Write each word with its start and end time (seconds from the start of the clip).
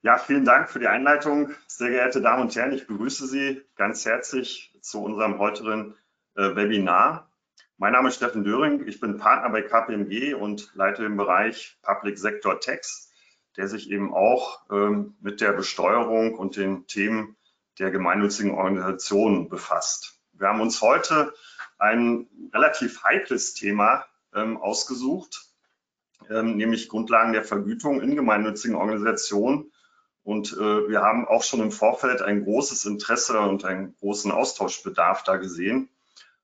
Ja, 0.00 0.16
vielen 0.16 0.44
Dank 0.44 0.70
für 0.70 0.78
die 0.78 0.86
Einleitung. 0.86 1.50
Sehr 1.66 1.90
geehrte 1.90 2.22
Damen 2.22 2.42
und 2.42 2.54
Herren, 2.54 2.70
ich 2.70 2.86
begrüße 2.86 3.26
Sie 3.26 3.62
ganz 3.74 4.06
herzlich 4.06 4.72
zu 4.80 5.02
unserem 5.02 5.40
heutigen 5.40 5.96
äh, 6.36 6.54
Webinar. 6.54 7.32
Mein 7.78 7.94
Name 7.94 8.08
ist 8.08 8.14
Steffen 8.14 8.44
Döring, 8.44 8.86
ich 8.86 9.00
bin 9.00 9.16
Partner 9.16 9.50
bei 9.50 9.62
KPMG 9.62 10.34
und 10.34 10.70
leite 10.74 11.02
den 11.02 11.16
Bereich 11.16 11.80
Public 11.82 12.16
Sector 12.16 12.60
Tax, 12.60 13.10
der 13.56 13.66
sich 13.66 13.90
eben 13.90 14.14
auch 14.14 14.60
ähm, 14.70 15.16
mit 15.20 15.40
der 15.40 15.52
Besteuerung 15.52 16.38
und 16.38 16.56
den 16.56 16.86
Themen 16.86 17.36
der 17.80 17.90
gemeinnützigen 17.90 18.52
Organisationen 18.52 19.48
befasst. 19.48 20.20
Wir 20.32 20.46
haben 20.46 20.60
uns 20.60 20.80
heute 20.80 21.34
ein 21.76 22.28
relativ 22.54 23.02
heikles 23.02 23.54
Thema 23.54 24.04
ähm, 24.32 24.58
ausgesucht, 24.58 25.48
ähm, 26.30 26.56
nämlich 26.56 26.88
Grundlagen 26.88 27.32
der 27.32 27.42
Vergütung 27.42 28.00
in 28.00 28.14
gemeinnützigen 28.14 28.76
Organisationen 28.76 29.72
und 30.28 30.52
äh, 30.52 30.88
wir 30.90 31.00
haben 31.00 31.26
auch 31.26 31.42
schon 31.42 31.60
im 31.60 31.72
Vorfeld 31.72 32.20
ein 32.20 32.44
großes 32.44 32.84
Interesse 32.84 33.40
und 33.40 33.64
einen 33.64 33.96
großen 33.96 34.30
Austauschbedarf 34.30 35.22
da 35.22 35.38
gesehen. 35.38 35.88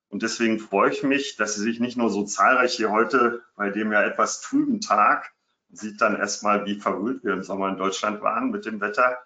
Und 0.09 0.23
deswegen 0.23 0.59
freue 0.59 0.91
ich 0.91 1.02
mich, 1.02 1.37
dass 1.37 1.55
Sie 1.55 1.60
sich 1.60 1.80
nicht 1.80 1.98
nur 1.98 2.09
so 2.09 2.24
zahlreich 2.24 2.73
hier 2.73 2.91
heute 2.91 3.43
bei 3.57 3.69
dem 3.69 3.93
ja 3.93 4.02
etwas 4.02 4.41
trüben 4.41 4.80
Tag, 4.80 5.34
sieht 5.70 6.01
dann 6.01 6.16
erstmal, 6.16 6.65
wie 6.65 6.80
verwöhnt 6.80 7.24
wir 7.24 7.34
im 7.34 7.43
Sommer 7.43 7.69
in 7.69 7.77
Deutschland 7.77 8.23
waren 8.23 8.51
mit 8.51 8.65
dem 8.65 8.80
Wetter, 8.80 9.19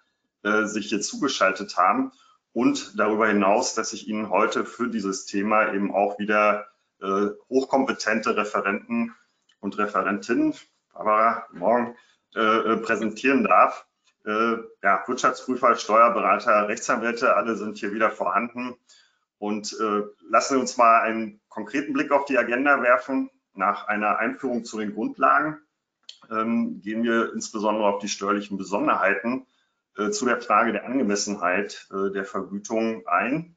äh, 0.43 0.65
sich 0.65 0.89
hier 0.89 0.99
zugeschaltet 0.99 1.77
haben. 1.77 2.11
Und 2.51 2.99
darüber 2.99 3.29
hinaus, 3.29 3.75
dass 3.75 3.93
ich 3.93 4.09
Ihnen 4.09 4.29
heute 4.29 4.65
für 4.65 4.89
dieses 4.89 5.25
Thema 5.25 5.73
eben 5.73 5.95
auch 5.95 6.19
wieder 6.19 6.67
äh, 7.01 7.27
hochkompetente 7.47 8.35
Referenten 8.35 9.15
und 9.61 9.77
Referentinnen, 9.77 10.53
Barbara, 10.91 11.45
morgen, 11.53 11.95
äh, 12.35 12.75
präsentieren 12.75 13.45
darf 13.45 13.85
äh, 14.25 14.57
ja, 14.83 15.03
Wirtschaftsprüfer, 15.05 15.75
Steuerberater, 15.75 16.67
Rechtsanwälte, 16.67 17.35
alle 17.35 17.55
sind 17.55 17.77
hier 17.77 17.93
wieder 17.93 18.11
vorhanden. 18.11 18.75
Und 19.37 19.75
äh, 19.79 20.03
lassen 20.29 20.55
Sie 20.55 20.59
uns 20.59 20.77
mal 20.77 21.01
einen 21.01 21.39
konkreten 21.47 21.93
Blick 21.93 22.11
auf 22.11 22.25
die 22.25 22.37
Agenda 22.37 22.81
werfen. 22.81 23.29
Nach 23.53 23.87
einer 23.87 24.17
Einführung 24.17 24.65
zu 24.65 24.79
den 24.79 24.93
Grundlagen 24.93 25.59
ähm, 26.29 26.81
gehen 26.81 27.03
wir 27.03 27.33
insbesondere 27.33 27.87
auf 27.87 27.99
die 27.99 28.09
steuerlichen 28.09 28.57
Besonderheiten 28.57 29.47
äh, 29.97 30.09
zu 30.11 30.25
der 30.25 30.41
Frage 30.41 30.71
der 30.71 30.85
Angemessenheit 30.85 31.87
äh, 31.91 32.11
der 32.11 32.25
Vergütung 32.25 33.07
ein 33.07 33.55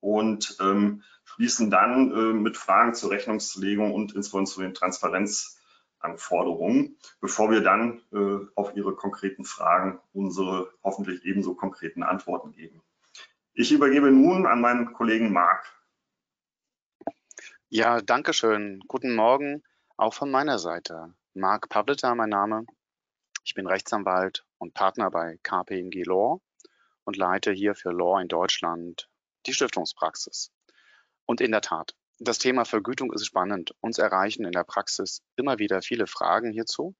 und 0.00 0.56
ähm, 0.60 1.02
schließen 1.24 1.70
dann 1.70 2.12
äh, 2.12 2.32
mit 2.32 2.56
Fragen 2.56 2.94
zur 2.94 3.10
Rechnungslegung 3.10 3.92
und 3.92 4.14
insbesondere 4.14 4.52
zu 4.52 4.60
den 4.60 4.74
Transparenz 4.74 5.55
Anforderungen, 6.06 6.96
bevor 7.20 7.50
wir 7.50 7.60
dann 7.60 8.00
äh, 8.12 8.46
auf 8.54 8.74
Ihre 8.76 8.94
konkreten 8.94 9.44
Fragen 9.44 10.00
unsere 10.12 10.72
hoffentlich 10.82 11.24
ebenso 11.24 11.54
konkreten 11.54 12.02
Antworten 12.02 12.52
geben. 12.52 12.80
Ich 13.52 13.72
übergebe 13.72 14.10
nun 14.10 14.46
an 14.46 14.60
meinen 14.60 14.92
Kollegen 14.92 15.32
Marc. 15.32 15.64
Ja, 17.68 18.00
danke 18.00 18.32
schön. 18.32 18.80
Guten 18.86 19.14
Morgen 19.14 19.62
auch 19.96 20.14
von 20.14 20.30
meiner 20.30 20.58
Seite. 20.58 21.14
Marc 21.34 21.68
Pavlita, 21.68 22.14
mein 22.14 22.28
Name. 22.28 22.64
Ich 23.44 23.54
bin 23.54 23.66
Rechtsanwalt 23.66 24.44
und 24.58 24.74
Partner 24.74 25.10
bei 25.10 25.38
KPMG 25.42 26.04
Law 26.04 26.40
und 27.04 27.16
leite 27.16 27.52
hier 27.52 27.74
für 27.74 27.90
Law 27.90 28.20
in 28.20 28.28
Deutschland 28.28 29.08
die 29.46 29.52
Stiftungspraxis. 29.52 30.52
Und 31.24 31.40
in 31.40 31.50
der 31.50 31.60
Tat, 31.60 31.94
das 32.18 32.38
Thema 32.38 32.64
Vergütung 32.64 33.12
ist 33.12 33.26
spannend. 33.26 33.74
Uns 33.80 33.98
erreichen 33.98 34.44
in 34.44 34.52
der 34.52 34.64
Praxis 34.64 35.22
immer 35.36 35.58
wieder 35.58 35.82
viele 35.82 36.06
Fragen 36.06 36.50
hierzu. 36.50 36.94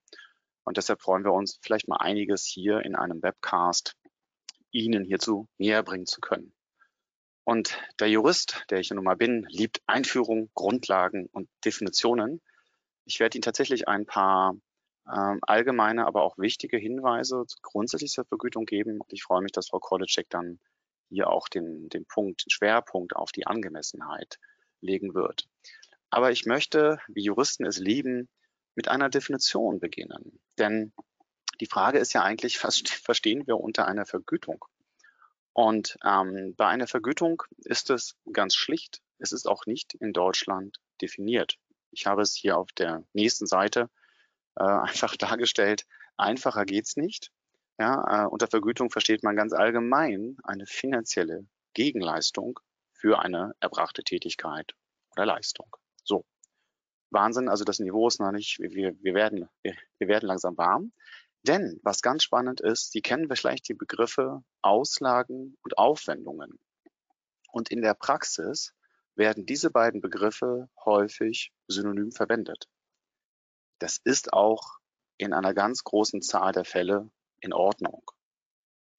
Und 0.64 0.76
deshalb 0.76 1.00
freuen 1.00 1.24
wir 1.24 1.32
uns, 1.32 1.58
vielleicht 1.62 1.88
mal 1.88 1.98
einiges 1.98 2.44
hier 2.44 2.80
in 2.80 2.96
einem 2.96 3.22
Webcast 3.22 3.96
Ihnen 4.72 5.04
hierzu 5.04 5.48
näher 5.58 5.82
bringen 5.82 6.06
zu 6.06 6.20
können. 6.20 6.52
Und 7.44 7.78
der 8.00 8.10
Jurist, 8.10 8.64
der 8.70 8.80
ich 8.80 8.90
nun 8.90 9.04
mal 9.04 9.16
bin, 9.16 9.46
liebt 9.48 9.80
Einführung, 9.86 10.50
Grundlagen 10.54 11.28
und 11.32 11.48
Definitionen. 11.64 12.42
Ich 13.04 13.20
werde 13.20 13.38
Ihnen 13.38 13.42
tatsächlich 13.42 13.86
ein 13.86 14.04
paar 14.04 14.56
ähm, 15.10 15.38
allgemeine, 15.42 16.06
aber 16.06 16.22
auch 16.22 16.36
wichtige 16.38 16.76
Hinweise 16.76 17.44
grundsätzlich 17.62 18.10
zur 18.10 18.24
Vergütung 18.24 18.66
geben. 18.66 19.00
Und 19.00 19.12
ich 19.12 19.22
freue 19.22 19.42
mich, 19.42 19.52
dass 19.52 19.68
Frau 19.68 19.78
Kolitschek 19.78 20.28
dann 20.28 20.58
hier 21.08 21.30
auch 21.30 21.48
den, 21.48 21.88
den 21.88 22.04
Punkt, 22.04 22.44
Schwerpunkt 22.48 23.14
auf 23.14 23.30
die 23.30 23.46
Angemessenheit 23.46 24.40
legen 24.80 25.14
wird. 25.14 25.48
Aber 26.10 26.30
ich 26.30 26.46
möchte, 26.46 26.98
wie 27.08 27.22
Juristen 27.24 27.64
es 27.64 27.78
lieben, 27.78 28.28
mit 28.74 28.88
einer 28.88 29.08
Definition 29.08 29.80
beginnen. 29.80 30.38
Denn 30.58 30.92
die 31.60 31.66
Frage 31.66 31.98
ist 31.98 32.12
ja 32.12 32.22
eigentlich, 32.22 32.62
was 32.64 32.80
verstehen 32.80 33.46
wir 33.46 33.58
unter 33.58 33.86
einer 33.86 34.06
Vergütung? 34.06 34.64
Und 35.52 35.96
ähm, 36.04 36.54
bei 36.56 36.66
einer 36.66 36.86
Vergütung 36.86 37.42
ist 37.64 37.88
es 37.90 38.14
ganz 38.30 38.54
schlicht, 38.54 39.00
es 39.18 39.32
ist 39.32 39.48
auch 39.48 39.64
nicht 39.64 39.94
in 39.94 40.12
Deutschland 40.12 40.78
definiert. 41.00 41.58
Ich 41.90 42.06
habe 42.06 42.20
es 42.20 42.34
hier 42.34 42.58
auf 42.58 42.72
der 42.72 43.04
nächsten 43.14 43.46
Seite 43.46 43.88
äh, 44.56 44.64
einfach 44.64 45.16
dargestellt. 45.16 45.86
Einfacher 46.18 46.66
geht's 46.66 46.96
nicht. 46.96 47.30
Ja, 47.78 48.24
äh, 48.24 48.26
unter 48.26 48.48
Vergütung 48.48 48.90
versteht 48.90 49.22
man 49.22 49.36
ganz 49.36 49.52
allgemein 49.52 50.36
eine 50.44 50.66
finanzielle 50.66 51.46
Gegenleistung 51.74 52.60
für 53.06 53.20
eine 53.20 53.54
erbrachte 53.60 54.02
Tätigkeit 54.02 54.72
oder 55.12 55.26
Leistung. 55.26 55.76
So. 56.02 56.24
Wahnsinn, 57.10 57.48
also 57.48 57.62
das 57.62 57.78
Niveau 57.78 58.08
ist 58.08 58.18
noch 58.18 58.32
nicht, 58.32 58.58
wir, 58.58 59.00
wir, 59.00 59.14
werden, 59.14 59.48
wir, 59.62 59.76
wir 59.98 60.08
werden 60.08 60.26
langsam 60.26 60.56
warm. 60.56 60.92
Denn 61.42 61.78
was 61.84 62.02
ganz 62.02 62.24
spannend 62.24 62.60
ist, 62.60 62.90
Sie 62.90 63.02
kennen 63.02 63.28
vielleicht 63.32 63.68
die 63.68 63.74
Begriffe 63.74 64.42
Auslagen 64.60 65.56
und 65.62 65.78
Aufwendungen. 65.78 66.58
Und 67.52 67.70
in 67.70 67.80
der 67.80 67.94
Praxis 67.94 68.74
werden 69.14 69.46
diese 69.46 69.70
beiden 69.70 70.00
Begriffe 70.00 70.68
häufig 70.84 71.52
synonym 71.68 72.10
verwendet. 72.10 72.68
Das 73.78 74.00
ist 74.02 74.32
auch 74.32 74.78
in 75.16 75.32
einer 75.32 75.54
ganz 75.54 75.84
großen 75.84 76.22
Zahl 76.22 76.50
der 76.50 76.64
Fälle 76.64 77.08
in 77.38 77.52
Ordnung. 77.52 78.02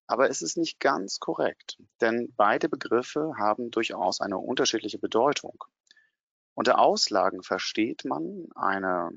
Aber 0.08 0.30
es 0.30 0.40
ist 0.40 0.56
nicht 0.56 0.80
ganz 0.80 1.20
korrekt, 1.20 1.78
denn 2.00 2.32
beide 2.34 2.70
Begriffe 2.70 3.34
haben 3.36 3.70
durchaus 3.70 4.22
eine 4.22 4.38
unterschiedliche 4.38 4.98
Bedeutung. 4.98 5.64
Unter 6.54 6.78
Auslagen 6.78 7.42
versteht 7.42 8.06
man 8.06 8.48
eine 8.54 9.10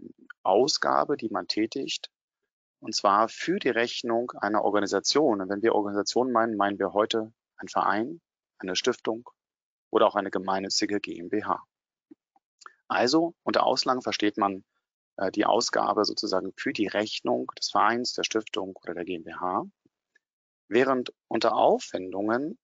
Ausgabe, 0.43 1.15
die 1.15 1.29
man 1.29 1.47
tätigt, 1.47 2.11
und 2.81 2.93
zwar 2.93 3.29
für 3.29 3.57
die 3.57 3.69
Rechnung 3.69 4.31
einer 4.31 4.65
Organisation. 4.65 5.41
Und 5.41 5.49
wenn 5.49 5.61
wir 5.61 5.75
Organisation 5.75 6.31
meinen, 6.31 6.57
meinen 6.57 6.77
wir 6.77 6.93
heute 6.93 7.31
ein 7.55 7.69
Verein, 7.69 8.19
eine 8.57 8.75
Stiftung 8.75 9.29
oder 9.91 10.07
auch 10.07 10.15
eine 10.15 10.29
gemeinnützige 10.29 10.99
GmbH. 10.99 11.63
Also 12.87 13.33
unter 13.43 13.65
Auslagen 13.65 14.01
versteht 14.01 14.37
man 14.37 14.65
äh, 15.15 15.31
die 15.31 15.45
Ausgabe 15.45 16.03
sozusagen 16.03 16.53
für 16.57 16.73
die 16.73 16.87
Rechnung 16.87 17.49
des 17.57 17.69
Vereins, 17.69 18.13
der 18.13 18.23
Stiftung 18.23 18.75
oder 18.83 18.93
der 18.93 19.05
GmbH 19.05 19.65
während 20.71 21.13
unter 21.27 21.55
Aufwendungen 21.55 22.57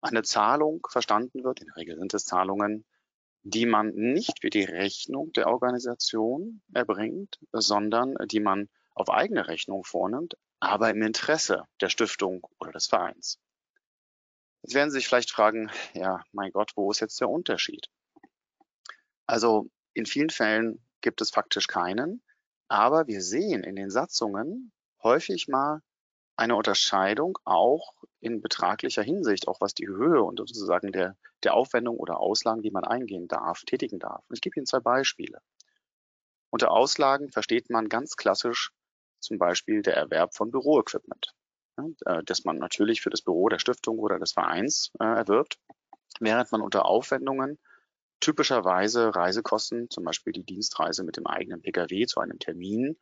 eine 0.00 0.22
Zahlung 0.24 0.86
verstanden 0.90 1.44
wird, 1.44 1.60
in 1.60 1.66
der 1.68 1.76
Regel 1.76 1.96
sind 1.96 2.12
es 2.12 2.24
Zahlungen, 2.24 2.84
die 3.42 3.66
man 3.66 3.94
nicht 3.94 4.40
für 4.40 4.50
die 4.50 4.64
Rechnung 4.64 5.32
der 5.32 5.46
Organisation 5.46 6.60
erbringt, 6.74 7.38
sondern 7.52 8.16
die 8.26 8.40
man 8.40 8.68
auf 8.94 9.10
eigene 9.10 9.46
Rechnung 9.46 9.84
vornimmt, 9.84 10.34
aber 10.58 10.90
im 10.90 11.02
Interesse 11.02 11.62
der 11.80 11.88
Stiftung 11.88 12.44
oder 12.58 12.72
des 12.72 12.88
Vereins. 12.88 13.38
Jetzt 14.62 14.74
werden 14.74 14.90
Sie 14.90 14.98
sich 14.98 15.06
vielleicht 15.06 15.30
fragen, 15.30 15.70
ja, 15.94 16.24
mein 16.32 16.50
Gott, 16.50 16.72
wo 16.74 16.90
ist 16.90 17.00
jetzt 17.00 17.20
der 17.20 17.30
Unterschied? 17.30 17.86
Also 19.26 19.70
in 19.94 20.06
vielen 20.06 20.30
Fällen 20.30 20.84
gibt 21.00 21.20
es 21.20 21.30
faktisch 21.30 21.68
keinen, 21.68 22.22
aber 22.66 23.06
wir 23.06 23.22
sehen 23.22 23.62
in 23.62 23.76
den 23.76 23.90
Satzungen 23.90 24.72
häufig 25.04 25.46
mal 25.46 25.82
eine 26.36 26.56
Unterscheidung 26.56 27.38
auch 27.44 27.94
in 28.20 28.40
betraglicher 28.40 29.02
Hinsicht, 29.02 29.48
auch 29.48 29.60
was 29.60 29.74
die 29.74 29.86
Höhe 29.86 30.22
und 30.22 30.38
sozusagen 30.38 30.92
der, 30.92 31.16
der 31.42 31.54
Aufwendung 31.54 31.96
oder 31.96 32.20
Auslagen, 32.20 32.62
die 32.62 32.70
man 32.70 32.84
eingehen 32.84 33.28
darf, 33.28 33.62
tätigen 33.64 33.98
darf. 33.98 34.24
Und 34.28 34.36
ich 34.36 34.40
gebe 34.40 34.56
Ihnen 34.56 34.66
zwei 34.66 34.80
Beispiele. 34.80 35.40
Unter 36.50 36.70
Auslagen 36.70 37.30
versteht 37.30 37.70
man 37.70 37.88
ganz 37.88 38.16
klassisch 38.16 38.72
zum 39.20 39.38
Beispiel 39.38 39.82
der 39.82 39.96
Erwerb 39.96 40.34
von 40.34 40.50
Büroequipment, 40.50 41.34
äh, 42.04 42.22
das 42.24 42.44
man 42.44 42.58
natürlich 42.58 43.00
für 43.00 43.10
das 43.10 43.22
Büro 43.22 43.48
der 43.48 43.58
Stiftung 43.58 43.98
oder 43.98 44.18
des 44.18 44.32
Vereins 44.32 44.92
äh, 45.00 45.04
erwirbt, 45.04 45.58
während 46.20 46.52
man 46.52 46.60
unter 46.60 46.86
Aufwendungen 46.86 47.58
typischerweise 48.20 49.14
Reisekosten, 49.14 49.90
zum 49.90 50.04
Beispiel 50.04 50.32
die 50.32 50.44
Dienstreise 50.44 51.04
mit 51.04 51.16
dem 51.16 51.26
eigenen 51.26 51.62
Pkw 51.62 52.06
zu 52.06 52.20
einem 52.20 52.38
Termin, 52.38 52.96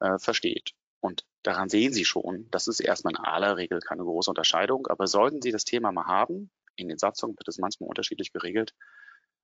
äh, 0.00 0.18
versteht. 0.18 0.72
Und 1.00 1.24
daran 1.46 1.68
sehen 1.68 1.92
Sie 1.92 2.04
schon, 2.04 2.48
das 2.50 2.66
ist 2.66 2.80
erstmal 2.80 3.14
in 3.14 3.20
aller 3.20 3.56
Regel 3.56 3.80
keine 3.80 4.02
große 4.02 4.30
Unterscheidung. 4.30 4.86
Aber 4.88 5.06
sollten 5.06 5.42
Sie 5.42 5.52
das 5.52 5.64
Thema 5.64 5.92
mal 5.92 6.06
haben, 6.06 6.50
in 6.76 6.88
den 6.88 6.98
Satzungen 6.98 7.36
wird 7.38 7.48
es 7.48 7.58
manchmal 7.58 7.88
unterschiedlich 7.88 8.32
geregelt, 8.32 8.74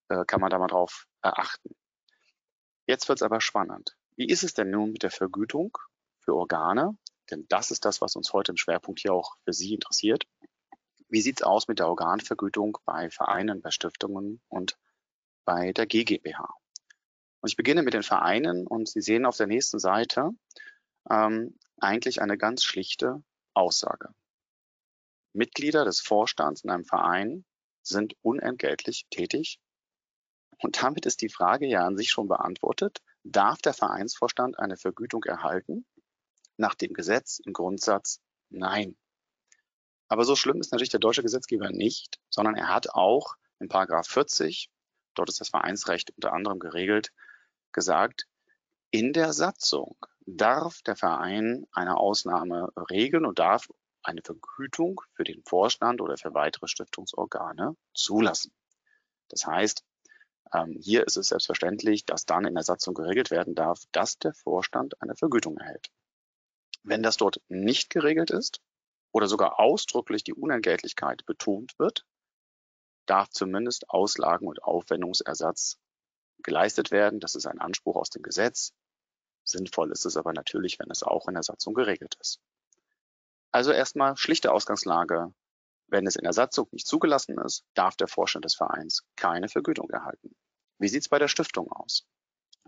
äh, 0.09 0.25
kann 0.25 0.41
man 0.41 0.49
da 0.49 0.59
mal 0.59 0.67
drauf 0.67 1.07
achten. 1.21 1.75
Jetzt 2.85 3.07
wird 3.07 3.19
es 3.19 3.23
aber 3.23 3.41
spannend. 3.41 3.95
Wie 4.15 4.27
ist 4.27 4.43
es 4.43 4.53
denn 4.53 4.69
nun 4.69 4.91
mit 4.91 5.03
der 5.03 5.11
Vergütung 5.11 5.77
für 6.19 6.35
Organe, 6.35 6.97
denn 7.31 7.45
das 7.49 7.71
ist 7.71 7.85
das, 7.85 8.01
was 8.01 8.15
uns 8.15 8.33
heute 8.33 8.51
im 8.51 8.57
Schwerpunkt 8.57 8.99
hier 8.99 9.13
auch 9.13 9.35
für 9.43 9.53
Sie 9.53 9.73
interessiert. 9.73 10.25
Wie 11.09 11.21
sieht 11.21 11.39
es 11.39 11.43
aus 11.43 11.67
mit 11.67 11.79
der 11.79 11.87
Organvergütung 11.87 12.77
bei 12.85 13.09
Vereinen, 13.09 13.61
bei 13.61 13.71
Stiftungen 13.71 14.41
und 14.49 14.77
bei 15.45 15.71
der 15.73 15.85
GGBH? 15.85 16.53
Und 17.41 17.49
ich 17.49 17.55
beginne 17.55 17.83
mit 17.83 17.93
den 17.93 18.03
Vereinen 18.03 18.67
und 18.67 18.89
Sie 18.89 19.01
sehen 19.01 19.25
auf 19.25 19.37
der 19.37 19.47
nächsten 19.47 19.79
Seite 19.79 20.31
ähm, 21.09 21.57
eigentlich 21.83 22.21
eine 22.21 22.37
ganz 22.37 22.63
schlichte 22.63 23.23
Aussage. 23.53 24.09
Mitglieder 25.33 25.85
des 25.85 25.99
Vorstands 25.99 26.63
in 26.63 26.69
einem 26.69 26.85
Verein 26.85 27.45
sind 27.81 28.15
unentgeltlich 28.21 29.05
tätig. 29.09 29.59
Und 30.59 30.81
damit 30.81 31.05
ist 31.05 31.21
die 31.21 31.29
Frage 31.29 31.67
ja 31.67 31.85
an 31.85 31.97
sich 31.97 32.09
schon 32.09 32.27
beantwortet. 32.27 33.01
Darf 33.23 33.59
der 33.59 33.73
Vereinsvorstand 33.73 34.59
eine 34.59 34.77
Vergütung 34.77 35.23
erhalten? 35.23 35.85
Nach 36.57 36.75
dem 36.75 36.93
Gesetz 36.93 37.39
im 37.39 37.53
Grundsatz 37.53 38.21
nein. 38.49 38.95
Aber 40.07 40.25
so 40.25 40.35
schlimm 40.35 40.59
ist 40.59 40.71
natürlich 40.71 40.91
der 40.91 40.99
deutsche 40.99 41.23
Gesetzgeber 41.23 41.71
nicht, 41.71 42.19
sondern 42.29 42.55
er 42.55 42.67
hat 42.67 42.91
auch 42.91 43.35
in 43.59 43.67
Paragraph 43.67 44.07
40, 44.07 44.69
dort 45.15 45.29
ist 45.29 45.41
das 45.41 45.49
Vereinsrecht 45.49 46.11
unter 46.15 46.33
anderem 46.33 46.59
geregelt, 46.59 47.11
gesagt, 47.71 48.27
in 48.91 49.13
der 49.13 49.33
Satzung 49.33 49.97
darf 50.25 50.81
der 50.81 50.95
Verein 50.95 51.65
eine 51.71 51.97
Ausnahme 51.97 52.69
regeln 52.89 53.25
und 53.25 53.39
darf 53.39 53.67
eine 54.03 54.21
Vergütung 54.21 55.01
für 55.13 55.23
den 55.23 55.43
Vorstand 55.43 56.01
oder 56.01 56.17
für 56.17 56.33
weitere 56.33 56.67
Stiftungsorgane 56.67 57.75
zulassen. 57.93 58.53
Das 59.29 59.45
heißt, 59.45 59.83
ähm, 60.53 60.77
hier 60.79 61.05
ist 61.07 61.17
es 61.17 61.29
selbstverständlich, 61.29 62.05
dass 62.05 62.25
dann 62.25 62.45
in 62.45 62.53
der 62.53 62.63
Satzung 62.63 62.93
geregelt 62.93 63.31
werden 63.31 63.55
darf, 63.55 63.83
dass 63.91 64.19
der 64.19 64.33
Vorstand 64.33 65.01
eine 65.01 65.15
Vergütung 65.15 65.57
erhält. 65.57 65.89
Wenn 66.83 67.01
das 67.01 67.17
dort 67.17 67.41
nicht 67.47 67.89
geregelt 67.89 68.29
ist 68.29 68.61
oder 69.11 69.27
sogar 69.27 69.59
ausdrücklich 69.59 70.23
die 70.23 70.33
Unentgeltlichkeit 70.33 71.25
betont 71.25 71.79
wird, 71.79 72.05
darf 73.05 73.29
zumindest 73.29 73.89
Auslagen 73.89 74.47
und 74.47 74.63
Aufwendungsersatz 74.63 75.79
geleistet 76.43 76.91
werden. 76.91 77.19
Das 77.19 77.35
ist 77.35 77.47
ein 77.47 77.59
Anspruch 77.59 77.95
aus 77.95 78.09
dem 78.09 78.21
Gesetz. 78.21 78.73
Sinnvoll 79.43 79.91
ist 79.91 80.05
es 80.05 80.17
aber 80.17 80.33
natürlich, 80.33 80.79
wenn 80.79 80.89
es 80.89 81.03
auch 81.03 81.27
in 81.27 81.33
der 81.33 81.43
Satzung 81.43 81.73
geregelt 81.73 82.15
ist. 82.19 82.39
Also 83.51 83.71
erstmal 83.71 84.17
schlichte 84.17 84.51
Ausgangslage. 84.51 85.33
Wenn 85.87 86.07
es 86.07 86.15
in 86.15 86.23
der 86.23 86.33
Satzung 86.33 86.67
nicht 86.71 86.87
zugelassen 86.87 87.37
ist, 87.37 87.65
darf 87.73 87.95
der 87.95 88.07
Vorstand 88.07 88.45
des 88.45 88.55
Vereins 88.55 89.03
keine 89.15 89.49
Vergütung 89.49 89.89
erhalten. 89.89 90.35
Wie 90.79 90.87
sieht 90.87 91.01
es 91.01 91.09
bei 91.09 91.19
der 91.19 91.27
Stiftung 91.27 91.71
aus? 91.71 92.07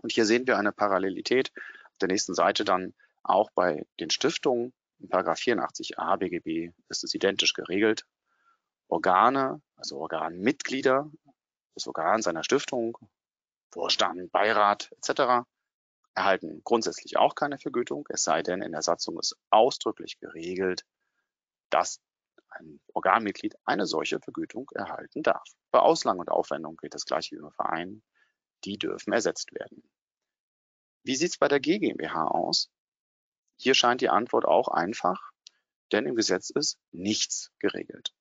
Und 0.02 0.12
hier 0.12 0.26
sehen 0.26 0.46
wir 0.46 0.58
eine 0.58 0.72
Parallelität. 0.72 1.50
Auf 1.56 1.98
der 2.00 2.08
nächsten 2.08 2.34
Seite 2.34 2.64
dann 2.64 2.94
auch 3.22 3.50
bei 3.50 3.86
den 3.98 4.10
Stiftungen. 4.10 4.72
In 4.98 5.08
84a 5.08 6.16
BGB 6.16 6.72
ist 6.88 7.04
es 7.04 7.14
identisch 7.14 7.52
geregelt. 7.52 8.06
Organe, 8.88 9.60
also 9.74 9.98
Organmitglieder 9.98 11.10
des 11.74 11.86
Organs 11.86 12.24
seiner 12.24 12.44
Stiftung, 12.44 12.96
Vorstand, 13.72 14.30
Beirat 14.30 14.90
etc. 14.92 15.46
erhalten 16.16 16.62
grundsätzlich 16.64 17.18
auch 17.18 17.34
keine 17.34 17.58
Vergütung, 17.58 18.06
es 18.08 18.24
sei 18.24 18.42
denn, 18.42 18.62
in 18.62 18.72
der 18.72 18.82
Satzung 18.82 19.18
ist 19.20 19.36
ausdrücklich 19.50 20.18
geregelt, 20.18 20.84
dass 21.70 22.00
ein 22.48 22.80
Organmitglied 22.94 23.54
eine 23.64 23.86
solche 23.86 24.18
Vergütung 24.20 24.70
erhalten 24.74 25.22
darf. 25.22 25.46
Bei 25.70 25.80
Auslagen 25.80 26.20
und 26.20 26.30
Aufwendungen 26.30 26.78
gilt 26.78 26.94
das 26.94 27.04
gleiche 27.04 27.36
wie 27.36 27.40
im 27.40 27.50
Verein. 27.50 28.02
Die 28.64 28.78
dürfen 28.78 29.12
ersetzt 29.12 29.52
werden. 29.52 29.82
Wie 31.02 31.16
sieht 31.16 31.30
es 31.30 31.38
bei 31.38 31.48
der 31.48 31.60
GmbH 31.60 32.24
aus? 32.28 32.70
Hier 33.58 33.74
scheint 33.74 34.00
die 34.00 34.08
Antwort 34.08 34.46
auch 34.46 34.68
einfach, 34.68 35.30
denn 35.92 36.06
im 36.06 36.14
Gesetz 36.14 36.50
ist 36.50 36.78
nichts 36.92 37.52
geregelt. 37.58 38.14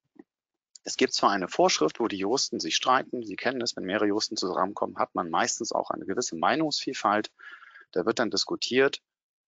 Es 0.83 0.98
gibt 0.98 1.13
zwar 1.13 1.31
eine 1.31 1.48
Vorschrift, 1.48 2.00
wo 2.00 2.07
die 2.07 2.18
Juristen 2.18 2.59
sich 2.59 2.75
streiten. 2.75 3.24
Sie 3.24 3.36
kennen 3.36 3.62
es, 3.62 3.75
wenn 3.75 3.86
mehrere 3.86 4.07
Juristen 4.07 4.38
zusammenkommen, 4.38 4.98
hat 4.98 5.15
man 5.15 5.30
meistens 5.30 5.71
auch 5.71 5.89
eine 5.89 6.06
gewisse 6.06 6.36
Meinungsvielfalt. 6.36 7.31
Da 7.95 8.06
wird 8.06 8.19
dann 8.19 8.30
diskutiert. 8.30 9.01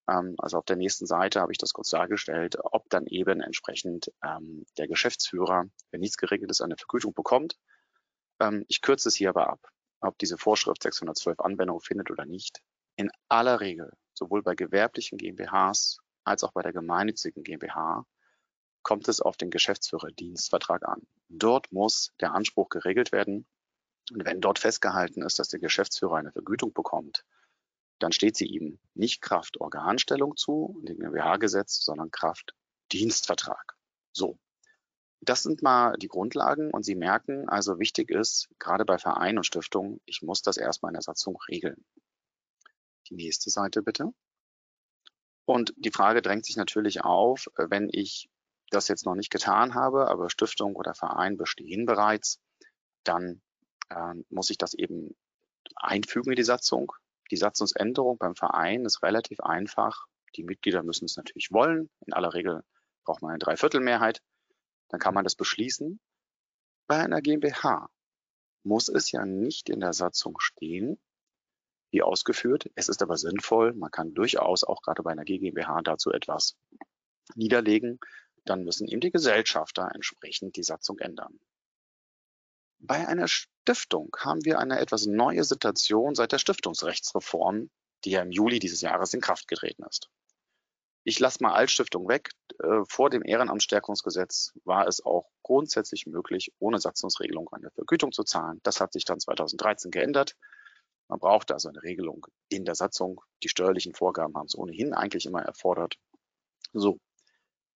Ähm, 0.10 0.36
also 0.38 0.58
auf 0.58 0.66
der 0.66 0.78
nächsten 0.78 1.06
Seite 1.06 1.42
habe 1.42 1.52
ich 1.52 1.58
das 1.58 1.74
kurz 1.74 1.90
dargestellt, 1.90 2.58
ob 2.64 2.90
dann 2.90 3.06
eben 3.06 3.42
entsprechend 3.42 4.12
ähm, 4.24 4.66
der 4.78 4.88
Geschäftsführer, 4.88 5.66
wenn 5.92 6.00
nichts 6.00 6.18
geregelt 6.18 6.50
ist, 6.50 6.62
eine 6.62 6.78
Vergütung 6.78 7.14
bekommt. 7.14 7.58
Ähm, 8.40 8.66
ich 8.70 8.82
kürze 8.82 9.10
es 9.10 9.16
hier 9.16 9.30
aber 9.30 9.50
ab, 9.50 9.70
ob 10.00 10.18
diese 10.18 10.38
Vorschrift 10.38 10.82
612 10.82 11.40
Anwendung 11.42 11.82
findet 11.82 12.10
oder 12.10 12.26
nicht. 12.26 12.62
In 12.96 13.12
aller 13.28 13.60
Regel, 13.60 13.92
sowohl 14.14 14.42
bei 14.42 14.56
gewerblichen 14.56 15.18
GmbHs 15.18 16.00
als 16.24 16.44
auch 16.44 16.54
bei 16.54 16.62
der 16.62 16.74
gemeinnützigen 16.74 17.44
GmbH, 17.44 18.06
kommt 18.82 19.10
es 19.10 19.20
auf 19.20 19.36
den 19.36 19.50
Geschäftsführerdienstvertrag 19.50 20.88
an. 20.88 21.06
Dort 21.28 21.74
muss 21.74 22.14
der 22.22 22.34
Anspruch 22.34 22.70
geregelt 22.70 23.12
werden. 23.12 23.46
Und 24.14 24.24
wenn 24.24 24.40
dort 24.40 24.60
festgehalten 24.60 25.22
ist, 25.22 25.40
dass 25.40 25.50
der 25.50 25.60
Geschäftsführer 25.60 26.16
eine 26.16 26.32
Vergütung 26.32 26.72
bekommt, 26.72 27.26
dann 28.00 28.12
steht 28.12 28.38
sie 28.38 28.46
ihm 28.46 28.80
nicht 28.94 29.22
Kraft 29.22 29.60
Organstellung 29.60 30.36
zu, 30.36 30.80
dem 30.84 31.00
GmbH-Gesetz, 31.00 31.84
sondern 31.84 32.12
Kraft 32.12 32.54
Dienstvertrag. 32.92 33.76
So. 34.12 34.40
Das 35.22 35.42
sind 35.42 35.64
mal 35.64 35.98
die 35.98 36.08
Grundlagen 36.08 36.70
und 36.72 36.84
Sie 36.84 36.94
merken, 36.94 37.50
also 37.50 37.80
wichtig 37.80 38.12
ist, 38.12 38.50
gerade 38.60 38.86
bei 38.86 39.00
Vereinen 39.00 39.40
und 39.40 39.46
Stiftungen, 39.46 40.00
ich 40.06 40.22
muss 40.22 40.44
das 40.44 40.58
erstmal 40.58 40.92
in 40.92 40.94
der 40.94 41.02
Satzung 41.02 41.38
regeln. 41.50 41.84
Die 43.10 43.16
nächste 43.16 43.50
Seite 43.50 43.82
bitte. 43.82 44.14
Und 45.46 45.74
die 45.78 45.92
Frage 45.92 46.22
drängt 46.22 46.46
sich 46.46 46.56
natürlich 46.56 47.04
auf, 47.04 47.48
wenn 47.56 47.90
ich 47.92 48.30
das 48.70 48.90
jetzt 48.90 49.06
noch 49.06 49.16
nicht 49.16 49.32
getan 49.32 49.74
habe, 49.74 50.08
aber 50.08 50.30
Stiftung 50.30 50.76
oder 50.76 50.94
Verein 50.94 51.38
bestehen 51.38 51.86
bereits, 51.86 52.40
dann 53.04 53.42
äh, 53.90 54.14
muss 54.30 54.50
ich 54.50 54.58
das 54.58 54.74
eben 54.74 55.16
einfügen 55.76 56.32
in 56.32 56.36
die 56.36 56.44
Satzung. 56.44 56.92
Die 57.32 57.38
Satzungsänderung 57.38 58.18
beim 58.18 58.36
Verein 58.36 58.86
ist 58.86 59.04
relativ 59.04 59.40
einfach. 59.40 60.06
Die 60.36 60.44
Mitglieder 60.44 60.84
müssen 60.84 61.06
es 61.06 61.18
natürlich 61.18 61.52
wollen. 61.52 61.90
In 62.06 62.14
aller 62.14 62.34
Regel 62.34 62.64
braucht 63.04 63.22
man 63.22 63.32
eine 63.32 63.40
Dreiviertelmehrheit. 63.40 64.22
Dann 64.90 65.00
kann 65.00 65.14
man 65.14 65.24
das 65.24 65.36
beschließen. 65.36 66.00
Bei 66.88 67.00
einer 67.00 67.22
GmbH 67.22 67.90
muss 68.64 68.90
es 68.90 69.12
ja 69.12 69.26
nicht 69.26 69.70
in 69.70 69.80
der 69.80 69.94
Satzung 69.94 70.40
stehen, 70.40 71.00
wie 71.92 72.02
ausgeführt. 72.02 72.70
Es 72.76 72.90
ist 72.90 73.02
aber 73.02 73.18
sinnvoll. 73.18 73.74
Man 73.74 73.92
kann 73.92 74.14
durchaus 74.14 74.64
auch 74.64 74.82
gerade 74.82 75.04
bei 75.04 75.12
einer 75.12 75.26
GmbH 75.26 75.82
dazu 75.82 76.12
etwas 76.12 76.56
niederlegen 77.36 78.00
dann 78.48 78.64
müssen 78.64 78.88
ihm 78.88 79.00
die 79.00 79.12
Gesellschafter 79.12 79.92
entsprechend 79.94 80.56
die 80.56 80.64
Satzung 80.64 81.00
ändern. 81.00 81.40
Bei 82.80 83.08
einer 83.08 83.28
Stiftung 83.28 84.16
haben 84.20 84.46
wir 84.46 84.60
eine 84.60 84.80
etwas 84.80 85.06
neue 85.06 85.44
Situation 85.44 86.16
seit 86.16 86.32
der 86.32 86.38
Stiftungsrechtsreform, 86.38 87.70
die 88.06 88.12
ja 88.12 88.22
im 88.22 88.32
Juli 88.32 88.60
dieses 88.60 88.82
Jahres 88.82 89.14
in 89.14 89.22
Kraft 89.22 89.48
getreten 89.48 89.84
ist. 89.84 90.10
Ich 91.04 91.20
lasse 91.20 91.42
mal 91.42 91.54
Altstiftung 91.54 92.08
weg. 92.10 92.32
Äh, 92.62 92.84
vor 92.88 93.10
dem 93.10 93.24
Ehrenamtsstärkungsgesetz 93.24 94.52
war 94.66 94.88
es 94.88 95.04
auch 95.04 95.30
grundsätzlich 95.42 96.06
möglich, 96.06 96.52
ohne 96.60 96.80
Satzungsregelung 96.80 97.48
eine 97.54 97.72
Vergütung 97.72 98.12
zu 98.12 98.24
zahlen. 98.24 98.60
Das 98.64 98.82
hat 98.82 98.92
sich 98.92 99.06
dann 99.06 99.20
2013 99.20 99.90
geändert. 99.90 100.36
Man 101.08 101.20
brauchte 101.20 101.54
also 101.54 101.70
eine 101.70 101.82
Regelung 101.82 102.28
in 102.50 102.66
der 102.66 102.76
Satzung. 102.76 103.22
Die 103.42 103.50
steuerlichen 103.50 103.94
Vorgaben 103.94 104.36
haben 104.36 104.48
es 104.48 104.58
ohnehin 104.58 104.94
eigentlich 104.94 105.26
immer 105.26 105.42
erfordert. 105.42 105.96
So, 106.74 107.00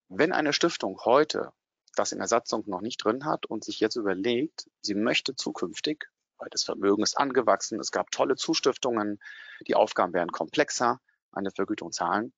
wenn 0.10 0.34
eine 0.34 0.51
Stiftung 0.51 1.00
heute 1.05 1.53
das 1.95 2.12
in 2.12 2.19
der 2.19 2.27
Satzung 2.27 2.63
noch 2.67 2.81
nicht 2.81 3.03
drin 3.03 3.25
hat 3.25 3.45
und 3.45 3.63
sich 3.63 3.79
jetzt 3.79 3.95
überlegt, 3.95 4.69
sie 4.81 4.95
möchte 4.95 5.36
zukünftig, 5.36 6.05
weil 6.38 6.50
das 6.50 6.63
Vermögen 6.63 7.03
ist 7.03 7.17
angewachsen, 7.17 7.79
es 7.79 7.91
gab 7.91 8.12
tolle 8.12 8.36
Zustiftungen, 8.36 9.19
die 9.67 9.75
Aufgaben 9.75 10.13
werden 10.13 10.31
komplexer, 10.31 11.00
eine 11.31 11.51
Vergütung 11.51 11.91
zahlen, 11.91 12.33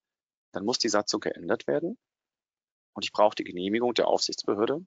dann 0.52 0.66
muss 0.66 0.80
die 0.80 0.90
Satzung 0.90 1.20
geändert 1.20 1.68
werden 1.68 1.98
und 2.94 3.06
ich 3.06 3.12
brauche 3.12 3.36
die 3.36 3.44
Genehmigung 3.44 3.94
der 3.94 4.08
Aufsichtsbehörde, 4.08 4.86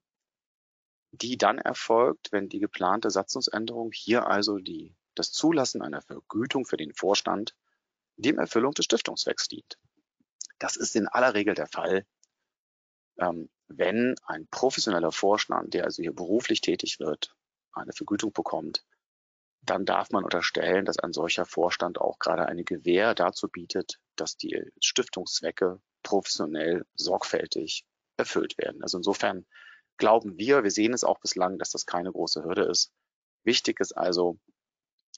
die 1.12 1.38
dann 1.38 1.58
erfolgt, 1.58 2.32
wenn 2.32 2.48
die 2.48 2.60
geplante 2.60 3.10
Satzungsänderung 3.10 3.90
hier 3.92 4.26
also 4.26 4.58
die, 4.58 4.94
das 5.14 5.32
Zulassen 5.32 5.82
einer 5.82 6.02
Vergütung 6.02 6.66
für 6.66 6.76
den 6.76 6.92
Vorstand 6.92 7.54
dem 8.16 8.38
Erfüllung 8.38 8.72
des 8.72 8.84
Stiftungszwecks 8.84 9.48
dient. 9.48 9.78
Das 10.58 10.76
ist 10.76 10.96
in 10.96 11.06
aller 11.06 11.34
Regel 11.34 11.54
der 11.54 11.66
Fall, 11.66 12.06
wenn 13.16 14.14
ein 14.26 14.46
professioneller 14.48 15.12
Vorstand, 15.12 15.74
der 15.74 15.84
also 15.84 16.02
hier 16.02 16.14
beruflich 16.14 16.60
tätig 16.60 17.00
wird, 17.00 17.34
eine 17.72 17.92
Vergütung 17.92 18.32
bekommt, 18.32 18.84
dann 19.62 19.84
darf 19.84 20.10
man 20.10 20.24
unterstellen, 20.24 20.84
dass 20.84 20.98
ein 20.98 21.12
solcher 21.12 21.44
Vorstand 21.44 22.00
auch 22.00 22.18
gerade 22.18 22.46
eine 22.46 22.64
Gewähr 22.64 23.14
dazu 23.14 23.48
bietet, 23.48 23.98
dass 24.14 24.36
die 24.36 24.70
Stiftungszwecke 24.80 25.80
professionell 26.02 26.86
sorgfältig 26.94 27.84
erfüllt 28.16 28.56
werden. 28.58 28.82
Also 28.82 28.98
insofern 28.98 29.44
glauben 29.96 30.38
wir, 30.38 30.62
wir 30.62 30.70
sehen 30.70 30.92
es 30.92 31.04
auch 31.04 31.18
bislang, 31.18 31.58
dass 31.58 31.70
das 31.70 31.84
keine 31.84 32.12
große 32.12 32.44
Hürde 32.44 32.64
ist. 32.64 32.92
Wichtig 33.42 33.80
ist 33.80 33.92
also 33.92 34.38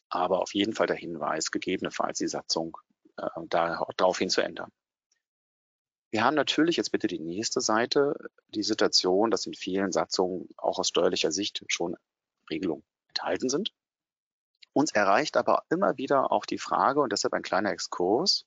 aber 0.09 0.41
auf 0.41 0.55
jeden 0.55 0.73
Fall 0.73 0.87
der 0.87 0.97
Hinweis, 0.97 1.51
gegebenenfalls 1.51 2.19
die 2.19 2.29
Satzung 2.29 2.79
äh, 3.19 3.29
daraufhin 3.97 4.31
zu 4.31 4.41
ändern. 4.41 4.73
Wir 6.11 6.25
haben 6.25 6.35
natürlich 6.35 6.77
jetzt 6.77 6.91
bitte 6.91 7.07
die 7.07 7.19
nächste 7.19 7.61
Seite, 7.61 8.15
die 8.49 8.63
Situation, 8.63 9.31
dass 9.31 9.47
in 9.47 9.55
vielen 9.55 9.93
Satzungen 9.93 10.49
auch 10.57 10.79
aus 10.79 10.89
steuerlicher 10.89 11.33
Sicht 11.33 11.63
schon 11.69 11.97
Regelungen 12.51 12.85
enthalten 13.09 13.51
sind. 13.51 13.75
Uns 14.73 14.93
erreicht 14.93 15.37
aber 15.37 15.65
immer 15.69 15.99
wieder 15.99 16.33
auch 16.33 16.47
die 16.47 16.59
Frage, 16.59 17.01
und 17.01 17.13
deshalb 17.13 17.35
ein 17.35 17.43
kleiner 17.43 17.73
Exkurs, 17.73 18.47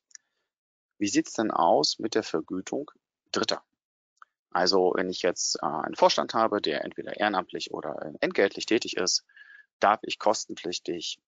wie 0.97 1.07
sieht 1.07 1.27
es 1.27 1.33
denn 1.33 1.51
aus 1.51 1.99
mit 1.99 2.15
der 2.15 2.23
Vergütung 2.23 2.89
Dritter? 3.31 3.63
Also 4.51 4.93
wenn 4.95 5.09
ich 5.09 5.21
jetzt 5.21 5.57
äh, 5.61 5.65
einen 5.65 5.95
Vorstand 5.95 6.33
habe, 6.33 6.61
der 6.61 6.83
entweder 6.83 7.19
ehrenamtlich 7.19 7.71
oder 7.71 8.13
entgeltlich 8.19 8.65
tätig 8.65 8.97
ist, 8.97 9.23
darf 9.79 9.99
ich 10.03 10.19
kostenpflichtig 10.19 11.19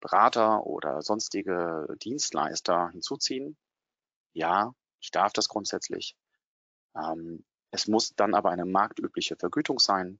Berater 0.00 0.66
oder 0.66 1.02
sonstige 1.02 1.86
Dienstleister 2.02 2.90
hinzuziehen? 2.90 3.56
Ja, 4.32 4.74
ich 5.00 5.10
darf 5.10 5.32
das 5.32 5.48
grundsätzlich. 5.48 6.16
Ähm, 6.96 7.44
es 7.70 7.86
muss 7.86 8.14
dann 8.14 8.34
aber 8.34 8.50
eine 8.50 8.64
marktübliche 8.64 9.36
Vergütung 9.36 9.78
sein. 9.78 10.18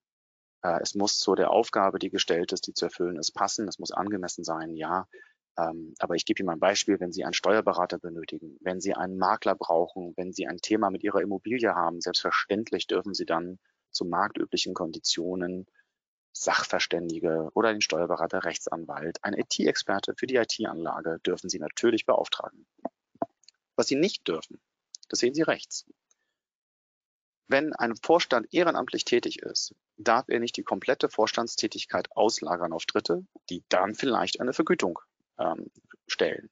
Äh, 0.62 0.80
es 0.82 0.94
muss 0.94 1.18
zu 1.18 1.34
der 1.34 1.50
Aufgabe, 1.50 1.98
die 1.98 2.10
gestellt 2.10 2.52
ist, 2.52 2.66
die 2.66 2.74
zu 2.74 2.86
erfüllen 2.86 3.16
ist, 3.16 3.32
passen. 3.32 3.68
Es 3.68 3.78
muss 3.78 3.92
angemessen 3.92 4.44
sein, 4.44 4.74
ja. 4.74 5.08
Ähm, 5.58 5.94
aber 5.98 6.14
ich 6.16 6.26
gebe 6.26 6.40
Ihnen 6.40 6.46
mal 6.46 6.52
ein 6.54 6.60
Beispiel, 6.60 7.00
wenn 7.00 7.12
Sie 7.12 7.24
einen 7.24 7.32
Steuerberater 7.32 7.98
benötigen, 7.98 8.58
wenn 8.60 8.80
Sie 8.80 8.94
einen 8.94 9.16
Makler 9.16 9.54
brauchen, 9.54 10.12
wenn 10.16 10.32
Sie 10.32 10.46
ein 10.46 10.58
Thema 10.58 10.90
mit 10.90 11.02
Ihrer 11.02 11.22
Immobilie 11.22 11.74
haben, 11.74 12.00
selbstverständlich 12.00 12.86
dürfen 12.86 13.14
Sie 13.14 13.24
dann 13.24 13.58
zu 13.90 14.04
marktüblichen 14.04 14.74
Konditionen 14.74 15.66
Sachverständige 16.38 17.48
oder 17.54 17.72
den 17.72 17.80
Steuerberater, 17.80 18.44
Rechtsanwalt, 18.44 19.24
ein 19.24 19.32
IT-Experte 19.32 20.14
für 20.18 20.26
die 20.26 20.36
IT-Anlage 20.36 21.18
dürfen 21.24 21.48
Sie 21.48 21.58
natürlich 21.58 22.04
beauftragen. 22.04 22.66
Was 23.74 23.86
Sie 23.86 23.96
nicht 23.96 24.28
dürfen, 24.28 24.60
das 25.08 25.20
sehen 25.20 25.34
Sie 25.34 25.42
rechts. 25.42 25.86
Wenn 27.48 27.72
ein 27.74 27.94
Vorstand 27.96 28.52
ehrenamtlich 28.52 29.04
tätig 29.04 29.38
ist, 29.38 29.74
darf 29.96 30.28
er 30.28 30.40
nicht 30.40 30.56
die 30.56 30.64
komplette 30.64 31.08
Vorstandstätigkeit 31.08 32.08
auslagern 32.16 32.72
auf 32.72 32.86
Dritte, 32.86 33.24
die 33.50 33.62
dann 33.68 33.94
vielleicht 33.94 34.40
eine 34.40 34.52
Vergütung 34.52 34.98
ähm, 35.38 35.70
stellen. 36.08 36.50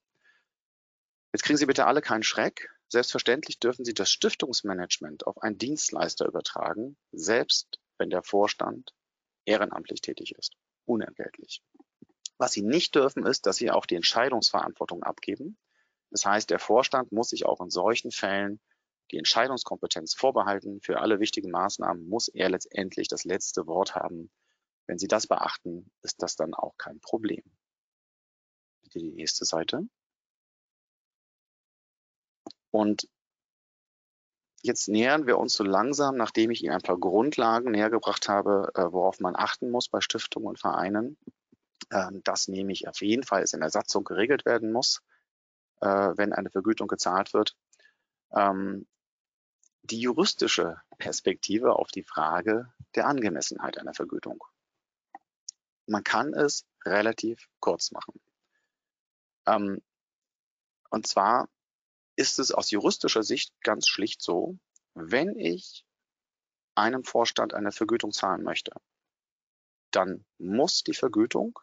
Jetzt 1.32 1.42
kriegen 1.42 1.56
Sie 1.56 1.66
bitte 1.66 1.86
alle 1.86 2.00
keinen 2.00 2.22
Schreck. 2.22 2.70
Selbstverständlich 2.88 3.58
dürfen 3.58 3.84
Sie 3.84 3.94
das 3.94 4.10
Stiftungsmanagement 4.10 5.26
auf 5.26 5.42
einen 5.42 5.58
Dienstleister 5.58 6.26
übertragen, 6.26 6.96
selbst 7.10 7.80
wenn 7.98 8.10
der 8.10 8.22
Vorstand 8.22 8.94
ehrenamtlich 9.44 10.00
tätig 10.00 10.36
ist, 10.38 10.54
unentgeltlich. 10.84 11.60
Was 12.38 12.52
Sie 12.52 12.62
nicht 12.62 12.94
dürfen, 12.94 13.26
ist, 13.26 13.46
dass 13.46 13.56
Sie 13.56 13.70
auch 13.70 13.86
die 13.86 13.96
Entscheidungsverantwortung 13.96 15.02
abgeben. 15.02 15.56
Das 16.14 16.24
heißt, 16.24 16.48
der 16.48 16.60
Vorstand 16.60 17.10
muss 17.10 17.30
sich 17.30 17.44
auch 17.44 17.60
in 17.60 17.70
solchen 17.70 18.12
Fällen 18.12 18.60
die 19.10 19.18
Entscheidungskompetenz 19.18 20.14
vorbehalten. 20.14 20.80
Für 20.80 21.00
alle 21.00 21.18
wichtigen 21.18 21.50
Maßnahmen 21.50 22.08
muss 22.08 22.28
er 22.28 22.50
letztendlich 22.50 23.08
das 23.08 23.24
letzte 23.24 23.66
Wort 23.66 23.96
haben. 23.96 24.30
Wenn 24.86 24.96
Sie 24.96 25.08
das 25.08 25.26
beachten, 25.26 25.90
ist 26.02 26.22
das 26.22 26.36
dann 26.36 26.54
auch 26.54 26.76
kein 26.78 27.00
Problem. 27.00 27.42
Bitte 28.84 29.00
die 29.00 29.10
nächste 29.10 29.44
Seite. 29.44 29.88
Und 32.70 33.08
jetzt 34.62 34.86
nähern 34.86 35.26
wir 35.26 35.36
uns 35.38 35.54
so 35.54 35.64
langsam, 35.64 36.16
nachdem 36.16 36.52
ich 36.52 36.62
Ihnen 36.62 36.74
ein 36.74 36.80
paar 36.80 37.00
Grundlagen 37.00 37.72
näher 37.72 37.90
gebracht 37.90 38.28
habe, 38.28 38.70
äh, 38.76 38.84
worauf 38.92 39.18
man 39.18 39.34
achten 39.34 39.68
muss 39.68 39.88
bei 39.88 40.00
Stiftungen 40.00 40.46
und 40.46 40.60
Vereinen. 40.60 41.18
Ähm, 41.90 42.20
das 42.22 42.46
nämlich 42.46 42.86
auf 42.86 43.00
jeden 43.00 43.24
Fall 43.24 43.44
in 43.52 43.58
der 43.58 43.70
Satzung 43.70 44.04
geregelt 44.04 44.44
werden 44.44 44.70
muss, 44.70 45.02
äh, 45.84 46.16
wenn 46.16 46.32
eine 46.32 46.50
Vergütung 46.50 46.88
gezahlt 46.88 47.34
wird. 47.34 47.56
Ähm, 48.32 48.86
die 49.82 50.00
juristische 50.00 50.80
Perspektive 50.96 51.76
auf 51.76 51.90
die 51.90 52.02
Frage 52.02 52.72
der 52.94 53.06
Angemessenheit 53.06 53.76
einer 53.76 53.92
Vergütung. 53.92 54.42
Man 55.86 56.02
kann 56.02 56.32
es 56.32 56.64
relativ 56.86 57.48
kurz 57.60 57.90
machen. 57.90 58.18
Ähm, 59.46 59.82
und 60.88 61.06
zwar 61.06 61.50
ist 62.16 62.38
es 62.38 62.50
aus 62.50 62.70
juristischer 62.70 63.22
Sicht 63.22 63.52
ganz 63.60 63.86
schlicht 63.86 64.22
so, 64.22 64.56
wenn 64.94 65.38
ich 65.38 65.84
einem 66.74 67.04
Vorstand 67.04 67.52
eine 67.52 67.72
Vergütung 67.72 68.12
zahlen 68.12 68.42
möchte, 68.42 68.72
dann 69.90 70.24
muss 70.38 70.82
die 70.82 70.94
Vergütung 70.94 71.58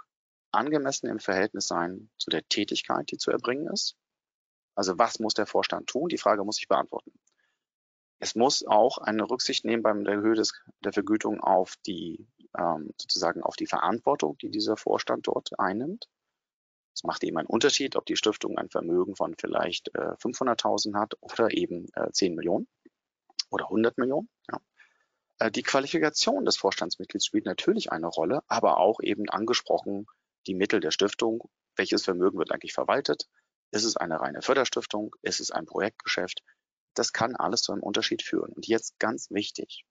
angemessen 0.52 1.08
im 1.08 1.20
Verhältnis 1.20 1.68
sein 1.68 2.12
zu 2.18 2.30
der 2.30 2.48
Tätigkeit, 2.48 3.10
die 3.10 3.18
zu 3.18 3.32
erbringen 3.32 3.68
ist. 3.74 3.96
Also 4.82 4.98
was 4.98 5.20
muss 5.20 5.36
der 5.36 5.46
Vorstand 5.46 5.86
tun? 5.86 6.10
Die 6.10 6.18
Frage 6.18 6.44
muss 6.44 6.58
ich 6.58 6.68
beantworten. 6.68 7.12
Es 8.18 8.34
muss 8.34 8.66
auch 8.66 8.98
eine 8.98 9.30
Rücksicht 9.30 9.64
nehmen 9.64 9.84
beim 9.84 10.04
der 10.06 10.16
Höhe 10.22 10.34
des, 10.34 10.60
der 10.84 10.92
Vergütung 10.92 11.40
auf 11.40 11.76
die 11.86 12.28
ähm, 12.58 12.92
sozusagen 12.98 13.44
auf 13.44 13.56
die 13.56 13.68
Verantwortung, 13.68 14.40
die 14.40 14.50
dieser 14.50 14.78
Vorstand 14.78 15.28
dort 15.28 15.52
einnimmt. 15.60 16.10
Es 16.96 17.04
macht 17.04 17.24
eben 17.24 17.38
einen 17.38 17.46
Unterschied, 17.46 17.96
ob 17.96 18.08
die 18.08 18.16
Stiftung 18.16 18.58
ein 18.58 18.72
Vermögen 18.72 19.16
von 19.16 19.36
vielleicht 19.38 19.94
äh, 19.94 20.16
500.000 20.16 20.96
hat 20.96 21.14
oder 21.22 21.52
eben 21.52 21.86
äh, 21.94 22.10
10 22.12 22.34
Millionen 22.34 22.68
oder 23.52 23.66
100 23.66 24.00
Millionen. 24.00 24.30
Ja. 24.52 24.62
Äh, 25.38 25.52
die 25.52 25.62
Qualifikation 25.62 26.44
des 26.44 26.58
Vorstandsmitglieds 26.58 27.28
spielt 27.28 27.46
natürlich 27.46 27.92
eine 27.92 28.08
Rolle, 28.08 28.42
aber 28.48 28.80
auch 28.80 29.00
eben 29.00 29.30
angesprochen 29.30 30.08
die 30.48 30.56
Mittel 30.56 30.80
der 30.80 30.90
Stiftung. 30.90 31.52
Welches 31.76 32.04
Vermögen 32.04 32.40
wird 32.40 32.52
eigentlich 32.52 32.74
verwaltet? 32.74 33.30
Ist 33.72 33.86
es 33.86 33.98
eine 33.98 34.20
reine 34.20 34.42
Förderstiftung? 34.42 35.16
Ist 35.22 35.40
es 35.40 35.52
ein 35.52 35.66
Projektgeschäft? 35.66 36.44
Das 36.94 37.14
kann 37.14 37.36
alles 37.36 37.62
zu 37.62 37.72
einem 37.72 37.84
Unterschied 37.84 38.22
führen. 38.22 38.52
Und 38.52 38.68
jetzt 38.68 39.00
ganz 39.00 39.32
wichtig. 39.32 39.86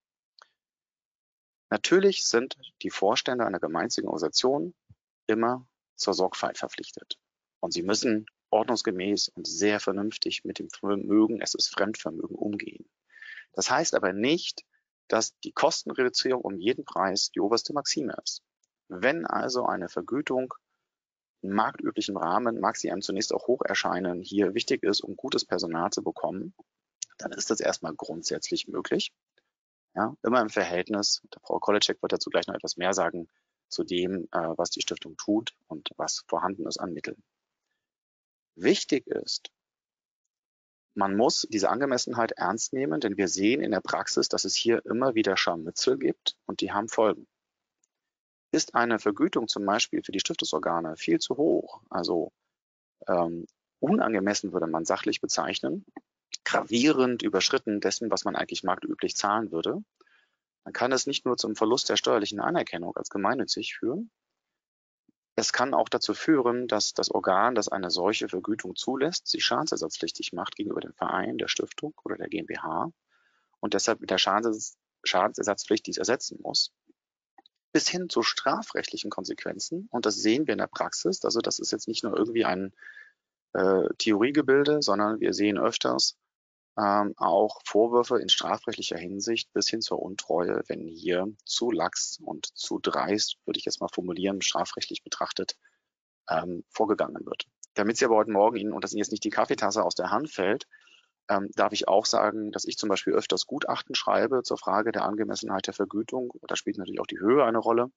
Natürlich 1.70 2.26
sind 2.26 2.56
die 2.82 2.90
Vorstände 2.90 3.46
einer 3.46 3.60
gemeinnützigen 3.60 4.08
Organisation 4.08 4.75
immer 5.26 5.66
zur 5.96 6.14
Sorgfalt 6.14 6.58
verpflichtet. 6.58 7.18
Und 7.60 7.72
sie 7.72 7.82
müssen 7.82 8.26
ordnungsgemäß 8.50 9.28
und 9.28 9.46
sehr 9.46 9.80
vernünftig 9.80 10.44
mit 10.44 10.58
dem 10.58 10.68
Vermögen, 10.68 11.40
es 11.40 11.54
ist 11.54 11.68
Fremdvermögen, 11.68 12.37
umgehen. 12.37 12.90
Das 13.52 13.70
heißt 13.70 13.94
aber 13.94 14.12
nicht, 14.12 14.64
dass 15.08 15.38
die 15.40 15.52
Kostenreduzierung 15.52 16.42
um 16.42 16.56
jeden 16.56 16.84
Preis 16.84 17.30
die 17.30 17.40
oberste 17.40 17.72
Maxime 17.72 18.16
ist. 18.22 18.42
Wenn 18.88 19.26
also 19.26 19.66
eine 19.66 19.88
Vergütung 19.88 20.54
marktüblichen 21.42 22.16
Rahmen, 22.16 22.61
mag 22.61 22.76
sie 22.76 22.90
einem 22.90 23.02
zunächst 23.02 23.32
auch 23.32 23.47
hoch 23.47 23.62
erscheinen, 23.62 24.23
hier 24.23 24.54
wichtig 24.54 24.82
ist, 24.82 25.00
um 25.00 25.16
gutes 25.16 25.44
Personal 25.44 25.90
zu 25.90 26.02
bekommen, 26.02 26.54
dann 27.18 27.32
ist 27.32 27.50
das 27.50 27.61
erstmal 27.61 27.94
grundsätzlich 27.94 28.68
möglich. 28.68 29.12
Ja, 29.94 30.14
immer 30.23 30.40
im 30.40 30.50
Verhältnis, 30.50 31.23
der 31.35 31.40
Frau 31.40 31.59
Kolitschek 31.59 32.00
wird 32.02 32.12
dazu 32.12 32.30
gleich 32.30 32.47
noch 32.47 32.54
etwas 32.54 32.76
mehr 32.76 32.92
sagen, 32.92 33.28
zu 33.68 33.85
dem, 33.85 34.28
äh, 34.32 34.52
was 34.56 34.70
die 34.70 34.80
Stiftung 34.80 35.16
tut 35.16 35.54
und 35.68 35.90
was 35.97 36.25
vorhanden 36.28 36.66
ist 36.66 36.78
an 36.78 36.92
Mitteln. 36.92 37.23
Wichtig 38.54 39.06
ist, 39.06 39.50
man 40.94 41.16
muss 41.16 41.47
diese 41.50 41.70
Angemessenheit 41.70 42.32
ernst 42.32 42.73
nehmen, 42.73 43.00
denn 43.00 43.16
wir 43.16 43.28
sehen 43.28 43.62
in 43.62 43.70
der 43.70 43.80
Praxis, 43.80 44.28
dass 44.28 44.44
es 44.44 44.56
hier 44.56 44.85
immer 44.85 45.14
wieder 45.14 45.37
Scharmützel 45.37 45.99
gibt 45.99 46.37
und 46.47 46.61
die 46.61 46.73
haben 46.73 46.88
Folgen. 46.88 47.26
Ist 48.52 48.75
eine 48.75 48.99
Vergütung 48.99 49.49
zum 49.49 49.64
Beispiel 49.64 50.02
für 50.02 50.12
die 50.12 50.21
Stiftungsorgane 50.21 50.97
viel 50.97 51.19
zu 51.21 51.37
hoch, 51.37 51.80
also 51.88 52.33
ähm, 53.07 53.47
unangemessen 53.78 54.52
würde 54.52 54.66
man 54.66 54.85
sachlich 54.85 55.21
bezeichnen, 55.21 55.87
gravierend 56.45 57.23
überschritten 57.23 57.80
dessen, 57.80 58.11
was 58.11 58.25
man 58.25 58.37
eigentlich 58.37 58.64
marktüblich 58.64 59.16
zahlen 59.16 59.52
würde, 59.52 59.83
dann 60.64 60.73
kann 60.73 60.92
es 60.92 61.07
nicht 61.07 61.25
nur 61.25 61.37
zum 61.37 61.57
Verlust 61.57 61.88
der 61.88 61.97
steuerlichen 61.97 62.40
Anerkennung 62.40 62.97
als 62.97 63.09
gemeinnützig 63.09 63.76
führen, 63.76 64.11
es 65.40 65.54
kann 65.54 65.73
auch 65.73 65.88
dazu 65.88 66.12
führen, 66.12 66.69
dass 66.69 66.92
das 66.92 67.11
Organ, 67.11 67.54
das 67.54 67.69
eine 67.69 67.90
solche 67.90 68.28
Vergütung 68.28 68.76
zulässt, 68.76 69.26
sich 69.26 69.42
schadensersatzpflichtig 69.42 70.35
macht 70.35 70.54
gegenüber 70.54 70.83
dem 70.83 70.92
Verein, 70.92 71.38
der 71.38 71.49
Stiftung 71.49 71.95
oder 72.04 72.16
der 72.16 72.28
GmbH 72.28 72.92
und 73.61 73.73
deshalb 73.73 74.00
mit 74.00 74.11
der 74.11 74.19
Schadensersatzpflicht 74.19 75.87
dies 75.87 75.97
ersetzen 75.97 76.40
muss. 76.42 76.73
Bis 77.73 77.89
hin 77.89 78.09
zu 78.09 78.23
strafrechtlichen 78.23 79.11
Konsequenzen. 79.11 79.89
Und 79.91 80.07
das 80.07 80.17
sehen 80.17 80.47
wir 80.47 80.53
in 80.53 80.59
der 80.59 80.67
Praxis. 80.67 81.25
Also 81.25 81.41
das 81.41 81.59
ist 81.59 81.71
jetzt 81.73 81.89
nicht 81.89 82.03
nur 82.03 82.17
irgendwie 82.17 82.45
ein 82.45 82.73
äh, 83.53 83.89
Theoriegebilde, 83.99 84.83
sondern 84.83 85.21
wir 85.21 85.33
sehen 85.33 85.59
öfters, 85.59 86.17
ähm, 86.79 87.15
auch 87.17 87.61
Vorwürfe 87.65 88.19
in 88.19 88.29
strafrechtlicher 88.29 88.97
Hinsicht 88.97 89.53
bis 89.53 89.69
hin 89.69 89.81
zur 89.81 90.00
Untreue, 90.00 90.62
wenn 90.69 90.87
hier 90.87 91.27
zu 91.45 91.71
lax 91.71 92.19
und 92.23 92.47
zu 92.57 92.79
dreist, 92.79 93.37
würde 93.45 93.59
ich 93.59 93.65
jetzt 93.65 93.81
mal 93.81 93.89
formulieren, 93.93 94.41
strafrechtlich 94.41 95.03
betrachtet, 95.03 95.57
ähm, 96.29 96.65
vorgegangen 96.71 97.27
wird. 97.27 97.47
Damit 97.75 97.97
Sie 97.97 98.05
aber 98.05 98.17
heute 98.17 98.31
Morgen 98.31 98.57
Ihnen, 98.57 98.73
und 98.73 98.85
dass 98.85 98.93
Ihnen 98.93 99.00
jetzt 99.00 99.11
nicht 99.12 99.25
die 99.25 99.31
Kaffeetasse 99.31 99.85
aus 99.85 99.95
der 99.95 100.11
Hand 100.11 100.31
fällt, 100.31 100.67
ähm, 101.30 101.49
darf 101.54 101.72
ich 101.72 101.87
auch 101.87 102.06
sagen, 102.06 102.50
dass 102.50 102.64
ich 102.64 102.76
zum 102.76 102.88
Beispiel 102.88 103.14
öfters 103.14 103.46
Gutachten 103.46 103.94
schreibe 103.94 104.42
zur 104.42 104.58
Frage 104.58 104.90
der 104.90 105.04
Angemessenheit 105.04 105.66
der 105.68 105.75
Vergütung. 105.75 106.32
Da 106.42 106.56
spielt 106.56 106.76
natürlich 106.76 107.00
auch 107.00 107.06
die 107.06 107.20
Höhe 107.20 107.44
eine 107.44 107.58
Rolle. 107.58 107.90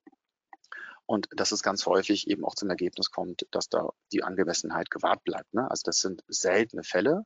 Und 1.05 1.27
dass 1.35 1.51
es 1.51 1.63
ganz 1.63 1.85
häufig 1.87 2.27
eben 2.29 2.45
auch 2.45 2.55
zum 2.55 2.69
Ergebnis 2.69 3.09
kommt, 3.09 3.47
dass 3.51 3.67
da 3.67 3.89
die 4.11 4.23
Angemessenheit 4.23 4.89
gewahrt 4.91 5.23
bleibt. 5.23 5.51
Ne? 5.53 5.69
Also 5.69 5.81
das 5.85 5.97
sind 5.97 6.23
seltene 6.27 6.83
Fälle, 6.83 7.23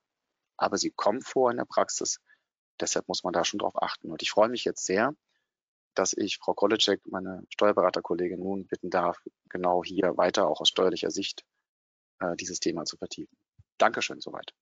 aber 0.56 0.78
sie 0.78 0.92
kommen 0.92 1.22
vor 1.22 1.52
in 1.52 1.58
der 1.58 1.66
Praxis. 1.66 2.20
Deshalb 2.80 3.08
muss 3.08 3.24
man 3.24 3.34
da 3.34 3.44
schon 3.44 3.60
drauf 3.60 3.76
achten. 3.76 4.10
Und 4.10 4.24
ich 4.24 4.32
freue 4.32 4.50
mich 4.50 4.64
jetzt 4.64 4.86
sehr, 4.86 5.14
dass 5.94 6.14
ich 6.14 6.38
Frau 6.38 6.54
Kolicek, 6.54 7.02
meine 7.08 7.44
Steuerberaterkollegin, 7.50 8.40
nun 8.40 8.66
bitten 8.66 8.90
darf, 8.90 9.22
genau 9.50 9.84
hier 9.84 10.16
weiter 10.16 10.48
auch 10.48 10.62
aus 10.62 10.70
steuerlicher 10.70 11.12
Sicht 11.12 11.44
äh, 12.20 12.36
dieses 12.38 12.60
Thema 12.60 12.86
zu 12.86 12.98
vertiefen. 12.98 13.36
Dankeschön 13.78 14.22
soweit. 14.22 14.54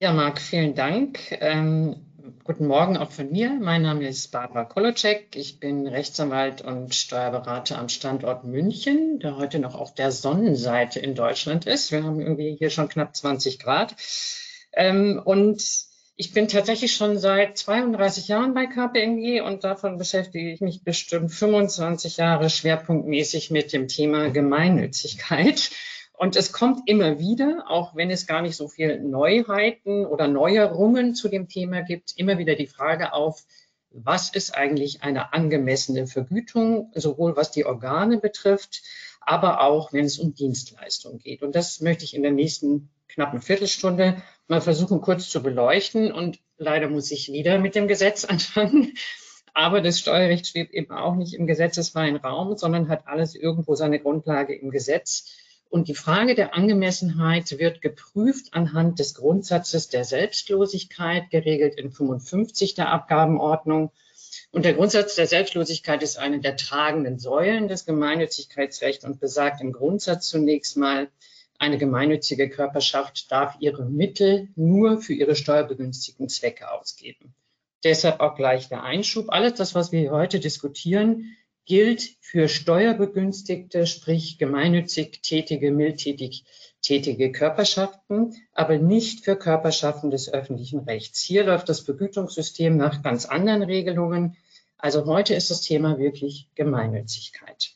Ja, 0.00 0.12
Marc, 0.12 0.40
vielen 0.40 0.76
Dank. 0.76 1.18
Ähm, 1.40 1.96
guten 2.44 2.68
Morgen 2.68 2.96
auch 2.96 3.10
von 3.10 3.32
mir. 3.32 3.58
Mein 3.60 3.82
Name 3.82 4.06
ist 4.06 4.30
Barbara 4.30 4.64
Kolocek. 4.64 5.34
Ich 5.34 5.58
bin 5.58 5.88
Rechtsanwalt 5.88 6.60
und 6.62 6.94
Steuerberater 6.94 7.76
am 7.80 7.88
Standort 7.88 8.44
München, 8.44 9.18
der 9.18 9.36
heute 9.36 9.58
noch 9.58 9.74
auf 9.74 9.94
der 9.94 10.12
Sonnenseite 10.12 11.00
in 11.00 11.16
Deutschland 11.16 11.66
ist. 11.66 11.90
Wir 11.90 12.04
haben 12.04 12.20
irgendwie 12.20 12.54
hier 12.56 12.70
schon 12.70 12.88
knapp 12.88 13.16
20 13.16 13.58
Grad. 13.58 13.96
Ähm, 14.72 15.20
und 15.24 15.64
ich 16.14 16.32
bin 16.32 16.46
tatsächlich 16.46 16.94
schon 16.94 17.18
seit 17.18 17.58
32 17.58 18.28
Jahren 18.28 18.54
bei 18.54 18.66
KPMG 18.66 19.40
und 19.40 19.64
davon 19.64 19.98
beschäftige 19.98 20.52
ich 20.52 20.60
mich 20.60 20.84
bestimmt 20.84 21.32
25 21.32 22.18
Jahre 22.18 22.50
schwerpunktmäßig 22.50 23.50
mit 23.50 23.72
dem 23.72 23.88
Thema 23.88 24.30
Gemeinnützigkeit. 24.30 25.72
Und 26.18 26.34
es 26.34 26.52
kommt 26.52 26.88
immer 26.88 27.20
wieder, 27.20 27.66
auch 27.68 27.94
wenn 27.94 28.10
es 28.10 28.26
gar 28.26 28.42
nicht 28.42 28.56
so 28.56 28.66
viel 28.66 29.00
Neuheiten 29.00 30.04
oder 30.04 30.26
Neuerungen 30.26 31.14
zu 31.14 31.28
dem 31.28 31.46
Thema 31.48 31.82
gibt, 31.82 32.12
immer 32.16 32.38
wieder 32.38 32.56
die 32.56 32.66
Frage 32.66 33.12
auf, 33.12 33.44
was 33.90 34.34
ist 34.34 34.52
eigentlich 34.52 35.04
eine 35.04 35.32
angemessene 35.32 36.08
Vergütung, 36.08 36.90
sowohl 36.94 37.36
was 37.36 37.52
die 37.52 37.64
Organe 37.64 38.18
betrifft, 38.18 38.82
aber 39.20 39.60
auch 39.60 39.92
wenn 39.92 40.06
es 40.06 40.18
um 40.18 40.34
Dienstleistungen 40.34 41.20
geht. 41.20 41.42
Und 41.42 41.54
das 41.54 41.80
möchte 41.80 42.04
ich 42.04 42.14
in 42.14 42.22
der 42.22 42.32
nächsten 42.32 42.90
knappen 43.06 43.40
Viertelstunde 43.40 44.20
mal 44.48 44.60
versuchen 44.60 45.00
kurz 45.00 45.28
zu 45.30 45.40
beleuchten. 45.40 46.10
Und 46.10 46.40
leider 46.56 46.88
muss 46.88 47.12
ich 47.12 47.30
wieder 47.30 47.60
mit 47.60 47.76
dem 47.76 47.86
Gesetz 47.86 48.24
anfangen. 48.28 48.94
Aber 49.54 49.80
das 49.80 50.00
Steuerrecht 50.00 50.48
schwebt 50.48 50.74
eben 50.74 50.90
auch 50.90 51.14
nicht 51.14 51.34
im 51.34 51.46
gesetzesfreien 51.46 52.16
Raum, 52.16 52.56
sondern 52.56 52.88
hat 52.88 53.06
alles 53.06 53.36
irgendwo 53.36 53.76
seine 53.76 54.00
Grundlage 54.00 54.56
im 54.56 54.70
Gesetz. 54.70 55.32
Und 55.70 55.88
die 55.88 55.94
Frage 55.94 56.34
der 56.34 56.54
Angemessenheit 56.54 57.58
wird 57.58 57.82
geprüft 57.82 58.54
anhand 58.54 58.98
des 58.98 59.14
Grundsatzes 59.14 59.88
der 59.88 60.04
Selbstlosigkeit, 60.04 61.30
geregelt 61.30 61.74
in 61.74 61.90
55 61.90 62.74
der 62.74 62.88
Abgabenordnung. 62.90 63.90
Und 64.50 64.64
der 64.64 64.74
Grundsatz 64.74 65.14
der 65.14 65.26
Selbstlosigkeit 65.26 66.02
ist 66.02 66.18
eine 66.18 66.40
der 66.40 66.56
tragenden 66.56 67.18
Säulen 67.18 67.68
des 67.68 67.84
Gemeinnützigkeitsrechts 67.84 69.04
und 69.04 69.20
besagt 69.20 69.60
im 69.60 69.72
Grundsatz 69.72 70.28
zunächst 70.28 70.76
mal, 70.76 71.08
eine 71.58 71.76
gemeinnützige 71.76 72.48
Körperschaft 72.48 73.30
darf 73.32 73.56
ihre 73.58 73.84
Mittel 73.84 74.48
nur 74.54 75.02
für 75.02 75.12
ihre 75.12 75.34
steuerbegünstigten 75.34 76.28
Zwecke 76.28 76.70
ausgeben. 76.70 77.34
Deshalb 77.84 78.20
auch 78.20 78.36
gleich 78.36 78.68
der 78.68 78.84
Einschub. 78.84 79.26
Alles 79.28 79.54
das, 79.54 79.74
was 79.74 79.90
wir 79.90 80.10
heute 80.12 80.38
diskutieren, 80.38 81.36
gilt 81.68 82.16
für 82.20 82.48
steuerbegünstigte, 82.48 83.86
sprich 83.86 84.38
gemeinnützig 84.38 85.20
tätige, 85.22 85.70
mildtätig 85.70 86.44
tätige 86.80 87.30
Körperschaften, 87.30 88.34
aber 88.54 88.78
nicht 88.78 89.24
für 89.24 89.36
Körperschaften 89.36 90.10
des 90.10 90.32
öffentlichen 90.32 90.80
Rechts. 90.80 91.20
Hier 91.20 91.44
läuft 91.44 91.68
das 91.68 91.80
Vergütungssystem 91.80 92.76
nach 92.76 93.02
ganz 93.02 93.26
anderen 93.26 93.62
Regelungen. 93.62 94.36
Also 94.78 95.04
heute 95.04 95.34
ist 95.34 95.50
das 95.50 95.60
Thema 95.60 95.98
wirklich 95.98 96.48
Gemeinnützigkeit. 96.54 97.72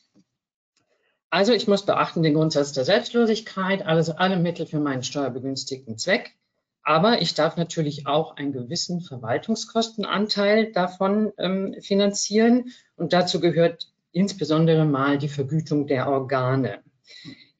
Also 1.29 1.53
ich 1.53 1.67
muss 1.67 1.85
beachten 1.85 2.23
den 2.23 2.33
Grundsatz 2.33 2.73
der 2.73 2.85
Selbstlosigkeit, 2.85 3.85
also 3.85 4.13
alle 4.13 4.37
Mittel 4.37 4.65
für 4.65 4.79
meinen 4.79 5.03
steuerbegünstigten 5.03 5.97
Zweck. 5.97 6.35
Aber 6.83 7.21
ich 7.21 7.33
darf 7.33 7.55
natürlich 7.55 8.07
auch 8.07 8.35
einen 8.35 8.51
gewissen 8.51 9.01
Verwaltungskostenanteil 9.01 10.73
davon 10.73 11.31
ähm, 11.37 11.75
finanzieren. 11.81 12.71
Und 12.97 13.13
dazu 13.13 13.39
gehört 13.39 13.92
insbesondere 14.13 14.85
mal 14.85 15.17
die 15.17 15.27
Vergütung 15.27 15.87
der 15.87 16.07
Organe. 16.07 16.79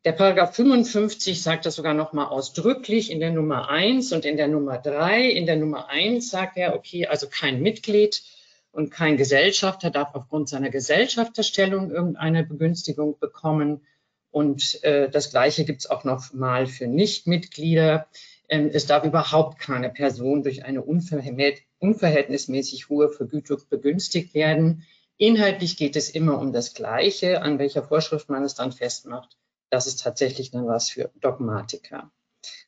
Der 0.05 0.11
Paragraph 0.11 0.55
55 0.55 1.41
sagt 1.41 1.65
das 1.65 1.75
sogar 1.75 1.93
noch 1.93 2.13
mal 2.13 2.27
ausdrücklich 2.27 3.09
in 3.09 3.19
der 3.19 3.31
Nummer 3.31 3.69
1 3.69 4.11
und 4.11 4.25
in 4.25 4.37
der 4.37 4.49
Nummer 4.49 4.77
3. 4.77 5.29
In 5.29 5.45
der 5.45 5.55
Nummer 5.55 5.89
1 5.89 6.29
sagt 6.29 6.57
er, 6.57 6.75
okay, 6.75 7.07
also 7.07 7.27
kein 7.29 7.61
Mitglied 7.61 8.21
und 8.71 8.91
kein 8.91 9.17
Gesellschafter 9.17 9.91
darf 9.91 10.13
aufgrund 10.13 10.49
seiner 10.49 10.69
Gesellschafterstellung 10.69 11.91
irgendeine 11.91 12.43
Begünstigung 12.43 13.17
bekommen. 13.17 13.81
Und 14.29 14.83
äh, 14.83 15.09
das 15.09 15.29
Gleiche 15.29 15.63
gibt 15.63 15.79
es 15.81 15.89
auch 15.89 16.03
noch 16.03 16.33
mal 16.33 16.67
für 16.67 16.87
Nichtmitglieder. 16.87 18.07
Ähm, 18.49 18.71
es 18.73 18.87
darf 18.87 19.05
überhaupt 19.05 19.59
keine 19.59 19.89
Person 19.89 20.43
durch 20.43 20.65
eine 20.65 20.81
unverhältnismäßig 20.81 22.89
hohe 22.89 23.09
Vergütung 23.09 23.61
begünstigt 23.69 24.33
werden. 24.33 24.85
Inhaltlich 25.17 25.77
geht 25.77 25.95
es 25.95 26.09
immer 26.09 26.39
um 26.39 26.53
das 26.53 26.73
Gleiche, 26.73 27.41
an 27.41 27.59
welcher 27.59 27.83
Vorschrift 27.83 28.29
man 28.29 28.43
es 28.43 28.55
dann 28.55 28.71
festmacht. 28.71 29.37
Das 29.69 29.87
ist 29.87 30.01
tatsächlich 30.01 30.51
dann 30.51 30.67
was 30.67 30.89
für 30.89 31.11
Dogmatiker. 31.21 32.11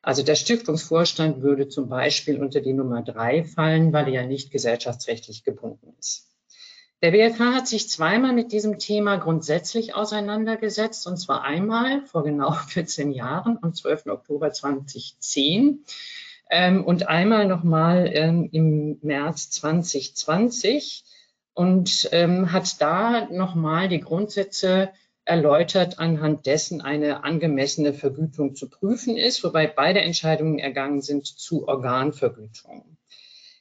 Also 0.01 0.23
der 0.23 0.35
Stiftungsvorstand 0.35 1.41
würde 1.41 1.67
zum 1.67 1.89
Beispiel 1.89 2.39
unter 2.39 2.61
die 2.61 2.73
Nummer 2.73 3.01
drei 3.01 3.43
fallen, 3.43 3.91
weil 3.91 4.07
er 4.07 4.21
ja 4.21 4.25
nicht 4.25 4.51
gesellschaftsrechtlich 4.51 5.43
gebunden 5.43 5.93
ist. 5.99 6.29
Der 7.01 7.11
BFH 7.11 7.53
hat 7.53 7.67
sich 7.67 7.89
zweimal 7.89 8.33
mit 8.33 8.51
diesem 8.51 8.79
Thema 8.79 9.17
grundsätzlich 9.17 9.93
auseinandergesetzt, 9.95 11.05
und 11.07 11.17
zwar 11.17 11.43
einmal 11.43 12.05
vor 12.05 12.23
genau 12.23 12.51
14 12.67 13.11
Jahren, 13.11 13.59
am 13.61 13.73
12. 13.73 14.07
Oktober 14.07 14.51
2010, 14.51 15.83
ähm, 16.49 16.85
und 16.85 17.07
einmal 17.07 17.47
nochmal 17.47 18.09
ähm, 18.13 18.49
im 18.51 18.99
März 19.01 19.49
2020 19.49 21.03
und 21.55 22.09
ähm, 22.11 22.51
hat 22.51 22.79
da 22.81 23.27
nochmal 23.31 23.87
die 23.87 24.01
Grundsätze 24.01 24.91
erläutert, 25.23 25.97
anhand 25.97 26.45
dessen 26.45 26.81
eine 26.81 27.23
angemessene 27.23 27.93
Vergütung 27.93 28.55
zu 28.55 28.69
prüfen 28.69 29.17
ist, 29.17 29.43
wobei 29.43 29.65
beide 29.65 30.01
Entscheidungen 30.01 30.59
ergangen 30.59 31.01
sind 31.01 31.25
zu 31.25 31.67
Organvergütung. 31.67 32.97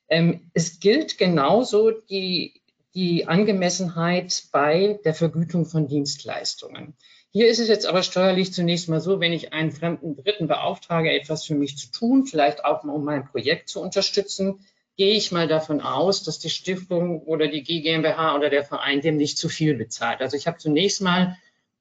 Ähm, 0.09 0.51
es 0.53 0.81
gilt 0.81 1.17
genauso 1.17 1.93
die, 1.93 2.61
die 2.95 3.27
Angemessenheit 3.27 4.45
bei 4.53 5.01
der 5.05 5.15
Vergütung 5.15 5.65
von 5.65 5.87
Dienstleistungen. 5.87 6.95
Hier 7.31 7.49
ist 7.49 7.61
es 7.61 7.69
jetzt 7.69 7.87
aber 7.87 8.03
steuerlich 8.03 8.53
zunächst 8.53 8.89
mal 8.89 9.01
so, 9.01 9.21
wenn 9.21 9.33
ich 9.33 9.53
einen 9.53 9.73
fremden 9.73 10.17
Dritten 10.17 10.49
beauftrage, 10.49 11.13
etwas 11.13 11.45
für 11.45 11.55
mich 11.55 11.79
zu 11.79 11.91
tun, 11.91 12.27
vielleicht 12.27 12.65
auch 12.65 12.85
um 12.85 13.05
mein 13.05 13.25
Projekt 13.25 13.69
zu 13.69 13.81
unterstützen, 13.81 14.61
gehe 14.97 15.17
ich 15.17 15.33
mal 15.33 15.49
davon 15.49 15.81
aus, 15.81 16.23
dass 16.23 16.39
die 16.39 16.51
Stiftung 16.51 17.21
oder 17.23 17.49
die 17.49 17.63
GmbH 17.63 18.37
oder 18.37 18.51
der 18.51 18.65
Verein 18.65 19.01
dem 19.01 19.17
nicht 19.17 19.39
zu 19.39 19.49
viel 19.49 19.75
bezahlt. 19.75 20.21
Also 20.21 20.37
ich 20.37 20.47
habe 20.47 20.59
zunächst 20.59 21.01
mal 21.01 21.37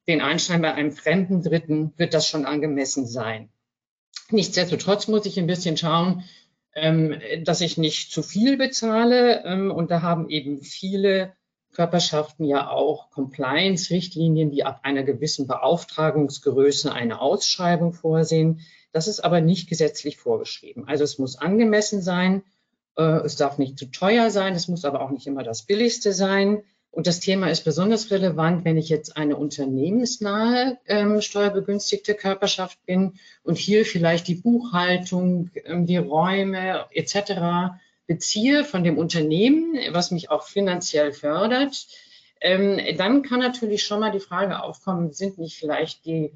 den 0.06 0.20
Einstein 0.20 0.62
bei 0.62 0.74
einem 0.74 0.92
fremden 0.92 1.42
Dritten 1.42 1.92
wird 1.96 2.14
das 2.14 2.28
schon 2.28 2.44
angemessen 2.44 3.06
sein. 3.06 3.48
Nichtsdestotrotz 4.30 5.08
muss 5.08 5.26
ich 5.26 5.38
ein 5.38 5.46
bisschen 5.46 5.76
schauen, 5.76 6.24
ähm, 6.74 7.20
dass 7.44 7.60
ich 7.60 7.78
nicht 7.78 8.10
zu 8.10 8.22
viel 8.22 8.56
bezahle. 8.56 9.44
Ähm, 9.44 9.70
und 9.70 9.90
da 9.90 10.02
haben 10.02 10.28
eben 10.28 10.62
viele 10.62 11.34
Körperschaften 11.72 12.44
ja 12.44 12.68
auch 12.68 13.10
Compliance-Richtlinien, 13.10 14.50
die 14.50 14.64
ab 14.64 14.80
einer 14.82 15.02
gewissen 15.02 15.46
Beauftragungsgröße 15.46 16.92
eine 16.92 17.20
Ausschreibung 17.20 17.92
vorsehen. 17.92 18.60
Das 18.92 19.08
ist 19.08 19.20
aber 19.20 19.40
nicht 19.40 19.68
gesetzlich 19.68 20.16
vorgeschrieben. 20.16 20.86
Also 20.86 21.04
es 21.04 21.18
muss 21.18 21.36
angemessen 21.36 22.00
sein, 22.00 22.44
es 22.96 23.36
darf 23.36 23.58
nicht 23.58 23.78
zu 23.78 23.86
teuer 23.86 24.30
sein, 24.30 24.54
es 24.54 24.68
muss 24.68 24.84
aber 24.84 25.00
auch 25.00 25.10
nicht 25.10 25.26
immer 25.26 25.42
das 25.42 25.62
billigste 25.62 26.12
sein. 26.12 26.62
Und 26.94 27.08
das 27.08 27.18
Thema 27.18 27.50
ist 27.50 27.64
besonders 27.64 28.12
relevant, 28.12 28.64
wenn 28.64 28.76
ich 28.76 28.88
jetzt 28.88 29.16
eine 29.16 29.36
unternehmensnahe 29.36 30.78
ähm, 30.86 31.20
steuerbegünstigte 31.20 32.14
Körperschaft 32.14 32.78
bin 32.86 33.14
und 33.42 33.58
hier 33.58 33.84
vielleicht 33.84 34.28
die 34.28 34.36
Buchhaltung, 34.36 35.50
ähm, 35.64 35.86
die 35.86 35.96
Räume 35.96 36.86
etc. 36.92 37.74
beziehe 38.06 38.64
von 38.64 38.84
dem 38.84 38.96
Unternehmen, 38.96 39.76
was 39.90 40.12
mich 40.12 40.30
auch 40.30 40.44
finanziell 40.44 41.12
fördert. 41.12 41.88
Ähm, 42.40 42.78
dann 42.96 43.22
kann 43.22 43.40
natürlich 43.40 43.82
schon 43.82 43.98
mal 43.98 44.12
die 44.12 44.20
Frage 44.20 44.62
aufkommen, 44.62 45.12
sind 45.12 45.38
nicht 45.38 45.58
vielleicht 45.58 46.04
die, 46.04 46.30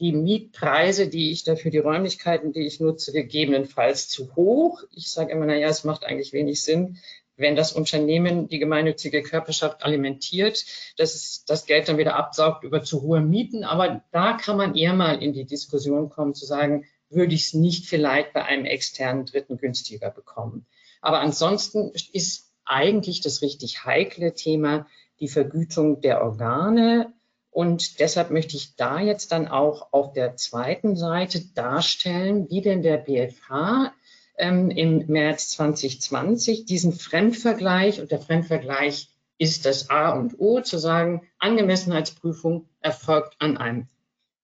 die 0.00 0.12
Mietpreise, 0.12 1.08
die 1.08 1.30
ich 1.30 1.44
dafür 1.44 1.70
die 1.70 1.78
Räumlichkeiten, 1.78 2.52
die 2.52 2.66
ich 2.66 2.80
nutze, 2.80 3.12
gegebenenfalls 3.12 4.08
zu 4.08 4.34
hoch? 4.34 4.82
Ich 4.90 5.10
sage 5.10 5.32
immer, 5.32 5.46
naja, 5.46 5.68
es 5.68 5.84
macht 5.84 6.04
eigentlich 6.04 6.32
wenig 6.32 6.62
Sinn, 6.62 6.98
wenn 7.36 7.56
das 7.56 7.72
Unternehmen 7.72 8.48
die 8.48 8.58
gemeinnützige 8.58 9.22
Körperschaft 9.22 9.84
alimentiert, 9.84 10.64
dass 10.96 11.14
es 11.14 11.44
das 11.44 11.66
Geld 11.66 11.88
dann 11.88 11.98
wieder 11.98 12.16
absaugt 12.16 12.64
über 12.64 12.82
zu 12.82 13.02
hohe 13.02 13.20
Mieten. 13.20 13.64
Aber 13.64 14.04
da 14.12 14.34
kann 14.34 14.56
man 14.56 14.74
eher 14.74 14.94
mal 14.94 15.22
in 15.22 15.32
die 15.32 15.46
Diskussion 15.46 16.10
kommen, 16.10 16.34
zu 16.34 16.44
sagen, 16.46 16.86
würde 17.10 17.34
ich 17.34 17.46
es 17.46 17.54
nicht 17.54 17.86
vielleicht 17.86 18.32
bei 18.32 18.44
einem 18.44 18.64
externen 18.64 19.26
Dritten 19.26 19.56
günstiger 19.56 20.10
bekommen. 20.10 20.66
Aber 21.00 21.20
ansonsten 21.20 21.92
ist 22.12 22.52
eigentlich 22.64 23.20
das 23.20 23.42
richtig 23.42 23.84
heikle 23.84 24.34
Thema 24.34 24.86
die 25.20 25.28
Vergütung 25.28 26.00
der 26.00 26.22
Organe 26.22 27.12
Und 27.54 28.00
deshalb 28.00 28.32
möchte 28.32 28.56
ich 28.56 28.74
da 28.74 28.98
jetzt 28.98 29.30
dann 29.30 29.46
auch 29.46 29.92
auf 29.92 30.12
der 30.12 30.34
zweiten 30.34 30.96
Seite 30.96 31.40
darstellen, 31.54 32.50
wie 32.50 32.60
denn 32.62 32.82
der 32.82 32.96
BFH 32.96 33.94
ähm, 34.36 34.70
im 34.70 35.06
März 35.06 35.50
2020 35.50 36.64
diesen 36.64 36.92
Fremdvergleich, 36.92 38.00
und 38.00 38.10
der 38.10 38.18
Fremdvergleich 38.18 39.08
ist 39.38 39.66
das 39.66 39.88
A 39.88 40.10
und 40.18 40.40
O, 40.40 40.62
zu 40.62 40.78
sagen, 40.78 41.28
Angemessenheitsprüfung 41.38 42.68
erfolgt 42.80 43.36
an 43.38 43.56
einem, 43.56 43.86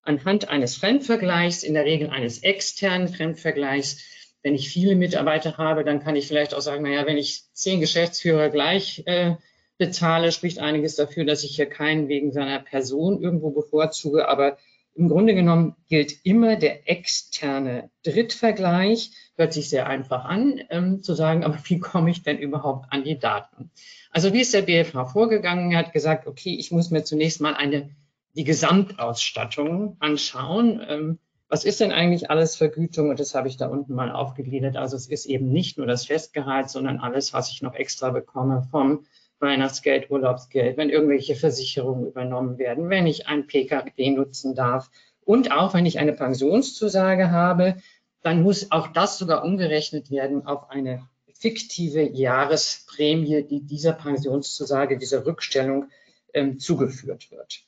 anhand 0.02 0.48
eines 0.48 0.76
Fremdvergleichs, 0.76 1.64
in 1.64 1.74
der 1.74 1.86
Regel 1.86 2.10
eines 2.10 2.44
externen 2.44 3.08
Fremdvergleichs. 3.08 4.04
Wenn 4.44 4.54
ich 4.54 4.68
viele 4.68 4.94
Mitarbeiter 4.94 5.58
habe, 5.58 5.82
dann 5.82 5.98
kann 5.98 6.14
ich 6.14 6.28
vielleicht 6.28 6.54
auch 6.54 6.60
sagen, 6.60 6.84
naja, 6.84 7.04
wenn 7.06 7.18
ich 7.18 7.42
zehn 7.54 7.80
Geschäftsführer 7.80 8.50
gleich 8.50 9.02
äh, 9.06 9.34
bezahle, 9.80 10.30
spricht 10.30 10.58
einiges 10.58 10.94
dafür, 10.94 11.24
dass 11.24 11.42
ich 11.42 11.56
hier 11.56 11.64
keinen 11.64 12.06
wegen 12.08 12.32
seiner 12.32 12.60
Person 12.60 13.22
irgendwo 13.22 13.50
bevorzuge. 13.50 14.28
Aber 14.28 14.58
im 14.94 15.08
Grunde 15.08 15.34
genommen 15.34 15.74
gilt 15.88 16.24
immer 16.24 16.56
der 16.56 16.88
externe 16.88 17.90
Drittvergleich. 18.04 19.10
Hört 19.36 19.54
sich 19.54 19.70
sehr 19.70 19.86
einfach 19.86 20.26
an, 20.26 20.60
ähm, 20.68 21.02
zu 21.02 21.14
sagen, 21.14 21.44
aber 21.44 21.58
wie 21.64 21.80
komme 21.80 22.10
ich 22.10 22.22
denn 22.22 22.38
überhaupt 22.38 22.92
an 22.92 23.04
die 23.04 23.18
Daten? 23.18 23.70
Also 24.10 24.34
wie 24.34 24.42
ist 24.42 24.52
der 24.52 24.62
BFH 24.62 25.06
vorgegangen? 25.06 25.72
Er 25.72 25.78
hat 25.78 25.94
gesagt, 25.94 26.26
okay, 26.26 26.54
ich 26.54 26.70
muss 26.70 26.90
mir 26.90 27.02
zunächst 27.02 27.40
mal 27.40 27.54
eine, 27.54 27.88
die 28.36 28.44
Gesamtausstattung 28.44 29.96
anschauen. 29.98 30.82
Ähm, 30.86 31.18
was 31.48 31.64
ist 31.64 31.80
denn 31.80 31.90
eigentlich 31.90 32.30
alles 32.30 32.54
Vergütung? 32.54 33.08
Und 33.08 33.18
das 33.18 33.34
habe 33.34 33.48
ich 33.48 33.56
da 33.56 33.68
unten 33.68 33.94
mal 33.94 34.12
aufgegliedert. 34.12 34.76
Also 34.76 34.96
es 34.96 35.08
ist 35.08 35.24
eben 35.24 35.50
nicht 35.50 35.78
nur 35.78 35.86
das 35.86 36.04
Festgehalt, 36.04 36.68
sondern 36.68 36.98
alles, 36.98 37.32
was 37.32 37.50
ich 37.50 37.62
noch 37.62 37.74
extra 37.74 38.10
bekomme 38.10 38.68
vom 38.70 39.06
Weihnachtsgeld, 39.40 40.10
Urlaubsgeld, 40.10 40.76
wenn 40.76 40.90
irgendwelche 40.90 41.34
Versicherungen 41.34 42.06
übernommen 42.06 42.58
werden, 42.58 42.90
wenn 42.90 43.06
ich 43.06 43.26
ein 43.26 43.46
PKW 43.46 44.10
nutzen 44.10 44.54
darf 44.54 44.90
und 45.24 45.52
auch 45.52 45.74
wenn 45.74 45.86
ich 45.86 45.98
eine 45.98 46.12
Pensionszusage 46.12 47.30
habe, 47.30 47.76
dann 48.22 48.42
muss 48.42 48.70
auch 48.70 48.88
das 48.88 49.18
sogar 49.18 49.44
umgerechnet 49.44 50.10
werden 50.10 50.46
auf 50.46 50.70
eine 50.70 51.08
fiktive 51.32 52.02
Jahresprämie, 52.02 53.42
die 53.44 53.62
dieser 53.62 53.94
Pensionszusage, 53.94 54.98
dieser 54.98 55.24
Rückstellung 55.24 55.86
ähm, 56.34 56.58
zugeführt 56.58 57.30
wird. 57.30 57.62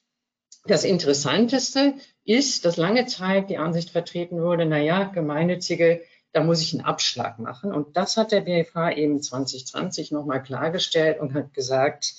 Das 0.66 0.84
Interessanteste 0.84 1.94
ist, 2.24 2.64
dass 2.64 2.76
lange 2.76 3.06
Zeit 3.06 3.50
die 3.50 3.56
Ansicht 3.56 3.90
vertreten 3.90 4.40
wurde, 4.40 4.66
naja, 4.66 5.04
gemeinnützige 5.04 6.02
da 6.32 6.42
muss 6.42 6.62
ich 6.62 6.72
einen 6.72 6.84
Abschlag 6.84 7.38
machen. 7.38 7.72
Und 7.72 7.96
das 7.96 8.16
hat 8.16 8.32
der 8.32 8.42
BFH 8.42 8.92
eben 8.92 9.22
2020 9.22 10.12
nochmal 10.12 10.42
klargestellt 10.42 11.20
und 11.20 11.34
hat 11.34 11.52
gesagt, 11.52 12.14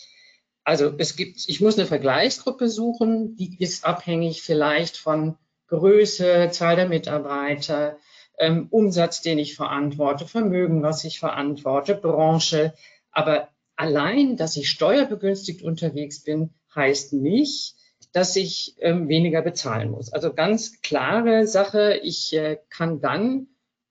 also 0.64 0.94
es 0.98 1.16
gibt, 1.16 1.44
ich 1.48 1.60
muss 1.62 1.78
eine 1.78 1.88
Vergleichsgruppe 1.88 2.70
suchen, 2.70 3.36
die 3.36 3.58
ist 3.60 3.86
abhängig 3.86 4.44
vielleicht 4.44 4.98
von 4.98 5.38
Größe, 5.68 6.50
Zahl 6.52 6.76
der 6.76 6.88
Mitarbeiter, 6.88 7.98
ähm, 8.38 8.68
Umsatz, 8.70 9.22
den 9.22 9.40
ich 9.40 9.56
verantworte, 9.56 10.28
Vermögen, 10.28 10.84
was 10.84 11.04
ich 11.04 11.20
verantworte, 11.20 11.96
Branche. 11.96 12.74
Aber 13.12 13.50
allein, 13.76 14.38
dass 14.38 14.56
ich 14.56 14.70
steuerbegünstigt 14.70 15.64
unterwegs 15.64 16.24
bin, 16.24 16.54
heißt 16.76 17.14
nicht, 17.14 17.76
dass 18.12 18.36
ich 18.36 18.76
ähm, 18.80 19.08
weniger 19.08 19.42
bezahlen 19.42 19.92
muss. 19.92 20.14
Also 20.14 20.34
ganz 20.34 20.82
klare 20.82 21.48
Sache, 21.48 22.00
ich 22.04 22.34
äh, 22.34 22.60
kann 22.70 23.02
dann 23.02 23.48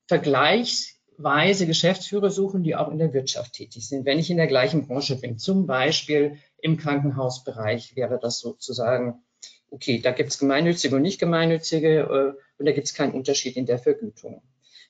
vergleichsweise 0.06 1.66
Geschäftsführer 1.66 2.30
suchen, 2.30 2.62
die 2.62 2.76
auch 2.76 2.90
in 2.90 2.98
der 2.98 3.12
Wirtschaft 3.12 3.54
tätig 3.54 3.88
sind, 3.88 4.04
wenn 4.04 4.18
ich 4.18 4.30
in 4.30 4.36
der 4.36 4.46
gleichen 4.46 4.86
Branche 4.86 5.16
bin. 5.16 5.38
Zum 5.38 5.66
Beispiel 5.66 6.38
im 6.58 6.76
Krankenhausbereich 6.76 7.96
wäre 7.96 8.18
das 8.20 8.38
sozusagen, 8.38 9.22
okay, 9.70 10.00
da 10.00 10.12
gibt 10.12 10.30
es 10.30 10.38
gemeinnützige 10.38 10.96
und 10.96 11.02
nicht 11.02 11.20
gemeinnützige 11.20 12.00
äh, 12.00 12.40
und 12.58 12.66
da 12.66 12.72
gibt 12.72 12.86
es 12.86 12.94
keinen 12.94 13.14
Unterschied 13.14 13.56
in 13.56 13.66
der 13.66 13.78
Vergütung. 13.78 14.42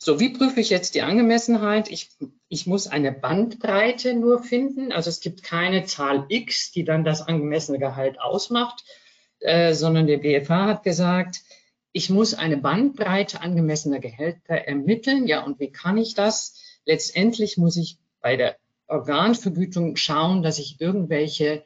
So, 0.05 0.18
wie 0.18 0.31
prüfe 0.31 0.59
ich 0.59 0.68
jetzt 0.68 0.96
die 0.96 1.03
Angemessenheit? 1.03 1.88
Ich, 1.88 2.11
ich 2.48 2.66
muss 2.66 2.88
eine 2.88 3.12
Bandbreite 3.12 4.14
nur 4.14 4.42
finden. 4.42 4.90
Also 4.90 5.09
es 5.09 5.20
gibt 5.20 5.44
keine 5.44 5.85
Zahl 5.85 6.27
X, 6.29 6.72
die 6.72 6.83
dann 6.83 7.05
das 7.05 7.22
angemessene 7.22 7.79
Gehalt 7.79 8.20
ausmacht, 8.20 8.85
äh, 9.38 9.75
sondern 9.75 10.09
der 10.09 10.18
BFH 10.18 10.66
hat 10.66 10.83
gesagt, 10.83 11.42
ich 11.92 12.11
muss 12.11 12.35
eine 12.35 12.57
Bandbreite 12.57 13.40
angemessener 13.40 13.98
Gehälter 13.98 14.55
ermitteln. 14.55 15.26
Ja, 15.26 15.44
und 15.44 15.61
wie 15.61 15.70
kann 15.70 15.98
ich 15.98 16.14
das? 16.14 16.55
Letztendlich 16.85 17.59
muss 17.59 17.76
ich 17.76 17.98
bei 18.20 18.37
der 18.37 18.57
Organvergütung 18.88 19.96
schauen, 19.96 20.42
dass 20.42 20.59
ich 20.59 20.81
irgendwelche 20.81 21.64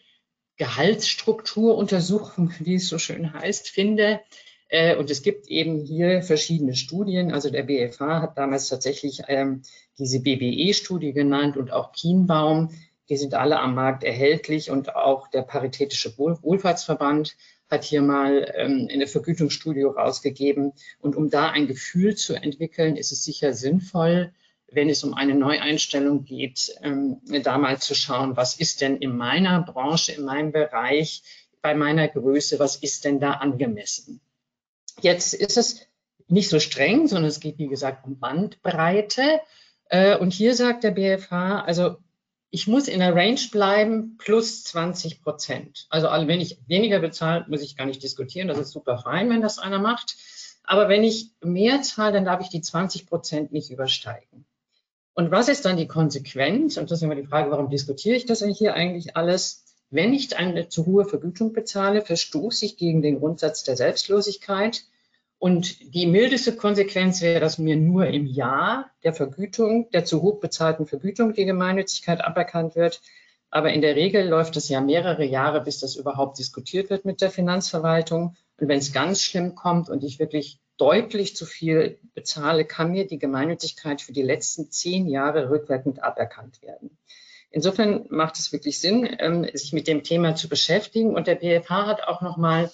Gehaltsstrukturuntersuchungen, 0.57 2.55
wie 2.61 2.75
es 2.75 2.89
so 2.89 2.99
schön 2.99 3.33
heißt, 3.33 3.69
finde. 3.69 4.21
Äh, 4.69 4.97
und 4.97 5.11
es 5.11 5.23
gibt 5.23 5.49
eben 5.49 5.81
hier 5.81 6.23
verschiedene 6.23 6.75
Studien. 6.75 7.33
Also 7.33 7.51
der 7.51 7.63
BFH 7.63 8.23
hat 8.23 8.39
damals 8.39 8.69
tatsächlich 8.69 9.23
ähm, 9.29 9.63
diese 9.99 10.21
BBE-Studie 10.21 11.13
genannt 11.13 11.57
und 11.57 11.73
auch 11.73 11.93
Kienbaum. 11.93 12.71
Die 13.09 13.17
sind 13.17 13.35
alle 13.35 13.61
am 13.61 13.77
Markt 13.77 14.03
erhältlich 14.03 14.71
und 14.71 14.97
auch 14.97 15.29
der 15.29 15.43
Paritätische 15.43 16.19
Wohlfahrtsverband 16.19 17.37
hat 17.69 17.85
hier 17.85 18.03
mal 18.03 18.53
ähm, 18.55 18.89
eine 18.93 19.07
Vergütungsstudie 19.07 19.83
rausgegeben. 19.83 20.73
Und 21.01 21.17
um 21.17 21.31
da 21.31 21.51
ein 21.51 21.67
Gefühl 21.67 22.15
zu 22.15 22.35
entwickeln, 22.35 22.97
ist 22.97 23.13
es 23.13 23.25
sicher 23.25 23.53
sinnvoll, 23.55 24.33
wenn 24.71 24.89
es 24.89 25.05
um 25.05 25.15
eine 25.15 25.35
Neueinstellung 25.35 26.25
geht, 26.25 26.75
ähm, 26.83 27.21
da 27.43 27.59
mal 27.59 27.79
zu 27.79 27.95
schauen, 27.95 28.37
was 28.37 28.59
ist 28.59 28.81
denn 28.81 28.97
in 28.97 29.17
meiner 29.17 29.63
Branche, 29.63 30.13
in 30.13 30.25
meinem 30.25 30.53
Bereich, 30.53 31.23
bei 31.63 31.75
meiner 31.75 32.09
Größe, 32.09 32.59
was 32.59 32.77
ist 32.77 33.05
denn 33.05 33.21
da 33.21 33.33
angemessen? 33.33 34.21
Jetzt 35.01 35.35
ist 35.35 35.57
es 35.57 35.81
nicht 36.29 36.49
so 36.49 36.61
streng, 36.61 37.07
sondern 37.07 37.29
es 37.29 37.41
geht, 37.41 37.59
wie 37.59 37.69
gesagt, 37.69 38.07
um 38.07 38.19
Bandbreite. 38.19 39.41
Äh, 39.89 40.17
und 40.17 40.33
hier 40.33 40.55
sagt 40.55 40.85
der 40.85 40.93
BFH, 40.93 41.61
also 41.61 41.97
ich 42.57 42.67
muss 42.67 42.89
in 42.89 43.01
der 43.01 43.15
Range 43.15 43.39
bleiben 43.53 44.17
plus 44.17 44.65
20 44.65 45.21
Prozent. 45.21 45.87
Also 45.91 46.07
wenn 46.07 46.41
ich 46.41 46.59
weniger 46.67 47.01
bezahle, 47.01 47.45
muss 47.51 47.61
ich 47.61 47.77
gar 47.77 47.85
nicht 47.85 48.03
diskutieren. 48.03 48.49
Das 48.49 48.57
ist 48.57 48.71
super 48.71 48.97
fein, 48.97 49.29
wenn 49.29 49.43
das 49.43 49.59
einer 49.59 49.79
macht. 49.79 50.17
Aber 50.65 50.89
wenn 50.89 51.05
ich 51.05 51.33
mehr 51.43 51.83
zahle, 51.83 52.15
dann 52.15 52.25
darf 52.25 52.41
ich 52.41 52.49
die 52.49 52.63
20 52.63 53.09
Prozent 53.09 53.53
nicht 53.53 53.71
übersteigen. 53.71 54.47
Und 55.13 55.31
was 55.31 55.51
ist 55.51 55.67
dann 55.67 55.77
die 55.77 55.87
Konsequenz? 55.87 56.79
Und 56.79 56.91
das 56.91 57.01
ist 57.01 57.03
immer 57.03 57.15
die 57.15 57.27
Frage, 57.27 57.51
warum 57.51 57.69
diskutiere 57.69 58.17
ich 58.17 58.25
das 58.25 58.43
hier 58.43 58.73
eigentlich 58.73 59.19
alles? 59.19 59.67
Wenn 59.91 60.15
ich 60.15 60.35
eine 60.35 60.71
zu 60.71 60.87
hohe 60.87 61.05
Vergütung 61.05 61.53
bezahle, 61.53 62.01
verstoße 62.01 62.65
ich 62.65 62.79
gegen 62.79 63.03
den 63.03 63.19
Grundsatz 63.19 63.65
der 63.65 63.77
Selbstlosigkeit 63.77 64.85
und 65.39 65.95
die 65.95 66.07
mildeste 66.07 66.57
Konsequenz 66.57 67.21
wäre, 67.21 67.41
dass 67.41 67.59
mir 67.59 67.77
nur 67.77 68.07
im 68.07 68.27
Jahr 68.27 68.91
der 69.05 69.13
Vergütung, 69.13 69.91
der 69.91 70.05
zu 70.05 70.23
hoch 70.23 70.41
bezahlten 70.41 70.87
Vergütung, 70.87 71.35
die 71.35 71.45
Gemeinnützigkeit 71.45 72.25
aberkannt 72.25 72.75
wird. 72.75 73.03
Aber 73.51 73.73
in 73.73 73.83
der 73.83 73.97
Regel 73.97 74.27
läuft 74.27 74.57
es 74.57 74.69
ja 74.69 74.81
mehrere 74.81 75.25
Jahre, 75.25 75.61
bis 75.61 75.79
das 75.79 75.95
überhaupt 75.97 76.39
diskutiert 76.39 76.91
wird 76.91 77.05
mit 77.05 77.21
der 77.21 77.31
Finanzverwaltung. 77.31 78.35
Und 78.59 78.69
wenn 78.69 78.79
es 78.79 78.93
ganz 78.93 79.23
schlimm 79.23 79.55
kommt 79.55 79.91
und 79.91 80.03
ich 80.03 80.19
wirklich 80.19 80.59
deutlich 80.79 81.37
zu 81.37 81.45
viel 81.45 81.99
bezahle, 82.15 82.65
kann 82.65 82.93
mir 82.93 83.07
die 83.07 83.19
Gemeinnützigkeit 83.19 84.01
für 84.01 84.13
die 84.13 84.23
letzten 84.23 84.71
zehn 84.71 85.07
Jahre 85.07 85.51
rückwirkend 85.51 86.03
aberkannt 86.03 86.63
werden. 86.63 86.97
Insofern 87.51 88.07
macht 88.09 88.39
es 88.39 88.53
wirklich 88.53 88.81
Sinn, 88.81 89.09
ähm, 89.19 89.47
sich 89.55 89.73
mit 89.73 89.87
dem 89.87 90.03
Thema 90.03 90.35
zu 90.35 90.49
beschäftigen. 90.49 91.15
Und 91.15 91.27
der 91.27 91.37
BFH 91.37 91.87
hat 91.87 92.03
auch 92.03 92.21
noch 92.21 92.37
mal 92.37 92.71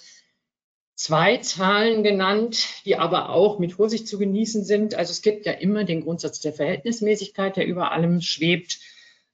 zwei 1.03 1.35
Zahlen 1.35 2.01
genannt, 2.01 2.65
die 2.85 2.95
aber 2.95 3.29
auch 3.29 3.59
mit 3.59 3.73
Vorsicht 3.73 4.07
zu 4.07 4.17
genießen 4.17 4.63
sind. 4.63 4.95
Also 4.95 5.11
es 5.11 5.21
gibt 5.21 5.45
ja 5.45 5.51
immer 5.51 5.83
den 5.83 5.99
Grundsatz 5.99 6.39
der 6.39 6.53
Verhältnismäßigkeit, 6.53 7.57
der 7.57 7.67
über 7.67 7.91
allem 7.91 8.21
schwebt. 8.21 8.79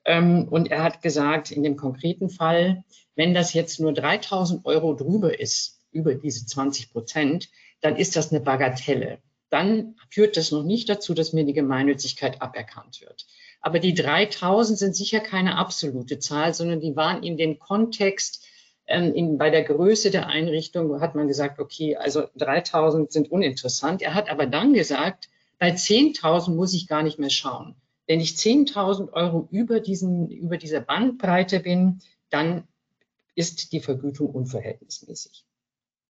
Ähm, 0.03 0.47
und 0.49 0.71
er 0.71 0.81
hat 0.81 1.03
gesagt, 1.03 1.51
in 1.51 1.61
dem 1.61 1.75
konkreten 1.75 2.31
Fall, 2.31 2.83
wenn 3.15 3.35
das 3.35 3.53
jetzt 3.53 3.79
nur 3.79 3.93
3000 3.93 4.65
Euro 4.65 4.95
drüber 4.95 5.39
ist, 5.39 5.79
über 5.91 6.15
diese 6.15 6.47
20 6.47 6.91
Prozent, 6.91 7.49
dann 7.81 7.97
ist 7.97 8.15
das 8.15 8.31
eine 8.31 8.41
Bagatelle. 8.41 9.19
Dann 9.51 9.95
führt 10.09 10.37
das 10.37 10.49
noch 10.51 10.63
nicht 10.63 10.89
dazu, 10.89 11.13
dass 11.13 11.33
mir 11.33 11.45
die 11.45 11.53
Gemeinnützigkeit 11.53 12.41
aberkannt 12.41 12.99
wird. 13.01 13.27
Aber 13.61 13.77
die 13.77 13.93
3000 13.93 14.79
sind 14.79 14.95
sicher 14.95 15.19
keine 15.19 15.55
absolute 15.57 16.17
Zahl, 16.17 16.55
sondern 16.55 16.79
die 16.79 16.95
waren 16.95 17.21
in 17.21 17.37
den 17.37 17.59
Kontext 17.59 18.43
ähm, 18.89 19.13
in, 19.13 19.37
bei 19.37 19.51
der 19.51 19.63
Größe 19.63 20.09
der 20.09 20.27
Einrichtung 20.27 20.99
hat 20.99 21.15
man 21.15 21.27
gesagt, 21.27 21.59
okay, 21.59 21.95
also 21.95 22.23
3000 22.35 23.11
sind 23.11 23.31
uninteressant. 23.31 24.01
Er 24.01 24.15
hat 24.15 24.29
aber 24.29 24.47
dann 24.47 24.73
gesagt, 24.73 25.29
bei 25.59 25.69
10.000 25.69 26.55
muss 26.55 26.73
ich 26.73 26.87
gar 26.87 27.03
nicht 27.03 27.19
mehr 27.19 27.29
schauen. 27.29 27.75
Wenn 28.07 28.19
ich 28.19 28.31
10.000 28.31 29.13
Euro 29.13 29.47
über, 29.51 29.79
diesen, 29.79 30.29
über 30.31 30.57
dieser 30.57 30.81
Bandbreite 30.81 31.59
bin, 31.59 32.01
dann 32.31 32.63
ist 33.35 33.71
die 33.71 33.79
Vergütung 33.79 34.31
unverhältnismäßig. 34.31 35.45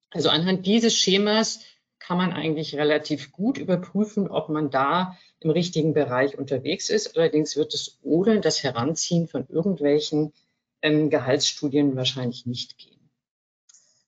Also 0.09 0.29
anhand 0.29 0.65
dieses 0.65 0.95
Schemas 0.95 1.59
kann 1.99 2.17
man 2.17 2.31
eigentlich 2.31 2.75
relativ 2.75 3.33
gut 3.33 3.57
überprüfen, 3.57 4.29
ob 4.29 4.47
man 4.47 4.69
da 4.69 5.17
im 5.41 5.49
richtigen 5.49 5.93
Bereich 5.93 6.37
unterwegs 6.37 6.89
ist. 6.89 7.17
Allerdings 7.17 7.57
wird 7.57 7.73
es 7.73 7.99
ohne 8.01 8.39
das 8.39 8.63
Heranziehen 8.63 9.27
von 9.27 9.45
irgendwelchen 9.49 10.31
ähm, 10.81 11.09
Gehaltsstudien 11.09 11.95
wahrscheinlich 11.95 12.45
nicht 12.45 12.77
gehen. 12.77 13.09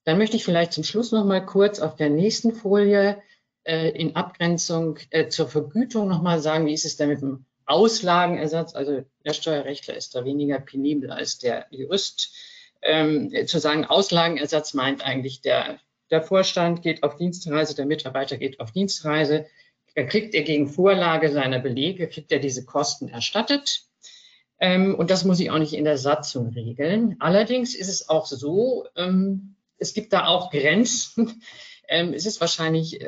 Dann 0.04 0.18
möchte 0.18 0.36
ich 0.36 0.44
vielleicht 0.44 0.74
zum 0.74 0.84
Schluss 0.84 1.12
noch 1.12 1.26
mal 1.26 1.46
kurz 1.46 1.80
auf 1.80 1.96
der 1.96 2.10
nächsten 2.10 2.54
Folie 2.54 3.22
äh, 3.64 3.90
in 3.90 4.16
Abgrenzung 4.16 4.98
äh, 5.12 5.28
zur 5.28 5.48
Vergütung 5.48 6.08
noch 6.08 6.22
mal 6.22 6.40
sagen, 6.40 6.66
wie 6.66 6.74
ist 6.74 6.86
es 6.86 6.98
denn 6.98 7.10
mit 7.10 7.22
dem 7.22 7.46
Auslagenersatz? 7.66 8.74
Also 8.74 9.04
der 9.24 9.34
Steuerrechtler 9.34 9.96
ist 9.96 10.16
da 10.16 10.26
weniger 10.26 10.60
penibel 10.60 11.12
als 11.12 11.38
der 11.38 11.68
Jurist. 11.70 12.34
Ähm, 12.82 13.32
zu 13.46 13.60
sagen, 13.60 13.86
Auslagenersatz 13.86 14.74
meint 14.74 15.06
eigentlich, 15.06 15.42
der, 15.42 15.80
der 16.10 16.24
Vorstand 16.24 16.82
geht 16.82 17.04
auf 17.04 17.16
Dienstreise, 17.18 17.76
der 17.76 17.86
Mitarbeiter 17.86 18.38
geht 18.38 18.60
auf 18.60 18.72
Dienstreise, 18.72 19.46
dann 19.96 20.08
kriegt 20.08 20.34
er 20.34 20.42
gegen 20.42 20.68
Vorlage 20.68 21.32
seiner 21.32 21.60
Belege, 21.60 22.08
kriegt 22.08 22.32
er 22.32 22.40
diese 22.40 22.66
Kosten 22.66 23.10
erstattet. 23.10 23.84
Ähm, 24.62 24.93
und 24.93 25.10
das 25.10 25.26
muss 25.26 25.39
ich 25.39 25.50
auch 25.50 25.58
nicht 25.58 25.74
in 25.74 25.86
der 25.86 25.97
Satzung 25.97 26.50
regeln. 26.50 27.15
Allerdings 27.19 27.74
ist 27.74 27.89
es 27.89 28.08
auch 28.08 28.28
so, 28.28 28.86
ähm, 28.95 29.56
es 29.80 29.93
gibt 29.93 30.13
da 30.13 30.28
auch 30.28 30.52
Grenzen. 30.52 31.41
Ähm, 31.93 32.13
es 32.13 32.26
ist 32.26 32.39
wahrscheinlich 32.39 33.02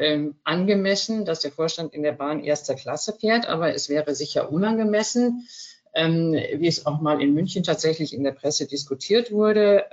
angemessen, 0.43 1.23
dass 1.23 1.39
der 1.39 1.53
Vorstand 1.53 1.93
in 1.93 2.03
der 2.03 2.11
Bahn 2.11 2.43
erster 2.43 2.75
Klasse 2.75 3.13
fährt, 3.13 3.45
aber 3.45 3.73
es 3.73 3.87
wäre 3.87 4.13
sicher 4.13 4.51
unangemessen, 4.51 5.47
wie 5.93 6.67
es 6.67 6.85
auch 6.85 6.99
mal 6.99 7.21
in 7.21 7.33
München 7.33 7.63
tatsächlich 7.63 8.13
in 8.13 8.25
der 8.25 8.33
Presse 8.33 8.67
diskutiert 8.67 9.31
wurde, 9.31 9.85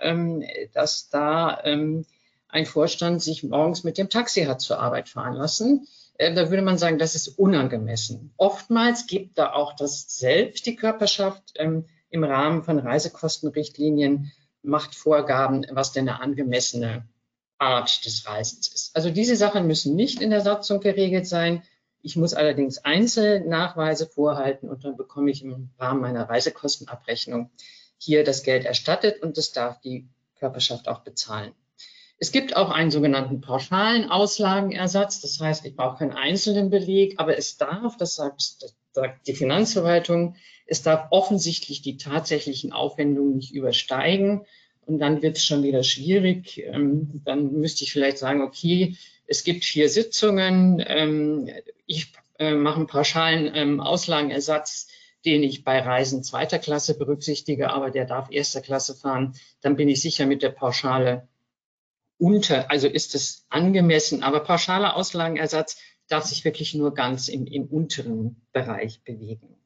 dass 0.72 1.08
da 1.08 1.50
ein 2.48 2.66
Vorstand 2.66 3.22
sich 3.22 3.44
morgens 3.44 3.84
mit 3.84 3.96
dem 3.96 4.08
Taxi 4.08 4.42
hat 4.42 4.60
zur 4.60 4.80
Arbeit 4.80 5.08
fahren 5.08 5.34
lassen. 5.34 5.86
Äh, 6.20 6.34
da 6.34 6.50
würde 6.50 6.62
man 6.62 6.76
sagen, 6.76 6.98
das 6.98 7.14
ist 7.14 7.28
unangemessen. 7.28 8.34
Oftmals 8.36 9.06
gibt 9.06 9.38
da 9.38 9.54
auch 9.54 9.74
das 9.74 10.04
selbst 10.18 10.66
die 10.66 10.76
Körperschaft 10.76 11.54
ähm, 11.56 11.86
im 12.10 12.24
Rahmen 12.24 12.62
von 12.62 12.78
Reisekostenrichtlinien 12.78 14.30
macht 14.62 14.94
Vorgaben, 14.94 15.64
was 15.70 15.92
denn 15.92 16.06
eine 16.06 16.20
angemessene 16.20 17.08
Art 17.56 18.04
des 18.04 18.26
Reisens 18.26 18.68
ist. 18.68 18.94
Also 18.94 19.08
diese 19.08 19.34
Sachen 19.34 19.66
müssen 19.66 19.96
nicht 19.96 20.20
in 20.20 20.28
der 20.28 20.42
Satzung 20.42 20.80
geregelt 20.80 21.26
sein. 21.26 21.62
Ich 22.02 22.16
muss 22.16 22.34
allerdings 22.34 22.84
Einzelnachweise 22.84 24.06
vorhalten 24.06 24.68
und 24.68 24.84
dann 24.84 24.98
bekomme 24.98 25.30
ich 25.30 25.42
im 25.42 25.70
Rahmen 25.78 26.02
meiner 26.02 26.28
Reisekostenabrechnung 26.28 27.50
hier 27.96 28.24
das 28.24 28.42
Geld 28.42 28.66
erstattet 28.66 29.22
und 29.22 29.38
das 29.38 29.52
darf 29.52 29.80
die 29.80 30.06
Körperschaft 30.38 30.86
auch 30.86 31.00
bezahlen. 31.00 31.52
Es 32.22 32.32
gibt 32.32 32.54
auch 32.54 32.68
einen 32.70 32.90
sogenannten 32.90 33.40
pauschalen 33.40 34.10
Auslagenersatz. 34.10 35.22
Das 35.22 35.40
heißt, 35.40 35.64
ich 35.64 35.74
brauche 35.74 35.98
keinen 35.98 36.12
einzelnen 36.12 36.68
Beleg, 36.68 37.14
aber 37.16 37.38
es 37.38 37.56
darf, 37.56 37.96
das 37.96 38.14
sagt, 38.14 38.42
das 38.60 38.76
sagt 38.92 39.26
die 39.26 39.34
Finanzverwaltung, 39.34 40.36
es 40.66 40.82
darf 40.82 41.06
offensichtlich 41.10 41.80
die 41.80 41.96
tatsächlichen 41.96 42.72
Aufwendungen 42.72 43.36
nicht 43.36 43.54
übersteigen. 43.54 44.42
Und 44.84 44.98
dann 44.98 45.22
wird 45.22 45.38
es 45.38 45.46
schon 45.46 45.62
wieder 45.62 45.82
schwierig. 45.82 46.58
Ähm, 46.58 47.22
dann 47.24 47.52
müsste 47.52 47.84
ich 47.84 47.92
vielleicht 47.92 48.18
sagen, 48.18 48.42
okay, 48.42 48.96
es 49.26 49.42
gibt 49.42 49.64
vier 49.64 49.88
Sitzungen. 49.88 50.84
Ähm, 50.86 51.48
ich 51.86 52.12
äh, 52.38 52.52
mache 52.52 52.76
einen 52.76 52.86
pauschalen 52.86 53.50
ähm, 53.54 53.80
Auslagenersatz, 53.80 54.88
den 55.24 55.42
ich 55.42 55.64
bei 55.64 55.80
Reisen 55.80 56.22
zweiter 56.22 56.58
Klasse 56.58 56.98
berücksichtige, 56.98 57.70
aber 57.70 57.90
der 57.90 58.04
darf 58.04 58.30
erster 58.30 58.60
Klasse 58.60 58.94
fahren. 58.94 59.34
Dann 59.62 59.76
bin 59.76 59.88
ich 59.88 60.02
sicher 60.02 60.26
mit 60.26 60.42
der 60.42 60.50
Pauschale 60.50 61.26
unter, 62.20 62.70
also 62.70 62.86
ist 62.86 63.14
es 63.14 63.46
angemessen. 63.48 64.22
Aber 64.22 64.40
pauschaler 64.40 64.94
Auslagenersatz 64.94 65.78
darf 66.08 66.24
sich 66.24 66.44
wirklich 66.44 66.74
nur 66.74 66.94
ganz 66.94 67.28
im, 67.28 67.46
im 67.46 67.66
unteren 67.66 68.46
Bereich 68.52 69.02
bewegen. 69.02 69.56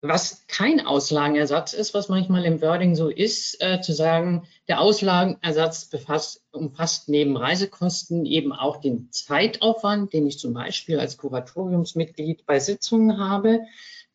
Was 0.00 0.46
kein 0.46 0.86
Auslagenersatz 0.86 1.72
ist, 1.72 1.92
was 1.92 2.08
manchmal 2.08 2.44
im 2.44 2.62
Wording 2.62 2.94
so 2.94 3.08
ist, 3.08 3.60
äh, 3.60 3.80
zu 3.80 3.92
sagen, 3.92 4.46
der 4.68 4.80
Auslagenersatz 4.80 5.86
befasst, 5.86 6.44
umfasst 6.52 7.08
neben 7.08 7.36
Reisekosten 7.36 8.24
eben 8.24 8.52
auch 8.52 8.76
den 8.76 9.10
Zeitaufwand, 9.10 10.12
den 10.12 10.28
ich 10.28 10.38
zum 10.38 10.54
Beispiel 10.54 11.00
als 11.00 11.16
Kuratoriumsmitglied 11.16 12.46
bei 12.46 12.60
Sitzungen 12.60 13.18
habe. 13.18 13.62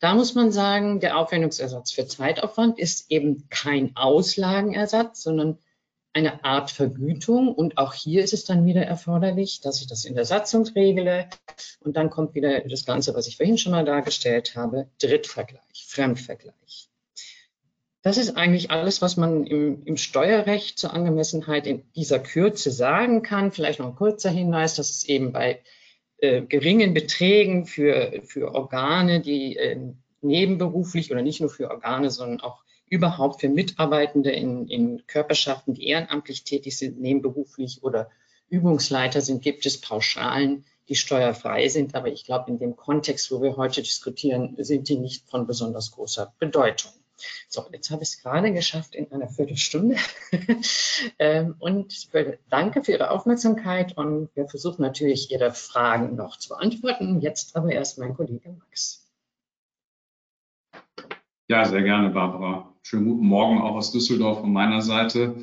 Da 0.00 0.14
muss 0.14 0.34
man 0.34 0.52
sagen, 0.52 1.00
der 1.00 1.18
Aufwendungsersatz 1.18 1.92
für 1.92 2.06
Zeitaufwand 2.06 2.78
ist 2.78 3.10
eben 3.10 3.48
kein 3.50 3.94
Auslagenersatz, 3.94 5.22
sondern 5.22 5.58
eine 6.14 6.44
Art 6.44 6.70
Vergütung. 6.70 7.52
Und 7.52 7.76
auch 7.76 7.92
hier 7.92 8.24
ist 8.24 8.32
es 8.32 8.44
dann 8.44 8.64
wieder 8.64 8.82
erforderlich, 8.82 9.60
dass 9.60 9.80
ich 9.80 9.86
das 9.86 10.04
in 10.04 10.14
der 10.14 10.24
Satzung 10.24 10.66
regle. 10.68 11.28
Und 11.80 11.96
dann 11.96 12.08
kommt 12.08 12.34
wieder 12.34 12.60
das 12.60 12.86
Ganze, 12.86 13.14
was 13.14 13.26
ich 13.26 13.36
vorhin 13.36 13.58
schon 13.58 13.72
mal 13.72 13.84
dargestellt 13.84 14.54
habe, 14.56 14.88
Drittvergleich, 15.00 15.84
Fremdvergleich. 15.86 16.88
Das 18.02 18.18
ist 18.18 18.36
eigentlich 18.36 18.70
alles, 18.70 19.00
was 19.00 19.16
man 19.16 19.46
im, 19.46 19.82
im, 19.86 19.96
Steuerrecht 19.96 20.78
zur 20.78 20.92
Angemessenheit 20.92 21.66
in 21.66 21.90
dieser 21.96 22.18
Kürze 22.18 22.70
sagen 22.70 23.22
kann. 23.22 23.50
Vielleicht 23.50 23.78
noch 23.78 23.86
ein 23.86 23.94
kurzer 23.94 24.30
Hinweis, 24.30 24.76
dass 24.76 24.90
es 24.90 25.04
eben 25.04 25.32
bei 25.32 25.62
äh, 26.18 26.42
geringen 26.42 26.92
Beträgen 26.92 27.64
für, 27.64 28.20
für 28.24 28.54
Organe, 28.54 29.20
die 29.20 29.56
äh, 29.56 29.78
nebenberuflich 30.20 31.10
oder 31.12 31.22
nicht 31.22 31.40
nur 31.40 31.48
für 31.48 31.70
Organe, 31.70 32.10
sondern 32.10 32.40
auch 32.40 32.62
überhaupt 32.94 33.40
für 33.40 33.48
Mitarbeitende 33.48 34.30
in, 34.30 34.68
in 34.68 35.06
Körperschaften, 35.08 35.74
die 35.74 35.88
ehrenamtlich 35.88 36.44
tätig 36.44 36.78
sind, 36.78 37.00
nebenberuflich 37.00 37.82
oder 37.82 38.08
Übungsleiter 38.48 39.20
sind, 39.20 39.42
gibt 39.42 39.66
es 39.66 39.80
Pauschalen, 39.80 40.64
die 40.88 40.94
steuerfrei 40.94 41.68
sind. 41.68 41.96
Aber 41.96 42.06
ich 42.06 42.24
glaube, 42.24 42.50
in 42.50 42.60
dem 42.60 42.76
Kontext, 42.76 43.32
wo 43.32 43.42
wir 43.42 43.56
heute 43.56 43.82
diskutieren, 43.82 44.54
sind 44.58 44.88
die 44.88 44.96
nicht 44.96 45.28
von 45.28 45.46
besonders 45.46 45.90
großer 45.90 46.32
Bedeutung. 46.38 46.92
So, 47.48 47.64
jetzt 47.72 47.90
habe 47.90 48.02
ich 48.02 48.10
es 48.10 48.22
gerade 48.22 48.52
geschafft 48.52 48.94
in 48.94 49.10
einer 49.10 49.28
Viertelstunde. 49.28 49.96
Ähm, 51.18 51.56
und 51.58 52.08
danke 52.50 52.84
für 52.84 52.92
Ihre 52.92 53.10
Aufmerksamkeit 53.10 53.96
und 53.96 54.30
wir 54.36 54.46
versuchen 54.46 54.82
natürlich 54.82 55.30
Ihre 55.32 55.50
Fragen 55.50 56.14
noch 56.14 56.38
zu 56.38 56.50
beantworten. 56.50 57.20
Jetzt 57.20 57.56
aber 57.56 57.72
erst 57.72 57.98
mein 57.98 58.14
Kollege 58.14 58.50
Max. 58.50 59.10
Ja, 61.48 61.64
sehr 61.64 61.82
gerne, 61.82 62.10
Barbara. 62.10 62.73
Schönen 62.86 63.06
guten 63.06 63.26
Morgen 63.26 63.62
auch 63.62 63.76
aus 63.76 63.92
Düsseldorf 63.92 64.40
von 64.40 64.52
meiner 64.52 64.82
Seite. 64.82 65.36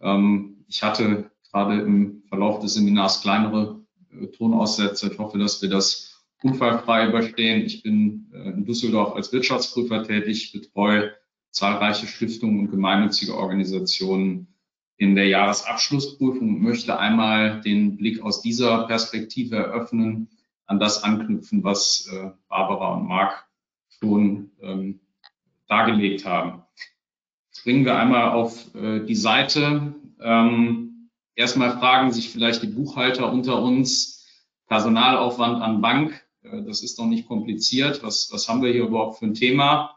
Ähm, 0.00 0.64
ich 0.66 0.82
hatte 0.82 1.30
gerade 1.52 1.80
im 1.82 2.24
Verlauf 2.28 2.58
des 2.58 2.74
Seminars 2.74 3.22
kleinere 3.22 3.84
äh, 4.10 4.26
Tonaussätze. 4.26 5.12
Ich 5.12 5.18
hoffe, 5.20 5.38
dass 5.38 5.62
wir 5.62 5.70
das 5.70 6.20
unfallfrei 6.42 7.06
überstehen. 7.06 7.64
Ich 7.64 7.84
bin 7.84 8.28
äh, 8.34 8.50
in 8.50 8.64
Düsseldorf 8.64 9.14
als 9.14 9.32
Wirtschaftsprüfer 9.32 10.02
tätig, 10.02 10.50
betreue 10.50 11.12
zahlreiche 11.52 12.08
Stiftungen 12.08 12.58
und 12.58 12.72
gemeinnützige 12.72 13.36
Organisationen 13.36 14.48
in 14.96 15.14
der 15.14 15.28
Jahresabschlussprüfung 15.28 16.56
und 16.56 16.60
möchte 16.60 16.98
einmal 16.98 17.60
den 17.60 17.98
Blick 17.98 18.20
aus 18.20 18.42
dieser 18.42 18.88
Perspektive 18.88 19.54
eröffnen, 19.54 20.28
an 20.66 20.80
das 20.80 21.04
anknüpfen, 21.04 21.62
was 21.62 22.10
äh, 22.12 22.30
Barbara 22.48 22.94
und 22.96 23.06
Marc 23.06 23.48
schon 24.00 24.50
ähm, 24.60 24.98
dargelegt 25.70 26.26
haben. 26.26 26.62
Jetzt 27.50 27.64
bringen 27.64 27.84
wir 27.84 27.96
einmal 27.96 28.30
auf 28.32 28.74
äh, 28.74 29.00
die 29.06 29.14
Seite. 29.14 29.94
Ähm, 30.20 31.10
erstmal 31.34 31.78
fragen 31.78 32.12
sich 32.12 32.28
vielleicht 32.28 32.62
die 32.62 32.66
Buchhalter 32.66 33.32
unter 33.32 33.62
uns, 33.62 34.26
Personalaufwand 34.66 35.62
an 35.62 35.80
Bank, 35.80 36.22
äh, 36.42 36.62
das 36.62 36.82
ist 36.82 36.98
doch 36.98 37.06
nicht 37.06 37.26
kompliziert. 37.26 38.02
Was, 38.02 38.30
was 38.32 38.48
haben 38.48 38.62
wir 38.62 38.72
hier 38.72 38.84
überhaupt 38.84 39.18
für 39.18 39.26
ein 39.26 39.34
Thema? 39.34 39.96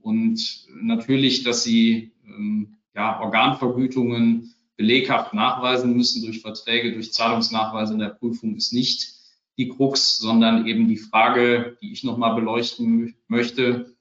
Und 0.00 0.66
natürlich, 0.80 1.42
dass 1.42 1.64
sie 1.64 2.12
ähm, 2.24 2.78
ja, 2.94 3.20
Organvergütungen 3.20 4.54
beleghaft 4.76 5.34
nachweisen 5.34 5.96
müssen 5.96 6.22
durch 6.22 6.40
Verträge, 6.40 6.92
durch 6.92 7.12
Zahlungsnachweise 7.12 7.94
in 7.94 7.98
der 7.98 8.10
Prüfung 8.10 8.54
ist 8.54 8.72
nicht 8.72 9.14
die 9.56 9.68
Krux, 9.68 10.18
sondern 10.18 10.68
eben 10.68 10.86
die 10.86 10.96
Frage, 10.96 11.76
die 11.82 11.90
ich 11.90 12.04
nochmal 12.04 12.36
beleuchten 12.36 13.16
möchte, 13.26 13.97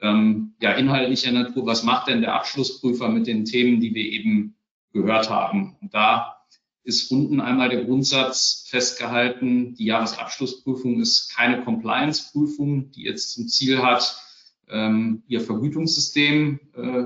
ähm, 0.00 0.54
ja, 0.60 0.72
inhaltlicher 0.72 1.32
Natur, 1.32 1.66
was 1.66 1.82
macht 1.82 2.08
denn 2.08 2.20
der 2.20 2.34
Abschlussprüfer 2.34 3.08
mit 3.08 3.26
den 3.26 3.44
Themen, 3.44 3.80
die 3.80 3.94
wir 3.94 4.04
eben 4.04 4.54
gehört 4.92 5.30
haben? 5.30 5.76
Und 5.80 5.94
da 5.94 6.36
ist 6.82 7.10
unten 7.10 7.40
einmal 7.40 7.68
der 7.68 7.84
Grundsatz 7.84 8.66
festgehalten, 8.68 9.74
die 9.74 9.84
Jahresabschlussprüfung 9.84 11.00
ist 11.00 11.34
keine 11.34 11.62
Compliance-Prüfung, 11.62 12.90
die 12.92 13.04
jetzt 13.04 13.32
zum 13.34 13.48
Ziel 13.48 13.82
hat, 13.82 14.20
ähm, 14.68 15.22
ihr 15.26 15.40
Vergütungssystem 15.40 16.60
äh, 16.74 17.04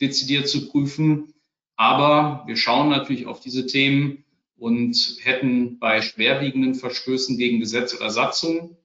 dezidiert 0.00 0.48
zu 0.48 0.68
prüfen. 0.68 1.34
Aber 1.76 2.44
wir 2.46 2.56
schauen 2.56 2.88
natürlich 2.88 3.26
auf 3.26 3.40
diese 3.40 3.66
Themen 3.66 4.24
und 4.56 4.96
hätten 5.22 5.78
bei 5.78 6.00
schwerwiegenden 6.00 6.74
Verstößen 6.74 7.36
gegen 7.36 7.60
Gesetz 7.60 7.94
oder 7.94 8.10
Satzung 8.10 8.76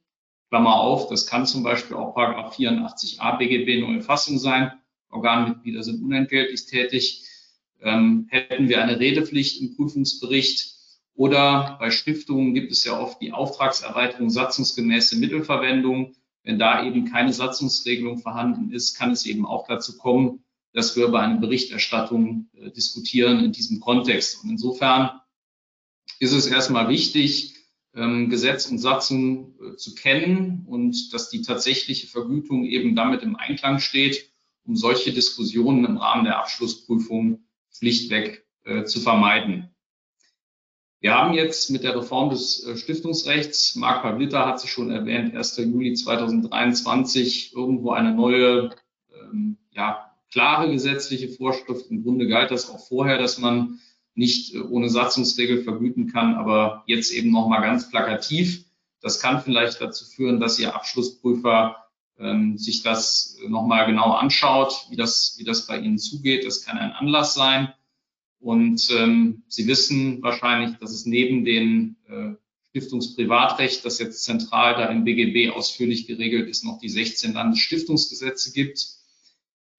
Klammer 0.52 0.82
auf, 0.82 1.08
das 1.08 1.28
kann 1.28 1.46
zum 1.46 1.64
Beispiel 1.64 1.96
auch 1.96 2.14
Paragraph 2.14 2.58
84a 2.58 3.38
BGB 3.38 3.80
neue 3.80 4.02
Fassung 4.02 4.38
sein. 4.38 4.74
Organmitglieder 5.10 5.82
sind 5.82 6.04
unentgeltlich 6.04 6.66
tätig. 6.66 7.24
Ähm, 7.82 8.28
hätten 8.30 8.68
wir 8.68 8.84
eine 8.84 9.00
Redepflicht 9.00 9.62
im 9.62 9.78
Prüfungsbericht 9.78 10.76
oder 11.16 11.78
bei 11.80 11.90
Stiftungen 11.90 12.54
gibt 12.54 12.74
es 12.74 12.84
ja 12.84 13.00
oft 13.00 13.22
die 13.22 13.32
Auftragserweiterung 13.32 14.30
satzungsgemäße 14.30 15.16
Mittelverwendung. 15.16 16.16
Wenn 16.44 16.60
da 16.60 16.86
eben 16.86 17.06
keine 17.10 17.32
Satzungsregelung 17.32 18.18
vorhanden 18.18 18.74
ist, 18.74 18.98
kann 18.98 19.12
es 19.12 19.26
eben 19.26 19.46
auch 19.46 19.68
dazu 19.68 19.98
kommen, 19.98 20.44
dass 20.74 20.98
wir 20.98 21.06
über 21.06 21.22
eine 21.22 21.40
Berichterstattung 21.40 22.50
äh, 22.56 22.72
diskutieren 22.72 23.40
in 23.40 23.54
diesem 23.54 23.80
Kontext. 23.80 24.44
Und 24.44 24.50
insofern 24.50 25.12
ist 26.20 26.34
es 26.34 26.46
erstmal 26.46 26.90
wichtig, 26.90 27.56
Gesetz 27.93 28.67
und 28.67 28.77
Satzung 28.77 29.56
äh, 29.62 29.75
zu 29.75 29.95
kennen 29.95 30.65
und 30.67 31.13
dass 31.13 31.30
die 31.30 31.41
tatsächliche 31.41 32.08
Vergütung 32.08 32.63
eben 32.65 32.95
damit 32.95 33.21
im 33.21 33.36
Einklang 33.36 33.80
steht, 33.80 34.32
um 34.63 34.75
solche 34.75 35.12
Diskussionen 35.12 35.86
im 35.86 35.97
Rahmen 35.97 36.23
der 36.23 36.39
Abschlussprüfung 36.39 37.43
schlichtweg 37.69 38.45
äh, 38.63 38.86
zu 38.86 39.01
vermeiden. 39.01 39.69
Wir 41.01 41.15
haben 41.15 41.34
jetzt 41.34 41.71
mit 41.71 41.84
der 41.84 41.95
Reform 41.95 42.30
des 42.30 42.63
äh, 42.63 42.77
Stiftungsrechts, 42.77 43.75
Marc 43.75 44.04
Pavlita 44.04 44.45
hat 44.45 44.62
sich 44.62 44.71
schon 44.71 44.91
erwähnt, 44.91 45.36
1. 45.36 45.58
Juli 45.58 45.93
2023 45.93 47.54
irgendwo 47.56 47.91
eine 47.91 48.13
neue, 48.13 48.69
ähm, 49.13 49.58
ja, 49.71 50.12
klare 50.32 50.71
gesetzliche 50.71 51.27
Vorschrift. 51.27 51.89
Im 51.89 52.04
Grunde 52.04 52.27
galt 52.27 52.51
das 52.51 52.69
auch 52.69 52.88
vorher, 52.88 53.17
dass 53.17 53.38
man 53.38 53.80
nicht 54.15 54.54
äh, 54.54 54.60
ohne 54.60 54.89
Satzungsregel 54.89 55.63
vergüten 55.63 56.12
kann, 56.12 56.36
aber 56.36 56.84
jetzt 56.86 57.12
eben 57.12 57.32
nochmal 57.32 57.62
ganz 57.62 57.89
plakativ. 57.89 58.65
Das 59.02 59.19
kann 59.19 59.41
vielleicht 59.41 59.82
dazu 59.82 60.06
führen, 60.06 60.39
dass 60.39 60.60
Ihr 60.60 60.76
Abschlussprüfer 60.76 61.78
ähm, 62.19 62.58
sich 62.58 62.84
das 62.84 63.38
nochmal 63.47 63.88
genau 63.88 64.12
anschaut, 64.12 64.86
wie 64.89 64.95
das, 64.95 65.36
wie 65.38 65.43
das 65.43 65.65
bei 65.65 65.80
Ihnen 65.80 65.97
zugeht. 65.97 66.45
Das 66.45 66.63
kann 66.63 66.78
ein 66.78 66.91
Anlass 66.91 67.34
sein. 67.34 67.74
Und 68.39 68.89
ähm, 68.97 69.43
Sie 69.47 69.67
wissen 69.67 70.21
wahrscheinlich, 70.21 70.78
dass 70.78 70.91
es 70.91 71.06
neben 71.06 71.45
dem 71.45 71.95
äh, 72.08 72.34
Stiftungsprivatrecht, 72.69 73.84
das 73.84 74.00
jetzt 74.00 74.24
zentral 74.24 74.76
da 74.76 74.86
im 74.86 75.04
BGB 75.04 75.54
ausführlich 75.54 76.08
geregelt 76.08 76.50
ist, 76.50 76.63
noch 76.63 76.80
die 76.80 76.89
16 76.89 77.34
Landesstiftungsgesetze 77.34 78.52
gibt. 78.54 79.01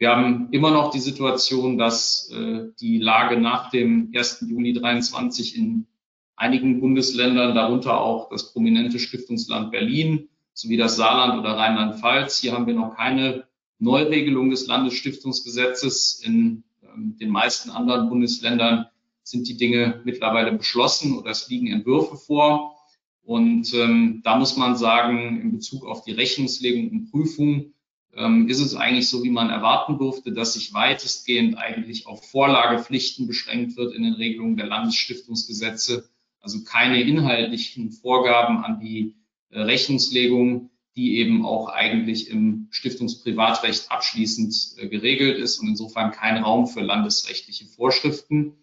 Wir 0.02 0.10
haben 0.10 0.48
immer 0.50 0.72
noch 0.72 0.90
die 0.90 0.98
Situation, 0.98 1.78
dass 1.78 2.28
äh, 2.32 2.72
die 2.80 2.98
Lage 2.98 3.40
nach 3.40 3.70
dem 3.70 4.10
1. 4.12 4.46
Juli 4.48 4.72
23 4.72 5.56
in 5.56 5.86
einigen 6.34 6.80
Bundesländern, 6.80 7.54
darunter 7.54 8.00
auch 8.00 8.28
das 8.28 8.52
prominente 8.52 8.98
Stiftungsland 8.98 9.70
Berlin 9.70 10.28
sowie 10.54 10.76
das 10.76 10.96
Saarland 10.96 11.38
oder 11.38 11.56
Rheinland-Pfalz, 11.56 12.38
hier 12.40 12.52
haben 12.52 12.66
wir 12.66 12.74
noch 12.74 12.96
keine 12.96 13.44
Neuregelung 13.78 14.50
des 14.50 14.66
Landesstiftungsgesetzes. 14.66 16.20
In 16.24 16.64
ähm, 16.82 17.16
den 17.20 17.30
meisten 17.30 17.70
anderen 17.70 18.08
Bundesländern 18.08 18.86
sind 19.22 19.46
die 19.46 19.56
Dinge 19.56 20.00
mittlerweile 20.04 20.50
beschlossen 20.50 21.16
oder 21.16 21.30
es 21.30 21.48
liegen 21.48 21.68
Entwürfe 21.68 22.16
vor. 22.16 22.76
Und 23.22 23.72
ähm, 23.72 24.20
da 24.24 24.36
muss 24.36 24.56
man 24.56 24.74
sagen, 24.74 25.40
in 25.40 25.52
Bezug 25.52 25.86
auf 25.86 26.02
die 26.02 26.10
Rechnungslegung 26.10 26.90
und 26.90 27.12
Prüfung 27.12 27.72
ähm, 28.14 28.48
ist 28.48 28.60
es 28.60 28.74
eigentlich 28.74 29.08
so, 29.08 29.22
wie 29.22 29.30
man 29.30 29.50
erwarten 29.50 29.98
durfte, 29.98 30.32
dass 30.32 30.54
sich 30.54 30.74
weitestgehend 30.74 31.56
eigentlich 31.56 32.06
auf 32.06 32.28
Vorlagepflichten 32.30 33.26
beschränkt 33.26 33.76
wird 33.76 33.94
in 33.94 34.02
den 34.02 34.14
Regelungen 34.14 34.56
der 34.56 34.66
Landesstiftungsgesetze. 34.66 36.08
Also 36.40 36.62
keine 36.64 37.00
inhaltlichen 37.00 37.90
Vorgaben 37.90 38.64
an 38.64 38.80
die 38.80 39.16
äh, 39.50 39.60
Rechnungslegung, 39.60 40.70
die 40.94 41.16
eben 41.18 41.46
auch 41.46 41.68
eigentlich 41.68 42.28
im 42.28 42.68
Stiftungsprivatrecht 42.70 43.90
abschließend 43.90 44.54
äh, 44.76 44.88
geregelt 44.88 45.38
ist 45.38 45.58
und 45.58 45.68
insofern 45.68 46.10
kein 46.10 46.42
Raum 46.42 46.66
für 46.66 46.82
landesrechtliche 46.82 47.64
Vorschriften. 47.64 48.56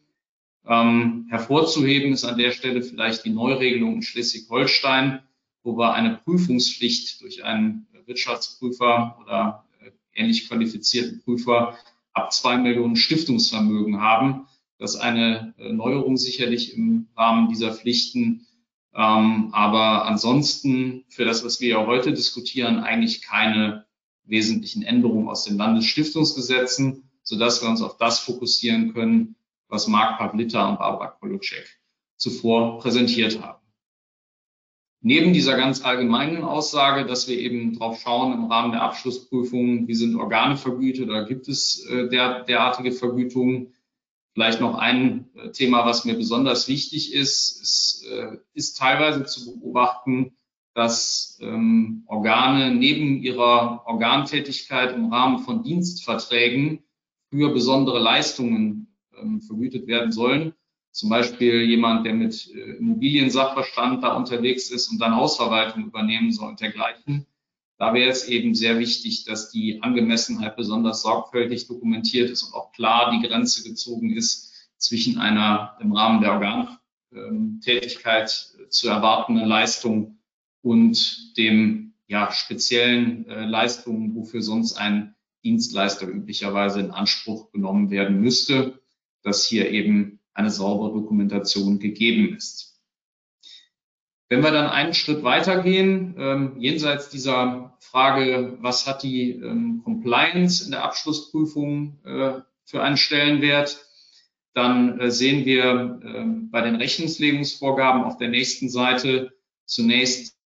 Ähm, 0.67 1.25
hervorzuheben 1.29 2.13
ist 2.13 2.25
an 2.25 2.37
der 2.37 2.51
Stelle 2.51 2.83
vielleicht 2.83 3.25
die 3.25 3.31
Neuregelung 3.31 3.95
in 3.95 4.01
Schleswig-Holstein, 4.03 5.21
wo 5.63 5.77
wir 5.77 5.93
eine 5.93 6.17
Prüfungspflicht 6.23 7.21
durch 7.21 7.43
einen 7.43 7.87
Wirtschaftsprüfer 8.09 9.17
oder 9.21 9.63
äh, 9.81 9.91
ähnlich 10.13 10.49
qualifizierten 10.49 11.21
Prüfer 11.21 11.77
ab 12.11 12.33
zwei 12.33 12.57
Millionen 12.57 12.97
Stiftungsvermögen 12.97 14.01
haben. 14.01 14.47
Das 14.77 14.95
ist 14.95 14.99
eine 14.99 15.53
äh, 15.57 15.71
Neuerung 15.71 16.17
sicherlich 16.17 16.75
im 16.75 17.07
Rahmen 17.15 17.47
dieser 17.47 17.73
Pflichten 17.73 18.45
ähm, 18.93 19.49
aber 19.53 20.05
ansonsten 20.05 21.05
für 21.09 21.25
das, 21.25 21.45
was 21.45 21.61
wir 21.61 21.69
ja 21.69 21.85
heute 21.85 22.11
diskutieren, 22.11 22.79
eigentlich 22.79 23.21
keine 23.21 23.85
wesentlichen 24.23 24.83
Änderungen 24.83 25.27
aus 25.27 25.45
den 25.45 25.57
Landesstiftungsgesetzen, 25.57 27.09
sodass 27.23 27.61
wir 27.61 27.69
uns 27.69 27.81
auf 27.81 27.97
das 27.97 28.19
fokussieren 28.19 28.93
können, 28.93 29.35
was 29.67 29.87
Marc 29.87 30.17
Pavlita 30.17 30.67
und 30.67 30.79
Barbara 30.79 31.07
Kolocek 31.07 31.79
zuvor 32.17 32.79
präsentiert 32.79 33.41
haben. 33.41 33.58
Neben 35.01 35.31
dieser 35.31 35.55
ganz 35.55 35.83
allgemeinen 35.83 36.43
Aussage, 36.43 37.05
dass 37.05 37.27
wir 37.27 37.39
eben 37.39 37.77
drauf 37.77 38.01
schauen 38.01 38.33
im 38.33 38.45
Rahmen 38.45 38.73
der 38.73 38.81
Abschlussprüfung, 38.81 39.87
wie 39.87 39.95
sind 39.95 40.15
Organe 40.15 40.57
vergütet 40.57 41.07
oder 41.09 41.25
gibt 41.25 41.47
es 41.47 41.85
äh, 41.89 42.09
der, 42.09 42.43
derartige 42.43 42.91
Vergütungen, 42.91 43.73
Vielleicht 44.39 44.61
noch 44.61 44.75
ein 44.75 45.29
äh, 45.35 45.51
Thema, 45.51 45.85
was 45.85 46.05
mir 46.05 46.15
besonders 46.15 46.69
wichtig 46.69 47.13
ist. 47.13 47.59
Es 47.61 48.05
äh, 48.09 48.37
ist 48.53 48.77
teilweise 48.77 49.25
zu 49.25 49.59
beobachten, 49.59 50.37
dass 50.73 51.37
ähm, 51.41 52.03
Organe 52.05 52.73
neben 52.73 53.21
ihrer 53.21 53.83
Organtätigkeit 53.85 54.95
im 54.95 55.11
Rahmen 55.11 55.39
von 55.39 55.63
Dienstverträgen 55.63 56.83
für 57.29 57.51
besondere 57.51 57.99
Leistungen 57.99 58.95
ähm, 59.19 59.41
vergütet 59.41 59.87
werden 59.87 60.11
sollen. 60.11 60.53
Zum 60.91 61.09
Beispiel 61.09 61.61
jemand, 61.61 62.05
der 62.05 62.13
mit 62.13 62.49
äh, 62.53 62.77
Immobiliensachverstand 62.77 64.03
da 64.03 64.15
unterwegs 64.15 64.69
ist 64.69 64.89
und 64.89 64.99
dann 64.99 65.15
Hausverwaltung 65.15 65.85
übernehmen 65.85 66.31
soll 66.31 66.49
und 66.49 66.59
dergleichen. 66.59 67.27
Da 67.77 67.93
wäre 67.93 68.09
es 68.09 68.27
eben 68.27 68.55
sehr 68.55 68.79
wichtig, 68.79 69.23
dass 69.23 69.51
die 69.51 69.81
Angemessenheit 69.81 70.57
besonders 70.57 71.01
sorgfältig 71.01 71.67
dokumentiert 71.67 72.29
ist 72.29 72.43
und 72.43 72.53
auch 72.53 72.73
klar 72.73 73.11
die 73.11 73.25
Grenze 73.25 73.63
gezogen 73.63 74.11
ist 74.13 74.53
zwischen 74.77 75.17
einer 75.17 75.77
im 75.79 75.93
Rahmen 75.93 76.21
der 76.21 76.33
Organtätigkeit 77.11 78.29
zu 78.69 78.89
erwartenden 78.89 79.47
Leistung 79.47 80.19
und 80.61 81.37
dem 81.37 81.93
ja, 82.07 82.31
speziellen 82.31 83.27
äh, 83.27 83.45
Leistungen, 83.45 84.15
wofür 84.15 84.41
sonst 84.41 84.73
ein 84.73 85.15
Dienstleister 85.43 86.07
üblicherweise 86.07 86.81
in 86.81 86.91
Anspruch 86.91 87.51
genommen 87.51 87.91
werden 87.91 88.19
müsste, 88.19 88.81
dass 89.21 89.45
hier 89.45 89.69
eben 89.69 90.18
eine 90.39 90.49
saubere 90.49 90.93
Dokumentation 90.93 91.79
gegeben 91.79 92.35
ist. 92.35 92.79
Wenn 94.29 94.41
wir 94.43 94.51
dann 94.51 94.67
einen 94.67 94.93
Schritt 94.93 95.23
weitergehen, 95.23 96.15
ähm, 96.17 96.55
jenseits 96.59 97.09
dieser 97.09 97.75
Frage, 97.79 98.57
was 98.61 98.87
hat 98.87 99.03
die 99.03 99.31
ähm, 99.31 99.81
Compliance 99.83 100.63
in 100.63 100.71
der 100.71 100.83
Abschlussprüfung 100.83 101.99
äh, 102.05 102.39
für 102.63 102.81
einen 102.81 102.97
Stellenwert, 102.97 103.85
dann 104.53 104.99
äh, 104.99 105.11
sehen 105.11 105.45
wir 105.45 105.99
äh, 106.03 106.25
bei 106.51 106.61
den 106.61 106.75
Rechnungslegungsvorgaben 106.75 108.03
auf 108.03 108.17
der 108.17 108.29
nächsten 108.29 108.69
Seite 108.69 109.33
zunächst 109.65 110.37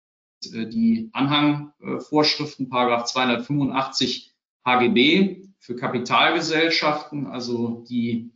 äh, 0.52 0.66
die 0.66 1.10
Anhangvorschriften, 1.12 2.68
Paragraph 2.68 3.06
285 3.06 4.32
HGB 4.64 5.48
für 5.58 5.76
Kapitalgesellschaften, 5.76 7.26
also 7.26 7.84
die 7.88 8.30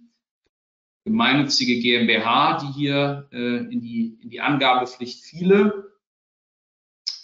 gemeinnützige 1.06 1.78
GmbH, 1.78 2.58
die 2.58 2.72
hier 2.78 3.28
äh, 3.32 3.58
in, 3.72 3.80
die, 3.80 4.18
in 4.20 4.28
die 4.28 4.40
Angabepflicht 4.40 5.24
fiele. 5.24 5.92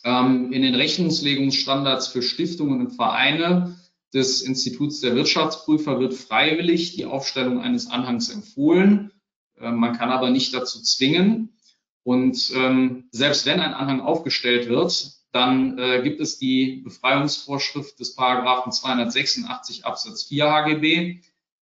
Ähm, 0.05 0.53
in 0.53 0.62
den 0.62 0.77
Rechnungslegungsstandards 0.77 2.07
für 2.07 2.23
Stiftungen 2.23 2.79
und 2.79 2.92
Vereine 2.92 3.77
des 4.14 4.42
Instituts 4.42 5.01
der 5.01 5.16
Wirtschaftsprüfer 5.16 5.99
wird 5.99 6.14
freiwillig 6.14 6.95
die 6.95 7.07
Aufstellung 7.07 7.61
eines 7.61 7.90
Anhangs 7.90 8.31
empfohlen. 8.31 9.11
Äh, 9.59 9.73
man 9.73 9.97
kann 9.99 10.11
aber 10.11 10.31
nicht 10.31 10.55
dazu 10.55 10.81
zwingen. 10.81 11.59
Und 12.05 12.53
ähm, 12.55 13.09
selbst 13.11 13.47
wenn 13.47 13.59
ein 13.59 13.75
Anhang 13.75 14.01
aufgestellt 14.01 14.68
wird, 14.68 15.11
dann 15.33 15.77
äh, 15.79 16.03
gibt 16.03 16.21
es 16.21 16.38
die 16.38 16.83
Befreiungsvorschrift 16.85 17.99
des 17.99 18.14
Paragraphen 18.14 18.71
286 18.71 19.85
Absatz 19.85 20.23
4 20.25 20.51
HGB, 20.53 21.21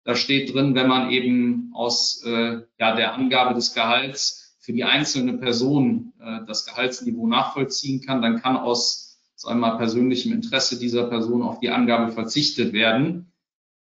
da 0.07 0.15
steht 0.15 0.55
drin, 0.55 0.77
wenn 0.77 0.87
man 0.87 1.11
eben 1.11 1.73
aus 1.75 2.23
äh, 2.25 2.61
ja, 2.79 2.95
der 2.95 3.15
Angabe 3.15 3.55
des 3.55 3.75
Gehalts 3.75 4.57
für 4.61 4.73
die 4.73 4.85
einzelne 4.85 5.37
Person 5.37 6.13
äh, 6.21 6.47
das 6.47 6.65
Gehaltsniveau 6.65 7.27
nachvollziehen 7.27 8.01
kann, 8.01 8.23
dann 8.23 8.41
kann 8.41 8.57
aus 8.57 9.21
sagen 9.35 9.59
wir 9.59 9.69
mal, 9.69 9.77
persönlichem 9.79 10.33
Interesse 10.33 10.79
dieser 10.79 11.09
Person 11.09 11.43
auf 11.43 11.59
die 11.59 11.71
Angabe 11.71 12.13
verzichtet 12.13 12.73
werden. 12.73 13.33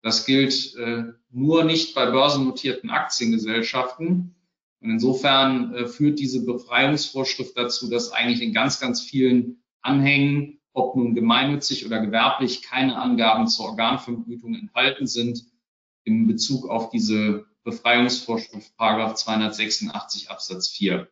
Das 0.01 0.25
gilt 0.25 0.75
äh, 0.77 1.03
nur 1.29 1.63
nicht 1.63 1.93
bei 1.93 2.09
börsennotierten 2.09 2.89
Aktiengesellschaften. 2.89 4.35
Und 4.81 4.89
insofern 4.89 5.75
äh, 5.75 5.85
führt 5.85 6.17
diese 6.17 6.43
Befreiungsvorschrift 6.43 7.55
dazu, 7.55 7.87
dass 7.87 8.11
eigentlich 8.11 8.41
in 8.41 8.51
ganz, 8.51 8.79
ganz 8.79 9.01
vielen 9.01 9.63
Anhängen, 9.81 10.59
ob 10.73 10.95
nun 10.95 11.13
gemeinnützig 11.13 11.85
oder 11.85 12.01
gewerblich, 12.01 12.63
keine 12.63 12.97
Angaben 12.97 13.47
zur 13.47 13.67
Organvergütung 13.67 14.55
enthalten 14.55 15.05
sind 15.05 15.45
in 16.05 16.27
Bezug 16.27 16.69
auf 16.69 16.89
diese 16.89 17.45
Befreiungsvorschrift 17.63 18.77
Paragraph 18.77 19.15
286 19.15 20.29
Absatz 20.29 20.69
4. 20.69 21.09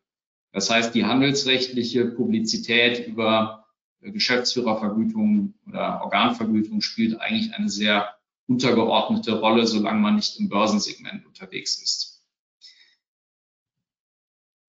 Das 0.51 0.69
heißt, 0.69 0.93
die 0.95 1.05
handelsrechtliche 1.05 2.05
Publizität 2.05 3.07
über 3.07 3.65
Geschäftsführervergütung 4.01 5.55
oder 5.67 6.01
Organvergütung 6.03 6.81
spielt 6.81 7.19
eigentlich 7.19 7.53
eine 7.53 7.69
sehr 7.69 8.15
untergeordnete 8.47 9.39
Rolle, 9.39 9.65
solange 9.65 9.99
man 9.99 10.15
nicht 10.15 10.39
im 10.39 10.49
Börsensegment 10.49 11.25
unterwegs 11.25 11.81
ist. 11.81 12.23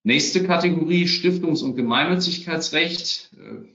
Nächste 0.05 0.45
Kategorie, 0.47 1.07
Stiftungs- 1.07 1.63
und 1.63 1.77
Gemeinnützigkeitsrecht, 1.77 3.33
äh, 3.35 3.75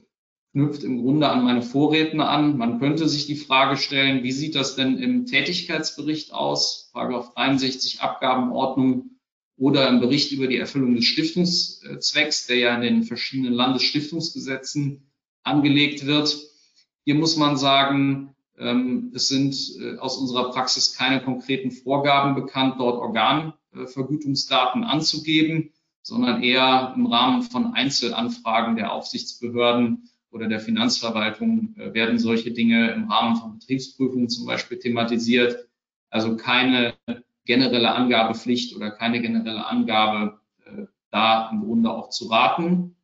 knüpft 0.52 0.82
im 0.82 1.02
Grunde 1.02 1.28
an 1.28 1.44
meine 1.44 1.62
Vorredner 1.62 2.28
an. 2.28 2.56
Man 2.56 2.80
könnte 2.80 3.08
sich 3.08 3.26
die 3.26 3.36
Frage 3.36 3.76
stellen, 3.76 4.22
wie 4.24 4.32
sieht 4.32 4.54
das 4.54 4.74
denn 4.76 4.98
im 4.98 5.26
Tätigkeitsbericht 5.26 6.32
aus? 6.32 6.90
Paragraph 6.92 7.32
63 7.34 8.00
Abgabenordnung 8.00 9.10
oder 9.56 9.88
im 9.88 10.00
Bericht 10.00 10.32
über 10.32 10.46
die 10.48 10.56
Erfüllung 10.56 10.94
des 10.96 11.04
Stiftungszwecks, 11.04 12.46
der 12.46 12.56
ja 12.56 12.74
in 12.74 12.80
den 12.80 13.04
verschiedenen 13.04 13.52
Landesstiftungsgesetzen 13.52 15.10
angelegt 15.42 16.06
wird. 16.06 16.36
Hier 17.04 17.14
muss 17.14 17.36
man 17.36 17.56
sagen, 17.56 18.34
ähm, 18.58 19.12
es 19.14 19.28
sind 19.28 19.56
äh, 19.80 19.98
aus 19.98 20.18
unserer 20.18 20.50
Praxis 20.50 20.94
keine 20.96 21.22
konkreten 21.22 21.70
Vorgaben 21.70 22.34
bekannt, 22.34 22.76
dort 22.78 22.98
Organvergütungsdaten 23.00 24.84
anzugeben, 24.84 25.72
sondern 26.02 26.42
eher 26.42 26.92
im 26.96 27.06
Rahmen 27.06 27.42
von 27.42 27.74
Einzelanfragen 27.74 28.76
der 28.76 28.92
Aufsichtsbehörden 28.92 30.09
oder 30.30 30.48
der 30.48 30.60
Finanzverwaltung 30.60 31.74
äh, 31.76 31.92
werden 31.94 32.18
solche 32.18 32.52
Dinge 32.52 32.92
im 32.92 33.10
Rahmen 33.10 33.36
von 33.36 33.58
Betriebsprüfungen 33.58 34.28
zum 34.28 34.46
Beispiel 34.46 34.78
thematisiert. 34.78 35.68
Also 36.08 36.36
keine 36.36 36.94
generelle 37.44 37.92
Angabepflicht 37.92 38.76
oder 38.76 38.90
keine 38.90 39.20
generelle 39.20 39.66
Angabe 39.66 40.40
äh, 40.64 40.86
da 41.10 41.50
im 41.50 41.62
Grunde 41.62 41.90
auch 41.90 42.10
zu 42.10 42.28
raten. 42.28 42.96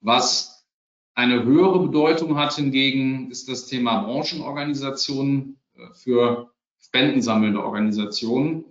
Was 0.00 0.66
eine 1.14 1.42
höhere 1.42 1.80
Bedeutung 1.80 2.36
hat 2.36 2.54
hingegen, 2.54 3.30
ist 3.30 3.48
das 3.48 3.66
Thema 3.66 4.02
Branchenorganisationen 4.02 5.58
äh, 5.74 5.92
für 5.94 6.52
spendensammelnde 6.78 7.62
Organisationen. 7.62 8.64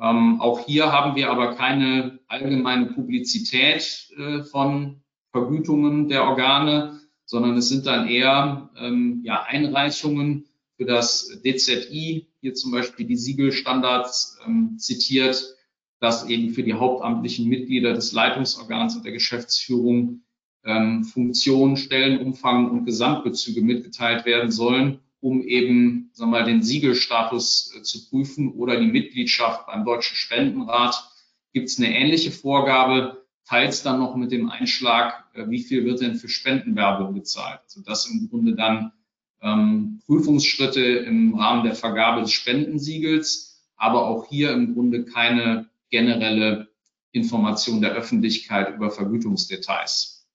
Ähm, 0.00 0.40
auch 0.40 0.66
hier 0.66 0.92
haben 0.92 1.16
wir 1.16 1.30
aber 1.30 1.54
keine 1.54 2.18
allgemeine 2.26 2.86
Publizität 2.86 4.10
äh, 4.16 4.42
von 4.42 5.02
Vergütungen 5.32 6.08
der 6.08 6.24
Organe, 6.24 7.00
sondern 7.24 7.56
es 7.56 7.68
sind 7.68 7.86
dann 7.86 8.08
eher 8.08 8.70
ähm, 8.78 9.20
ja, 9.22 9.42
Einreichungen 9.42 10.46
für 10.76 10.84
das 10.84 11.40
DZI, 11.44 12.26
hier 12.40 12.54
zum 12.54 12.70
Beispiel 12.70 13.06
die 13.06 13.16
Siegelstandards 13.16 14.38
ähm, 14.46 14.76
zitiert, 14.78 15.56
dass 16.00 16.28
eben 16.28 16.50
für 16.50 16.62
die 16.62 16.74
hauptamtlichen 16.74 17.48
Mitglieder 17.48 17.92
des 17.92 18.12
Leitungsorgans 18.12 18.96
und 18.96 19.04
der 19.04 19.12
Geschäftsführung 19.12 20.22
ähm, 20.64 21.04
Funktion, 21.04 21.76
Stellenumfang 21.76 22.70
und 22.70 22.84
Gesamtbezüge 22.84 23.60
mitgeteilt 23.60 24.24
werden 24.24 24.50
sollen, 24.50 25.00
um 25.20 25.42
eben 25.42 26.10
sagen 26.12 26.30
wir 26.30 26.40
mal, 26.40 26.46
den 26.46 26.62
Siegelstatus 26.62 27.74
äh, 27.76 27.82
zu 27.82 28.08
prüfen 28.08 28.52
oder 28.52 28.78
die 28.78 28.86
Mitgliedschaft 28.86 29.66
beim 29.66 29.84
Deutschen 29.84 30.16
Spendenrat. 30.16 31.10
Gibt 31.52 31.68
es 31.68 31.78
eine 31.78 31.94
ähnliche 31.94 32.30
Vorgabe? 32.30 33.26
Teils 33.48 33.82
dann 33.82 33.98
noch 33.98 34.14
mit 34.14 34.30
dem 34.30 34.50
Einschlag, 34.50 35.24
äh, 35.34 35.48
wie 35.48 35.62
viel 35.62 35.84
wird 35.84 36.00
denn 36.00 36.16
für 36.16 36.28
Spendenwerbung 36.28 37.14
gezahlt. 37.14 37.60
Also 37.64 37.82
das 37.82 38.06
im 38.10 38.28
Grunde 38.28 38.54
dann 38.54 38.92
ähm, 39.40 40.00
Prüfungsschritte 40.06 40.82
im 40.82 41.34
Rahmen 41.34 41.64
der 41.64 41.74
Vergabe 41.74 42.20
des 42.20 42.32
Spendensiegels, 42.32 43.64
aber 43.76 44.06
auch 44.06 44.28
hier 44.28 44.52
im 44.52 44.74
Grunde 44.74 45.04
keine 45.04 45.68
generelle 45.90 46.68
Information 47.12 47.80
der 47.80 47.92
Öffentlichkeit 47.92 48.74
über 48.74 48.90
Vergütungsdetails. 48.90 50.26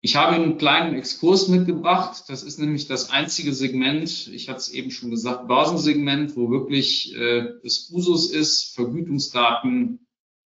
Ich 0.00 0.14
habe 0.14 0.36
einen 0.36 0.58
kleinen 0.58 0.94
Exkurs 0.94 1.48
mitgebracht. 1.48 2.22
Das 2.28 2.44
ist 2.44 2.60
nämlich 2.60 2.86
das 2.86 3.10
einzige 3.10 3.52
Segment, 3.52 4.28
ich 4.28 4.48
hatte 4.48 4.60
es 4.60 4.68
eben 4.68 4.92
schon 4.92 5.10
gesagt, 5.10 5.48
Börsensegment, 5.48 6.36
wo 6.36 6.50
wirklich 6.50 7.14
äh, 7.16 7.48
es 7.64 7.90
Usus 7.90 8.30
ist, 8.30 8.74
Vergütungsdaten 8.76 10.07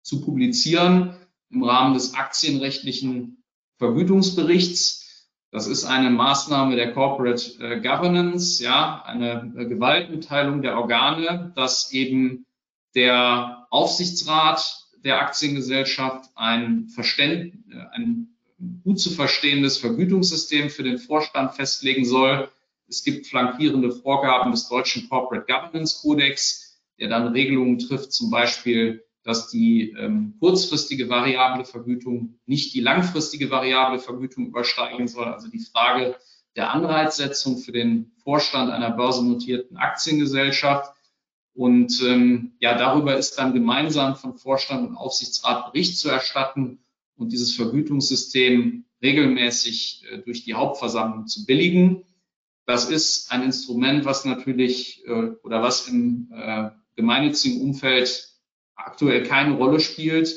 zu 0.02 0.22
publizieren 0.22 1.16
im 1.50 1.64
Rahmen 1.64 1.94
des 1.94 2.14
aktienrechtlichen 2.14 3.44
Vergütungsberichts. 3.78 5.28
Das 5.52 5.66
ist 5.66 5.86
eine 5.86 6.12
Maßnahme 6.12 6.76
der 6.76 6.94
Corporate 6.94 7.44
äh, 7.60 7.82
Governance, 7.82 8.64
ja, 8.64 9.02
eine 9.04 9.52
äh, 9.58 9.66
Gewaltenteilung 9.66 10.62
der 10.62 10.78
Organe, 10.78 11.54
dass 11.56 11.92
eben 11.92 12.46
der 12.94 13.68
Aufsichtsrat 13.72 14.86
der 15.04 15.22
Aktiengesellschaft 15.22 16.30
ein, 16.36 16.88
Verständ, 16.90 17.56
äh, 17.72 17.78
ein 17.94 18.36
gut 18.84 19.00
zu 19.00 19.10
verstehendes 19.10 19.78
Vergütungssystem 19.78 20.70
für 20.70 20.84
den 20.84 20.98
Vorstand 20.98 21.56
festlegen 21.56 22.06
soll. 22.06 22.50
Es 22.88 23.04
gibt 23.04 23.28
flankierende 23.28 23.92
Vorgaben 23.92 24.52
des 24.52 24.68
deutschen 24.68 25.10
Corporate 25.10 25.52
Governance 25.52 26.02
Codex, 26.02 26.80
der 27.00 27.08
dann 27.10 27.30
Regelungen 27.30 27.80
trifft, 27.80 28.12
zum 28.12 28.30
Beispiel 28.30 29.04
dass 29.30 29.48
die 29.48 29.92
ähm, 29.92 30.34
kurzfristige 30.40 31.08
variable 31.08 31.64
Vergütung 31.64 32.40
nicht 32.48 32.74
die 32.74 32.82
langfristige 32.82 33.52
variable 33.52 34.00
Vergütung 34.00 34.48
übersteigen 34.48 35.08
soll. 35.08 35.26
Also 35.26 35.50
die 35.50 35.60
Frage 35.60 36.16
der 36.56 36.74
Anreizsetzung 36.74 37.60
für 37.60 37.72
den 37.72 38.12
Vorstand 38.24 38.72
einer 38.72 38.90
börsennotierten 38.90 39.78
Aktiengesellschaft. 39.78 40.96
Und 41.54 42.02
ähm, 42.02 42.54
ja, 42.60 42.76
darüber 42.76 43.18
ist 43.18 43.36
dann 43.36 43.54
gemeinsam 43.54 44.16
von 44.16 44.36
Vorstand 44.36 44.90
und 44.90 44.98
Aufsichtsrat 44.98 45.72
Bericht 45.74 46.00
zu 46.00 46.10
erstatten 46.10 46.80
und 47.16 47.32
dieses 47.32 47.56
Vergütungssystem 47.56 48.86
regelmäßig 49.04 50.06
äh, 50.10 50.18
durch 50.24 50.44
die 50.44 50.56
Hauptversammlung 50.56 51.28
zu 51.28 51.46
billigen. 51.46 52.04
Das 52.66 52.90
ist 52.90 53.32
ein 53.32 53.44
Instrument, 53.44 54.06
was 54.06 54.26
natürlich 54.26 55.06
äh, 55.06 55.34
oder 55.44 55.62
was 55.62 55.88
im 55.88 56.32
äh, 56.34 56.72
gemeinnützigen 56.96 57.62
Umfeld 57.62 58.39
aktuell 58.86 59.24
keine 59.24 59.56
Rolle 59.56 59.80
spielt. 59.80 60.36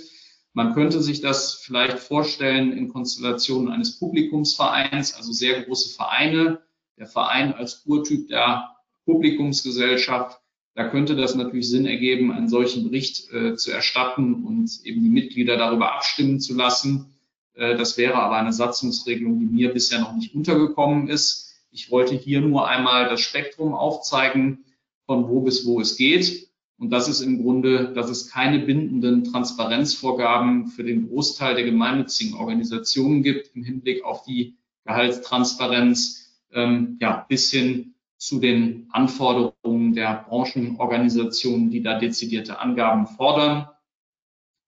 Man 0.52 0.74
könnte 0.74 1.00
sich 1.02 1.20
das 1.20 1.54
vielleicht 1.54 1.98
vorstellen 1.98 2.72
in 2.72 2.88
Konstellationen 2.88 3.72
eines 3.72 3.98
Publikumsvereins, 3.98 5.14
also 5.14 5.32
sehr 5.32 5.62
große 5.62 5.94
Vereine. 5.94 6.60
Der 6.98 7.06
Verein 7.06 7.54
als 7.54 7.84
Urtyp 7.86 8.28
der 8.28 8.76
Publikumsgesellschaft, 9.06 10.40
da 10.74 10.88
könnte 10.88 11.16
das 11.16 11.34
natürlich 11.34 11.68
Sinn 11.68 11.86
ergeben, 11.86 12.32
einen 12.32 12.48
solchen 12.48 12.84
Bericht 12.84 13.32
äh, 13.32 13.56
zu 13.56 13.72
erstatten 13.72 14.44
und 14.44 14.80
eben 14.84 15.02
die 15.02 15.10
Mitglieder 15.10 15.56
darüber 15.56 15.94
abstimmen 15.94 16.40
zu 16.40 16.54
lassen. 16.54 17.14
Äh, 17.54 17.76
das 17.76 17.96
wäre 17.96 18.14
aber 18.14 18.36
eine 18.36 18.52
Satzungsregelung, 18.52 19.40
die 19.40 19.46
mir 19.46 19.72
bisher 19.72 20.00
noch 20.00 20.14
nicht 20.14 20.34
untergekommen 20.34 21.08
ist. 21.08 21.54
Ich 21.70 21.90
wollte 21.90 22.14
hier 22.14 22.42
nur 22.42 22.68
einmal 22.68 23.08
das 23.08 23.20
Spektrum 23.20 23.74
aufzeigen, 23.74 24.64
von 25.06 25.28
wo 25.28 25.40
bis 25.40 25.66
wo 25.66 25.80
es 25.80 25.96
geht. 25.96 26.48
Und 26.82 26.90
das 26.90 27.06
ist 27.06 27.20
im 27.20 27.40
Grunde, 27.40 27.92
dass 27.92 28.10
es 28.10 28.28
keine 28.28 28.58
bindenden 28.58 29.22
Transparenzvorgaben 29.22 30.66
für 30.66 30.82
den 30.82 31.06
Großteil 31.06 31.54
der 31.54 31.62
gemeinnützigen 31.62 32.34
Organisationen 32.34 33.22
gibt 33.22 33.54
im 33.54 33.62
Hinblick 33.62 34.02
auf 34.02 34.24
die 34.24 34.56
Gehaltstransparenz, 34.84 36.42
ähm, 36.50 36.98
ja, 37.00 37.24
bis 37.28 37.52
hin 37.52 37.94
zu 38.16 38.40
den 38.40 38.88
Anforderungen 38.90 39.94
der 39.94 40.24
Branchenorganisationen, 40.28 41.70
die 41.70 41.84
da 41.84 42.00
dezidierte 42.00 42.58
Angaben 42.58 43.06
fordern. 43.06 43.68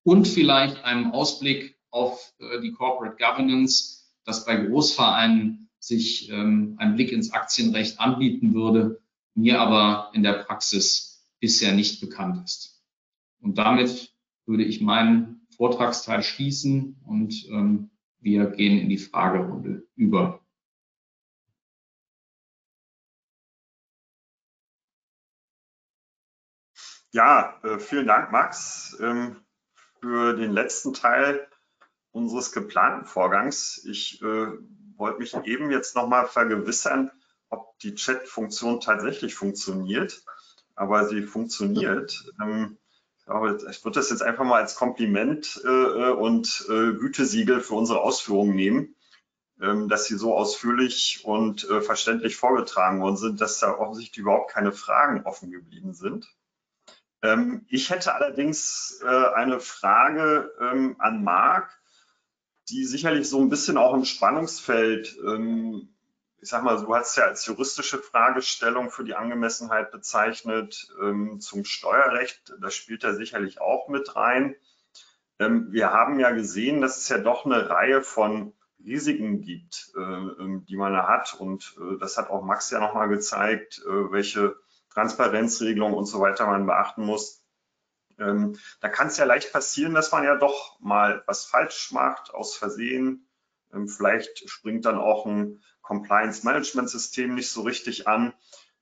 Und 0.05 0.29
vielleicht 0.29 0.85
einen 0.85 1.11
Ausblick 1.11 1.77
auf 1.91 2.33
äh, 2.39 2.61
die 2.61 2.75
Corporate 2.75 3.17
Governance, 3.17 4.05
dass 4.25 4.45
bei 4.45 4.55
Großvereinen 4.55 5.69
sich 5.81 6.31
ähm, 6.31 6.77
ein 6.79 6.95
Blick 6.95 7.11
ins 7.11 7.33
Aktienrecht 7.33 7.99
anbieten 7.99 8.55
würde, 8.55 9.03
mir 9.35 9.61
aber 9.61 10.13
in 10.15 10.23
der 10.23 10.35
Praxis 10.35 11.14
bisher 11.45 11.75
nicht 11.75 12.01
bekannt 12.01 12.43
ist. 12.43 12.83
Und 13.43 13.59
damit 13.59 14.17
würde 14.47 14.65
ich 14.65 14.81
meinen 14.81 15.47
Vortragsteil 15.55 16.23
schließen 16.23 16.99
und 17.05 17.35
ähm, 17.51 17.91
wir 18.19 18.47
gehen 18.47 18.79
in 18.79 18.89
die 18.89 18.97
Fragerunde 18.97 19.87
über. 19.95 20.41
Ja, 27.13 27.61
äh, 27.63 27.79
vielen 27.79 28.07
Dank, 28.07 28.33
Max, 28.33 28.97
ähm, 29.03 29.45
für 30.01 30.35
den 30.35 30.51
letzten 30.51 30.95
Teil 30.95 31.47
unseres 32.11 32.53
geplanten 32.53 33.05
Vorgangs. 33.05 33.85
Ich 33.85 34.23
äh, 34.23 34.47
wollte 34.97 35.19
mich 35.19 35.35
eben 35.45 35.71
jetzt 35.71 35.95
nochmal 35.95 36.27
vergewissern, 36.27 37.11
ob 37.51 37.79
die 37.81 37.95
Chat-Funktion 37.95 38.81
tatsächlich 38.81 39.35
funktioniert 39.35 40.25
aber 40.75 41.09
sie 41.09 41.23
funktioniert. 41.23 42.25
Ähm, 42.41 42.79
ich 43.27 43.85
würde 43.85 43.95
das 43.95 44.11
jetzt 44.11 44.23
einfach 44.23 44.45
mal 44.45 44.61
als 44.61 44.75
Kompliment 44.75 45.61
äh, 45.65 45.69
äh, 45.69 46.13
und 46.13 46.67
äh, 46.69 46.93
Gütesiegel 46.93 47.61
für 47.61 47.75
unsere 47.75 48.03
Ausführungen 48.03 48.55
nehmen, 48.55 48.95
ähm, 49.61 49.89
dass 49.89 50.05
sie 50.05 50.17
so 50.17 50.35
ausführlich 50.35 51.23
und 51.25 51.69
äh, 51.71 51.81
verständlich 51.81 52.37
vorgetragen 52.37 53.01
worden 53.01 53.17
sind, 53.17 53.41
dass 53.41 53.61
da 53.61 53.79
offensichtlich 53.79 54.19
überhaupt 54.19 54.53
keine 54.53 54.73
Fragen 54.73 55.23
offen 55.25 55.51
geblieben 55.51 55.95
sind. 55.95 56.29
Ähm, 57.23 57.65
ich 57.69 57.89
hätte 57.89 58.15
allerdings 58.15 59.01
äh, 59.03 59.35
eine 59.35 59.59
Frage 59.59 60.53
ähm, 60.61 60.97
an 60.99 61.25
Marc, 61.25 61.71
die 62.69 62.85
sicherlich 62.85 63.29
so 63.29 63.41
ein 63.41 63.49
bisschen 63.49 63.79
auch 63.79 63.95
im 63.95 64.05
Spannungsfeld 64.05 65.17
ähm, 65.25 65.94
ich 66.45 66.51
sag 66.51 66.63
mal, 66.63 66.79
du 66.79 66.95
hast 66.95 67.17
ja 67.17 67.25
als 67.25 67.47
juristische 67.47 67.97
Fragestellung 67.97 68.91
für 68.91 69.03
die 69.03 69.15
Angemessenheit 69.15 69.91
bezeichnet 69.91 70.95
ähm, 71.01 71.41
zum 71.41 71.65
Steuerrecht. 71.65 72.53
Das 72.61 72.75
spielt 72.75 73.03
da 73.03 73.15
sicherlich 73.15 73.63
auch 73.63 73.89
mit 73.89 74.15
rein. 74.15 74.55
Ähm, 75.39 75.73
wir 75.73 75.91
haben 75.91 76.21
ja 76.21 76.33
gesehen, 76.33 76.83
dass 76.83 76.99
es 76.99 77.09
ja 77.09 77.17
doch 77.17 77.47
eine 77.47 77.71
Reihe 77.71 78.03
von 78.03 78.53
Risiken 78.85 79.41
gibt, 79.41 79.91
äh, 79.97 80.01
ähm, 80.01 80.67
die 80.69 80.77
man 80.77 80.93
da 80.93 81.09
hat. 81.09 81.33
Und 81.33 81.77
äh, 81.81 81.99
das 81.99 82.19
hat 82.19 82.29
auch 82.29 82.43
Max 82.43 82.71
ja 82.71 82.79
nochmal 82.79 83.09
gezeigt, 83.09 83.79
äh, 83.79 84.13
welche 84.13 84.55
Transparenzregelungen 84.93 85.97
und 85.97 86.05
so 86.05 86.21
weiter 86.21 86.47
man 86.47 86.67
beachten 86.67 87.07
muss. 87.07 87.43
Ähm, 88.19 88.59
da 88.83 88.91
kann 88.91 89.07
es 89.07 89.17
ja 89.17 89.25
leicht 89.25 89.51
passieren, 89.51 89.95
dass 89.95 90.13
man 90.13 90.25
ja 90.25 90.37
doch 90.37 90.79
mal 90.79 91.25
was 91.27 91.47
falsch 91.47 91.91
macht, 91.91 92.35
aus 92.35 92.55
Versehen. 92.55 93.27
Ähm, 93.75 93.89
vielleicht 93.89 94.49
springt 94.49 94.85
dann 94.85 94.99
auch 94.99 95.27
ein 95.27 95.63
Compliance-Management-System 95.83 97.35
nicht 97.35 97.51
so 97.51 97.63
richtig 97.63 98.09
an. 98.09 98.33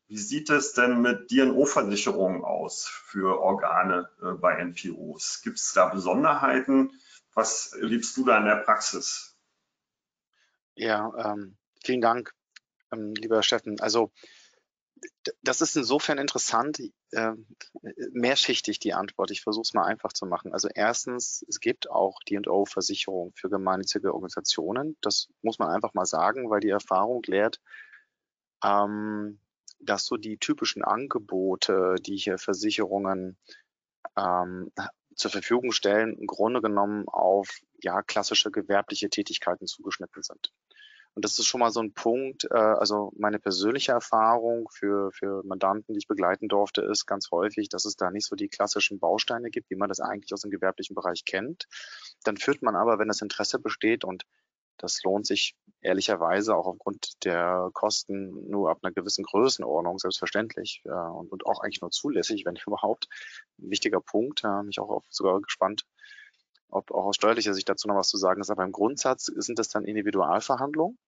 Wie 0.09 0.18
sieht 0.18 0.51
es 0.51 0.74
denn 0.74 1.01
mit 1.01 1.30
DNO-Versicherungen 1.30 2.45
aus 2.45 2.86
für 2.86 3.40
Organe 3.40 4.11
äh, 4.22 4.32
bei 4.32 4.57
NPOs? 4.57 5.40
Gibt 5.43 5.59
es 5.59 5.72
da 5.72 5.86
Besonderheiten? 5.86 6.93
Was 7.34 7.74
liebst 7.80 8.16
du 8.16 8.24
da 8.24 8.38
in 8.38 8.45
der 8.45 8.57
Praxis? 8.57 9.36
Ja, 10.74 11.12
ähm, 11.16 11.57
vielen 11.82 12.01
Dank, 12.01 12.34
ähm, 12.93 13.14
lieber 13.14 13.43
Steffen. 13.43 13.80
Also 13.80 14.12
das 15.43 15.61
ist 15.61 15.76
insofern 15.76 16.18
interessant, 16.18 16.78
äh, 17.13 17.33
mehrschichtig 18.13 18.79
die 18.79 18.95
Antwort. 18.95 19.31
Ich 19.31 19.43
versuche 19.43 19.63
es 19.63 19.75
mal 19.75 19.85
einfach 19.85 20.13
zu 20.13 20.27
machen. 20.27 20.53
Also 20.53 20.69
erstens, 20.75 21.45
es 21.49 21.61
gibt 21.61 21.91
auch 21.91 22.19
D&O-Versicherung 22.29 23.33
für 23.35 23.51
gemeinnützige 23.51 24.15
Organisationen. 24.15 24.97
Das 25.01 25.29
muss 25.43 25.59
man 25.59 25.69
einfach 25.69 25.95
mal 25.95 26.07
sagen, 26.07 26.51
weil 26.51 26.61
die 26.61 26.71
Erfahrung 26.71 27.23
lehrt, 27.27 27.61
ähm, 28.65 29.39
dass 29.81 30.07
so 30.07 30.17
die 30.17 30.39
typischen 30.39 30.83
Angebote, 30.83 31.97
die 32.01 32.17
hier 32.17 32.39
Versicherungen 32.39 33.37
ähm, 34.17 34.73
zur 35.15 35.31
Verfügung 35.31 35.73
stellen, 35.73 36.17
im 36.17 36.27
Grunde 36.27 36.63
genommen 36.63 37.09
auf 37.09 37.61
ja 37.83 38.03
klassische 38.03 38.51
gewerbliche 38.51 39.11
Tätigkeiten 39.11 39.67
zugeschnitten 39.67 40.23
sind. 40.23 40.53
Und 41.15 41.25
das 41.25 41.39
ist 41.39 41.47
schon 41.47 41.61
mal 41.61 41.71
so 41.71 41.81
ein 41.81 41.93
Punkt, 41.93 42.45
äh, 42.51 42.57
also 42.57 43.13
meine 43.17 43.39
persönliche 43.39 43.93
Erfahrung 43.93 44.69
für, 44.71 45.13
für 45.13 45.43
Mandanten, 45.45 45.93
die 45.93 45.99
ich 45.99 46.09
begleiten 46.09 46.49
durfte, 46.49 46.83
ist 46.83 47.07
ganz 47.07 47.31
häufig, 47.31 47.69
dass 47.69 47.85
es 47.85 47.97
da 47.97 48.11
nicht 48.11 48.27
so 48.27 48.35
die 48.35 48.49
klassischen 48.49 48.99
Bausteine 48.99 49.51
gibt, 49.51 49.71
wie 49.71 49.77
man 49.77 49.89
das 49.89 50.01
eigentlich 50.01 50.33
aus 50.33 50.41
dem 50.41 50.51
gewerblichen 50.51 50.95
Bereich 50.95 51.25
kennt. 51.25 51.67
Dann 52.25 52.39
führt 52.39 52.63
man 52.63 52.77
aber, 52.77 52.99
wenn 52.99 53.09
das 53.09 53.21
Interesse 53.21 53.59
besteht 53.59 54.05
und 54.05 54.25
das 54.79 55.03
lohnt 55.05 55.27
sich 55.27 55.55
ehrlicherweise 55.81 56.57
auch 56.57 56.67
aufgrund 56.67 57.25
der 57.25 57.71
Kosten 57.73 58.49
nur 58.49 58.71
ab 58.71 58.79
einer 58.83 58.93
gewissen 58.93 59.25
Größenordnung, 59.25 59.99
selbstverständlich, 59.99 60.83
äh, 60.85 60.91
und, 60.91 61.31
und 61.31 61.47
auch 61.47 61.61
eigentlich 61.61 61.83
nur 61.83 61.91
zulässig, 61.91 62.45
wenn 62.45 62.57
überhaupt. 62.67 63.09
Ein 63.59 63.71
wichtiger 63.71 64.01
Punkt, 64.01 64.43
äh, 64.45 64.63
mich 64.63 64.81
auch 64.81 64.89
auf, 64.89 65.05
sogar 65.11 65.41
gespannt, 65.41 65.85
ob 66.73 66.91
auch 66.91 67.05
aus 67.05 67.16
steuerlicher 67.16 67.55
Sicht 67.55 67.68
dazu 67.68 67.87
noch 67.87 67.97
was 67.97 68.09
zu 68.09 68.16
sagen 68.16 68.41
ist. 68.41 68.51
Aber 68.51 68.64
im 68.64 68.73
Grundsatz 68.73 69.27
sind 69.27 69.59
das 69.59 69.68
dann 69.68 69.85
Individualverhandlungen, 69.85 70.99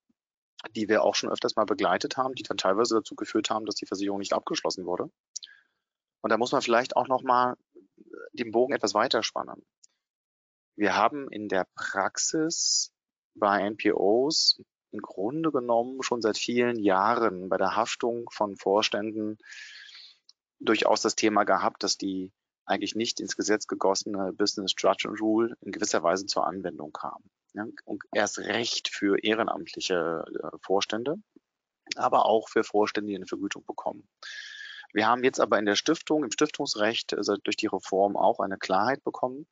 die 0.76 0.88
wir 0.88 1.02
auch 1.02 1.14
schon 1.14 1.30
öfters 1.30 1.56
mal 1.56 1.64
begleitet 1.64 2.16
haben, 2.16 2.34
die 2.34 2.42
dann 2.42 2.58
teilweise 2.58 2.96
dazu 2.96 3.14
geführt 3.14 3.50
haben, 3.50 3.64
dass 3.64 3.74
die 3.74 3.86
Versicherung 3.86 4.18
nicht 4.18 4.34
abgeschlossen 4.34 4.84
wurde. 4.84 5.10
Und 6.20 6.30
da 6.30 6.36
muss 6.36 6.52
man 6.52 6.62
vielleicht 6.62 6.96
auch 6.96 7.08
noch 7.08 7.22
mal 7.22 7.56
den 8.32 8.50
Bogen 8.50 8.74
etwas 8.74 8.94
weiter 8.94 9.22
spannen. 9.22 9.64
Wir 10.76 10.96
haben 10.96 11.30
in 11.30 11.48
der 11.48 11.66
Praxis 11.74 12.92
bei 13.34 13.68
NPOs 13.68 14.60
im 14.90 15.00
Grunde 15.00 15.50
genommen 15.50 16.02
schon 16.02 16.20
seit 16.20 16.38
vielen 16.38 16.78
Jahren 16.78 17.48
bei 17.48 17.56
der 17.56 17.74
Haftung 17.74 18.28
von 18.30 18.56
Vorständen 18.56 19.38
durchaus 20.60 21.00
das 21.00 21.16
Thema 21.16 21.44
gehabt, 21.44 21.82
dass 21.82 21.96
die 21.96 22.32
eigentlich 22.66 22.94
nicht 22.94 23.20
ins 23.20 23.36
Gesetz 23.36 23.66
gegossene 23.66 24.32
Business 24.32 24.72
Structure 24.72 25.14
Rule 25.18 25.56
in 25.60 25.72
gewisser 25.72 26.02
Weise 26.02 26.26
zur 26.26 26.46
Anwendung 26.46 26.92
kam. 26.92 27.22
Ja, 27.54 27.66
und 27.84 28.02
erst 28.12 28.38
recht 28.38 28.88
für 28.88 29.22
ehrenamtliche 29.22 30.24
äh, 30.26 30.56
Vorstände, 30.60 31.16
aber 31.96 32.26
auch 32.26 32.48
für 32.48 32.64
Vorstände, 32.64 33.10
die 33.10 33.16
eine 33.16 33.26
Vergütung 33.26 33.64
bekommen. 33.64 34.08
Wir 34.92 35.06
haben 35.06 35.24
jetzt 35.24 35.40
aber 35.40 35.58
in 35.58 35.66
der 35.66 35.76
Stiftung, 35.76 36.24
im 36.24 36.30
Stiftungsrecht, 36.30 37.14
also 37.14 37.36
durch 37.36 37.56
die 37.56 37.66
Reform 37.66 38.16
auch 38.16 38.40
eine 38.40 38.58
Klarheit 38.58 39.02
bekommen, 39.04 39.46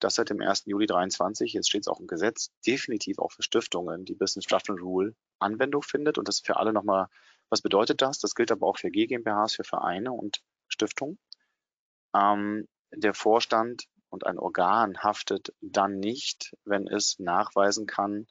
dass 0.00 0.16
seit 0.16 0.30
dem 0.30 0.40
1. 0.40 0.64
Juli 0.66 0.86
23, 0.86 1.52
jetzt 1.52 1.68
steht 1.68 1.82
es 1.82 1.88
auch 1.88 2.00
im 2.00 2.06
Gesetz, 2.06 2.50
definitiv 2.66 3.18
auch 3.18 3.32
für 3.32 3.42
Stiftungen 3.42 4.04
die 4.04 4.14
Business 4.14 4.44
Structure 4.44 4.78
Rule 4.78 5.14
Anwendung 5.38 5.82
findet 5.82 6.18
und 6.18 6.26
das 6.26 6.40
für 6.40 6.56
alle 6.56 6.72
nochmal, 6.72 7.06
was 7.50 7.62
bedeutet 7.62 8.02
das? 8.02 8.18
Das 8.18 8.34
gilt 8.34 8.50
aber 8.50 8.66
auch 8.66 8.78
für 8.78 8.90
GmbHs, 8.90 9.54
für 9.54 9.64
Vereine 9.64 10.12
und 10.12 10.42
Stiftungen. 10.68 11.18
Ähm, 12.14 12.68
der 12.92 13.14
Vorstand 13.14 13.84
und 14.08 14.26
ein 14.26 14.38
Organ 14.38 14.98
haftet 15.02 15.54
dann 15.60 15.98
nicht, 15.98 16.56
wenn 16.64 16.88
es 16.88 17.18
nachweisen 17.18 17.86
kann, 17.86 18.26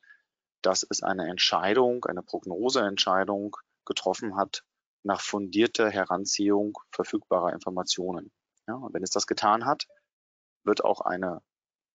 dass 0.61 0.85
es 0.89 1.01
eine 1.01 1.29
Entscheidung, 1.29 2.03
eine 2.05 2.21
Prognoseentscheidung 2.21 3.55
getroffen 3.85 4.35
hat 4.35 4.63
nach 5.03 5.21
fundierter 5.21 5.89
Heranziehung 5.89 6.77
verfügbarer 6.91 7.53
Informationen. 7.53 8.31
Ja, 8.67 8.75
und 8.75 8.93
wenn 8.93 9.03
es 9.03 9.11
das 9.11 9.25
getan 9.25 9.65
hat, 9.65 9.87
wird 10.63 10.83
auch 10.83 11.01
eine 11.01 11.41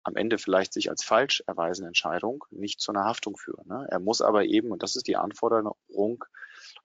am 0.04 0.16
Ende 0.16 0.38
vielleicht 0.38 0.72
sich 0.72 0.90
als 0.90 1.02
falsch 1.02 1.42
erweisende 1.46 1.88
Entscheidung 1.88 2.44
nicht 2.50 2.80
zu 2.80 2.92
einer 2.92 3.04
Haftung 3.04 3.36
führen. 3.36 3.66
Ne? 3.66 3.86
Er 3.90 4.00
muss 4.00 4.20
aber 4.20 4.44
eben, 4.44 4.70
und 4.70 4.82
das 4.82 4.96
ist 4.96 5.08
die 5.08 5.16
Anforderung, 5.16 6.24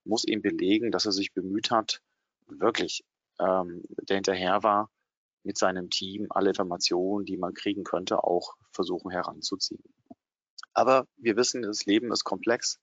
muss 0.06 0.24
ihm 0.24 0.42
belegen, 0.42 0.92
dass 0.92 1.06
er 1.06 1.12
sich 1.12 1.34
bemüht 1.34 1.70
hat, 1.70 2.02
wirklich 2.48 3.04
ähm, 3.40 3.84
der 4.02 4.18
hinterher 4.18 4.64
war, 4.64 4.90
mit 5.44 5.58
seinem 5.58 5.90
Team 5.90 6.28
alle 6.30 6.50
Informationen, 6.50 7.26
die 7.26 7.38
man 7.38 7.54
kriegen 7.54 7.84
könnte, 7.84 8.24
auch 8.24 8.56
versuchen 8.72 9.12
heranzuziehen. 9.12 9.84
Aber 10.74 11.06
wir 11.18 11.36
wissen, 11.36 11.62
das 11.62 11.86
Leben 11.86 12.12
ist 12.12 12.24
komplex 12.24 12.80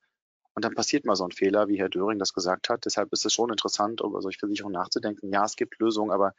und 0.55 0.65
dann 0.65 0.75
passiert 0.75 1.05
mal 1.05 1.17
so 1.17 1.25
ein 1.25 1.33
Fehler, 1.33 1.69
wie 1.69 1.79
Herr 1.79 1.91
Döring 1.91 2.19
das 2.19 2.33
gesagt 2.33 2.71
hat. 2.71 2.87
Deshalb 2.87 3.13
ist 3.13 3.27
es 3.27 3.33
schon 3.33 3.51
interessant, 3.51 4.01
über 4.01 4.23
solche 4.23 4.39
Versicherungen 4.39 4.75
nachzudenken. 4.75 5.31
Ja, 5.33 5.45
es 5.45 5.57
gibt 5.57 5.79
Lösungen, 5.79 6.11
aber 6.11 6.33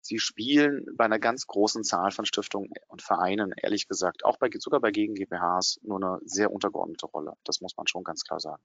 sie 0.00 0.18
spielen 0.18 0.86
bei 0.96 1.04
einer 1.04 1.18
ganz 1.18 1.46
großen 1.46 1.82
Zahl 1.82 2.12
von 2.12 2.24
Stiftungen 2.24 2.70
und 2.88 3.02
Vereinen, 3.02 3.52
ehrlich 3.56 3.88
gesagt, 3.88 4.24
auch 4.24 4.38
bei, 4.38 4.48
sogar 4.56 4.80
bei 4.80 4.92
Gegen 4.92 5.14
GmbHs, 5.14 5.80
nur 5.82 5.96
eine 5.96 6.20
sehr 6.24 6.52
untergeordnete 6.52 7.06
Rolle. 7.06 7.34
Das 7.44 7.60
muss 7.60 7.76
man 7.76 7.86
schon 7.86 8.04
ganz 8.04 8.22
klar 8.22 8.38
sagen. 8.40 8.62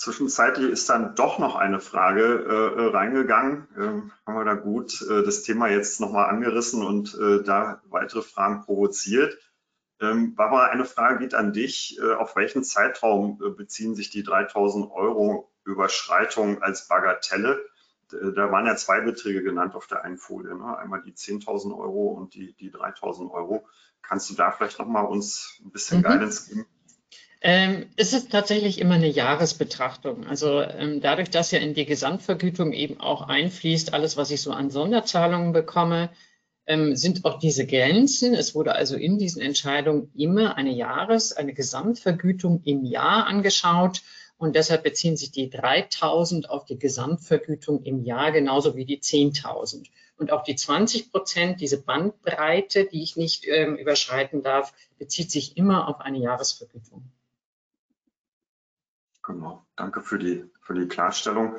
Zwischenzeitlich 0.00 0.70
ist 0.70 0.88
dann 0.88 1.14
doch 1.14 1.38
noch 1.38 1.56
eine 1.56 1.78
Frage 1.78 2.22
äh, 2.22 2.86
reingegangen. 2.86 3.68
Ähm, 3.76 4.12
haben 4.24 4.34
wir 4.34 4.46
da 4.46 4.54
gut 4.54 5.02
äh, 5.02 5.22
das 5.22 5.42
Thema 5.42 5.68
jetzt 5.68 6.00
nochmal 6.00 6.30
angerissen 6.30 6.82
und 6.82 7.14
äh, 7.20 7.42
da 7.42 7.82
weitere 7.84 8.22
Fragen 8.22 8.64
provoziert. 8.64 9.36
Ähm, 10.00 10.34
Barbara, 10.36 10.68
eine 10.68 10.86
Frage 10.86 11.18
geht 11.18 11.34
an 11.34 11.52
dich. 11.52 11.98
Äh, 12.02 12.14
auf 12.14 12.34
welchen 12.34 12.64
Zeitraum 12.64 13.42
äh, 13.44 13.50
beziehen 13.50 13.94
sich 13.94 14.08
die 14.08 14.22
3000 14.22 14.90
Euro 14.90 15.52
Überschreitung 15.64 16.62
als 16.62 16.88
Bagatelle? 16.88 17.62
Da 18.08 18.50
waren 18.50 18.64
ja 18.64 18.76
zwei 18.76 19.02
Beträge 19.02 19.42
genannt 19.42 19.74
auf 19.74 19.86
der 19.86 20.02
einen 20.02 20.16
Folie. 20.16 20.56
Ne? 20.56 20.78
Einmal 20.78 21.02
die 21.02 21.12
10.000 21.12 21.76
Euro 21.78 22.08
und 22.12 22.32
die, 22.32 22.54
die 22.54 22.72
3.000 22.72 23.30
Euro. 23.30 23.68
Kannst 24.00 24.30
du 24.30 24.34
da 24.34 24.50
vielleicht 24.50 24.78
nochmal 24.78 25.04
uns 25.04 25.60
ein 25.62 25.70
bisschen 25.70 25.98
mhm. 25.98 26.04
Guidance 26.04 26.48
geben? 26.48 26.66
Ähm, 27.42 27.86
es 27.96 28.12
ist 28.12 28.30
tatsächlich 28.30 28.78
immer 28.80 28.96
eine 28.96 29.08
Jahresbetrachtung. 29.08 30.26
Also 30.26 30.60
ähm, 30.60 31.00
dadurch, 31.00 31.30
dass 31.30 31.50
ja 31.50 31.58
in 31.58 31.72
die 31.72 31.86
Gesamtvergütung 31.86 32.72
eben 32.74 33.00
auch 33.00 33.22
einfließt, 33.22 33.94
alles, 33.94 34.18
was 34.18 34.30
ich 34.30 34.42
so 34.42 34.52
an 34.52 34.70
Sonderzahlungen 34.70 35.52
bekomme, 35.52 36.10
ähm, 36.66 36.94
sind 36.96 37.24
auch 37.24 37.38
diese 37.38 37.66
Grenzen. 37.66 38.34
Es 38.34 38.54
wurde 38.54 38.74
also 38.74 38.94
in 38.94 39.18
diesen 39.18 39.40
Entscheidungen 39.40 40.12
immer 40.14 40.56
eine 40.56 40.72
Jahres-, 40.72 41.32
eine 41.32 41.54
Gesamtvergütung 41.54 42.62
im 42.64 42.84
Jahr 42.84 43.26
angeschaut. 43.26 44.02
Und 44.36 44.54
deshalb 44.54 44.82
beziehen 44.82 45.16
sich 45.16 45.30
die 45.32 45.48
3000 45.48 46.50
auf 46.50 46.66
die 46.66 46.78
Gesamtvergütung 46.78 47.84
im 47.84 48.04
Jahr 48.04 48.32
genauso 48.32 48.76
wie 48.76 48.84
die 48.84 49.00
10.000. 49.00 49.86
Und 50.18 50.30
auch 50.30 50.44
die 50.44 50.56
20 50.56 51.10
Prozent, 51.10 51.62
diese 51.62 51.80
Bandbreite, 51.80 52.84
die 52.84 53.02
ich 53.02 53.16
nicht 53.16 53.46
ähm, 53.48 53.76
überschreiten 53.76 54.42
darf, 54.42 54.74
bezieht 54.98 55.30
sich 55.30 55.56
immer 55.56 55.88
auf 55.88 56.00
eine 56.00 56.18
Jahresvergütung. 56.18 57.10
Genau, 59.22 59.66
danke 59.76 60.00
für 60.00 60.18
die, 60.18 60.44
für 60.62 60.74
die 60.74 60.88
Klarstellung. 60.88 61.56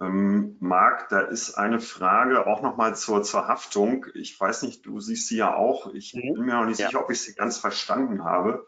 Ähm, 0.00 0.56
Marc, 0.60 1.08
da 1.08 1.20
ist 1.20 1.54
eine 1.54 1.80
Frage 1.80 2.46
auch 2.46 2.62
nochmal 2.62 2.96
zur, 2.96 3.22
zur 3.22 3.48
Haftung. 3.48 4.06
Ich 4.14 4.38
weiß 4.38 4.62
nicht, 4.62 4.84
du 4.86 5.00
siehst 5.00 5.28
sie 5.28 5.36
ja 5.36 5.54
auch. 5.54 5.92
Ich 5.94 6.14
mhm. 6.14 6.34
bin 6.34 6.44
mir 6.44 6.54
noch 6.54 6.66
nicht 6.66 6.80
ja. 6.80 6.86
sicher, 6.86 7.02
ob 7.02 7.10
ich 7.10 7.20
sie 7.20 7.34
ganz 7.34 7.58
verstanden 7.58 8.24
habe. 8.24 8.66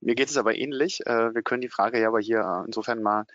Mir 0.00 0.14
geht 0.14 0.30
es 0.30 0.36
aber 0.36 0.56
ähnlich. 0.56 1.06
Äh, 1.06 1.34
wir 1.34 1.42
können 1.42 1.60
die 1.60 1.68
Frage 1.68 2.00
ja 2.00 2.08
aber 2.08 2.20
hier 2.20 2.40
äh, 2.40 2.66
insofern 2.66 3.02
mal 3.02 3.26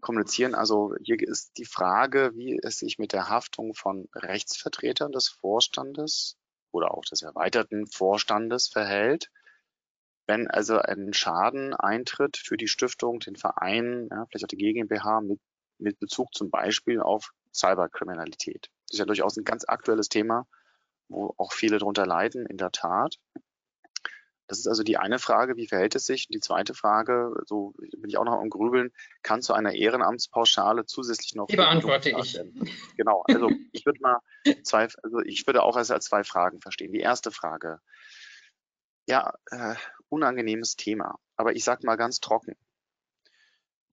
kommunizieren. 0.00 0.54
Also 0.54 0.94
hier 1.00 1.16
ist 1.20 1.56
die 1.56 1.64
Frage, 1.64 2.32
wie 2.34 2.58
es 2.62 2.78
sich 2.78 2.98
mit 2.98 3.12
der 3.12 3.28
Haftung 3.30 3.74
von 3.74 4.08
Rechtsvertretern 4.14 5.12
des 5.12 5.28
Vorstandes 5.28 6.36
oder 6.72 6.92
auch 6.92 7.04
des 7.04 7.22
erweiterten 7.22 7.86
Vorstandes 7.86 8.68
verhält 8.68 9.30
Wenn 10.26 10.48
also 10.48 10.78
ein 10.78 11.12
Schaden 11.12 11.74
eintritt 11.74 12.36
für 12.36 12.56
die 12.56 12.68
Stiftung, 12.68 13.20
den 13.20 13.36
Verein, 13.36 14.08
ja, 14.10 14.26
vielleicht 14.26 14.44
auch 14.44 14.48
die 14.48 14.56
GmbH 14.56 15.20
mit, 15.20 15.40
mit 15.78 15.98
Bezug 15.98 16.34
zum 16.34 16.50
Beispiel 16.50 17.00
auf 17.00 17.32
Cyberkriminalität. 17.52 18.70
Das 18.86 18.94
ist 18.94 18.98
ja 18.98 19.04
durchaus 19.04 19.36
ein 19.36 19.44
ganz 19.44 19.64
aktuelles 19.66 20.08
Thema, 20.08 20.46
wo 21.08 21.34
auch 21.36 21.52
viele 21.52 21.78
darunter 21.78 22.06
leiden, 22.06 22.46
in 22.46 22.56
der 22.56 22.72
Tat. 22.72 23.18
Das 24.46 24.58
ist 24.58 24.66
also 24.66 24.82
die 24.82 24.98
eine 24.98 25.18
Frage, 25.18 25.56
wie 25.56 25.66
verhält 25.66 25.94
es 25.94 26.04
sich? 26.04 26.28
Und 26.28 26.34
die 26.34 26.40
zweite 26.40 26.74
Frage, 26.74 27.34
so 27.46 27.74
bin 27.76 28.10
ich 28.10 28.18
auch 28.18 28.24
noch 28.24 28.40
am 28.40 28.50
Grübeln, 28.50 28.92
kann 29.22 29.40
zu 29.40 29.54
einer 29.54 29.72
Ehrenamtspauschale 29.72 30.84
zusätzlich 30.84 31.34
noch. 31.34 31.46
Die 31.46 31.56
beantworte 31.56 32.10
ich. 32.10 32.38
Genau, 32.96 33.22
also 33.26 33.50
ich 33.72 33.86
würde 33.86 34.00
mal 34.00 34.18
zwei, 34.62 34.88
also 35.02 35.20
ich 35.24 35.46
würde 35.46 35.62
auch 35.62 35.76
als, 35.76 35.90
als 35.90 36.06
zwei 36.06 36.24
Fragen 36.24 36.60
verstehen. 36.60 36.92
Die 36.92 37.00
erste 37.00 37.30
Frage. 37.30 37.80
Ja, 39.06 39.32
äh, 39.50 39.74
unangenehmes 40.14 40.76
Thema, 40.76 41.18
aber 41.36 41.54
ich 41.54 41.64
sage 41.64 41.86
mal 41.86 41.96
ganz 41.96 42.20
trocken. 42.20 42.56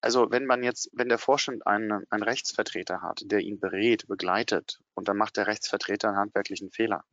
Also 0.01 0.32
wenn 0.32 0.45
man 0.45 0.63
jetzt, 0.63 0.89
wenn 0.93 1.09
der 1.09 1.19
Vorstand 1.19 1.67
einen, 1.67 2.05
einen 2.09 2.24
Rechtsvertreter 2.24 3.01
hat, 3.01 3.22
der 3.26 3.39
ihn 3.39 3.59
berät, 3.59 4.07
begleitet 4.07 4.80
und 4.95 5.07
dann 5.07 5.17
macht 5.17 5.38
der 5.38 5.47
Rechtsvertreter 5.47 6.09
einen 6.09 6.17
handwerklichen 6.17 6.72
Fehler, 6.72 7.03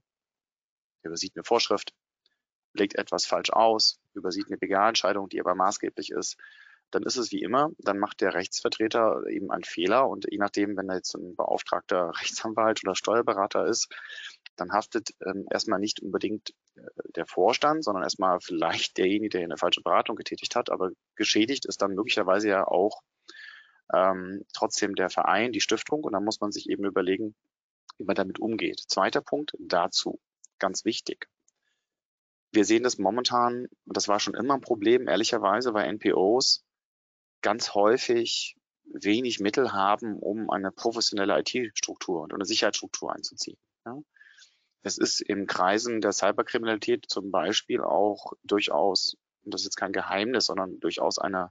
er 1.03 1.09
übersieht 1.09 1.37
eine 1.37 1.45
Vorschrift, 1.45 1.93
legt 2.73 2.97
etwas 2.97 3.27
falsch 3.27 3.51
aus, 3.51 4.01
übersieht 4.15 4.47
eine 4.47 4.57
BGA-Entscheidung, 4.57 5.29
die 5.29 5.41
aber 5.41 5.55
maßgeblich 5.55 6.11
ist, 6.11 6.37
dann 6.91 7.03
ist 7.03 7.17
es 7.17 7.33
wie 7.33 7.43
immer, 7.43 7.71
dann 7.79 7.99
macht 7.99 8.21
der 8.21 8.35
Rechtsvertreter 8.35 9.27
eben 9.27 9.51
einen 9.51 9.65
Fehler. 9.65 10.09
Und 10.09 10.27
je 10.31 10.39
nachdem, 10.39 10.77
wenn 10.77 10.89
er 10.89 10.97
jetzt 10.97 11.15
ein 11.15 11.37
beauftragter 11.37 12.13
Rechtsanwalt 12.21 12.83
oder 12.85 12.95
Steuerberater 12.95 13.67
ist, 13.67 13.89
dann 14.57 14.73
haftet 14.73 15.11
ähm, 15.25 15.47
erstmal 15.51 15.79
nicht 15.79 16.01
unbedingt 16.01 16.55
der 17.17 17.27
Vorstand, 17.27 17.85
sondern 17.85 18.03
erstmal 18.03 18.41
vielleicht 18.41 18.99
derjenige, 18.99 19.39
der 19.39 19.45
eine 19.45 19.57
falsche 19.57 19.83
Beratung 19.83 20.17
getätigt 20.17 20.57
hat, 20.57 20.71
aber 20.71 20.91
geschädigt 21.17 21.67
ist 21.67 21.83
dann 21.83 21.95
möglicherweise 21.95 22.49
ja 22.49 22.67
auch 22.67 23.03
ähm, 23.93 24.45
trotzdem 24.53 24.95
der 24.95 25.11
Verein, 25.11 25.53
die 25.53 25.61
Stiftung 25.61 26.05
und 26.05 26.13
dann 26.13 26.25
muss 26.25 26.41
man 26.41 26.53
sich 26.53 26.69
eben 26.69 26.85
überlegen, 26.85 27.35
wie 27.97 28.05
man 28.05 28.17
damit 28.17 28.39
umgeht. 28.39 28.81
Zweiter 28.87 29.21
Punkt 29.21 29.53
dazu, 29.59 30.21
ganz 30.59 30.85
wichtig 30.85 31.29
wir 32.53 32.65
sehen 32.65 32.83
das 32.83 32.99
momentan, 32.99 33.67
und 33.85 33.97
das 33.97 34.09
war 34.09 34.21
schon 34.21 34.35
immer 34.35 34.55
ein 34.55 34.61
Problem, 34.61 35.09
ehrlicherweise, 35.09 35.75
weil 35.75 35.93
NPOs 35.93 36.65
ganz 37.43 37.75
häufig 37.75 38.57
wenig 38.85 39.39
Mittel 39.39 39.73
haben, 39.73 40.19
um 40.19 40.49
eine 40.51 40.73
professionelle 40.73 41.39
IT-Struktur 41.39 42.23
und 42.23 42.33
eine 42.33 42.47
Sicherheitsstruktur 42.47 43.13
einzuziehen. 43.13 43.59
Ja. 43.85 43.99
Es 44.83 44.99
ist 44.99 45.21
in 45.21 45.47
Kreisen 45.47 46.01
der 46.01 46.13
Cyberkriminalität 46.13 47.07
zum 47.09 47.31
Beispiel 47.31 47.81
auch 47.83 48.33
durchaus, 48.45 49.17
und 49.45 49.53
das 49.55 49.63
ist 49.63 49.67
jetzt 49.67 49.77
kein 49.77 49.93
Geheimnis, 49.93 50.47
sondern 50.47 50.79
durchaus 50.81 51.19
eine, 51.19 51.51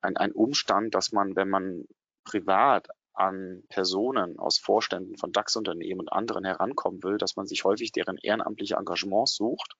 ein, 0.00 0.16
ein 0.16 0.32
Umstand, 0.32 0.94
dass 0.94 1.12
man, 1.12 1.36
wenn 1.36 1.48
man 1.48 1.84
privat 2.24 2.88
an 3.14 3.62
Personen 3.68 4.38
aus 4.38 4.58
Vorständen 4.58 5.16
von 5.16 5.32
DAX-Unternehmen 5.32 6.00
und 6.00 6.12
anderen 6.12 6.44
herankommen 6.44 7.02
will, 7.02 7.18
dass 7.18 7.36
man 7.36 7.46
sich 7.46 7.64
häufig 7.64 7.92
deren 7.92 8.16
ehrenamtliche 8.16 8.76
Engagements 8.76 9.34
sucht 9.34 9.74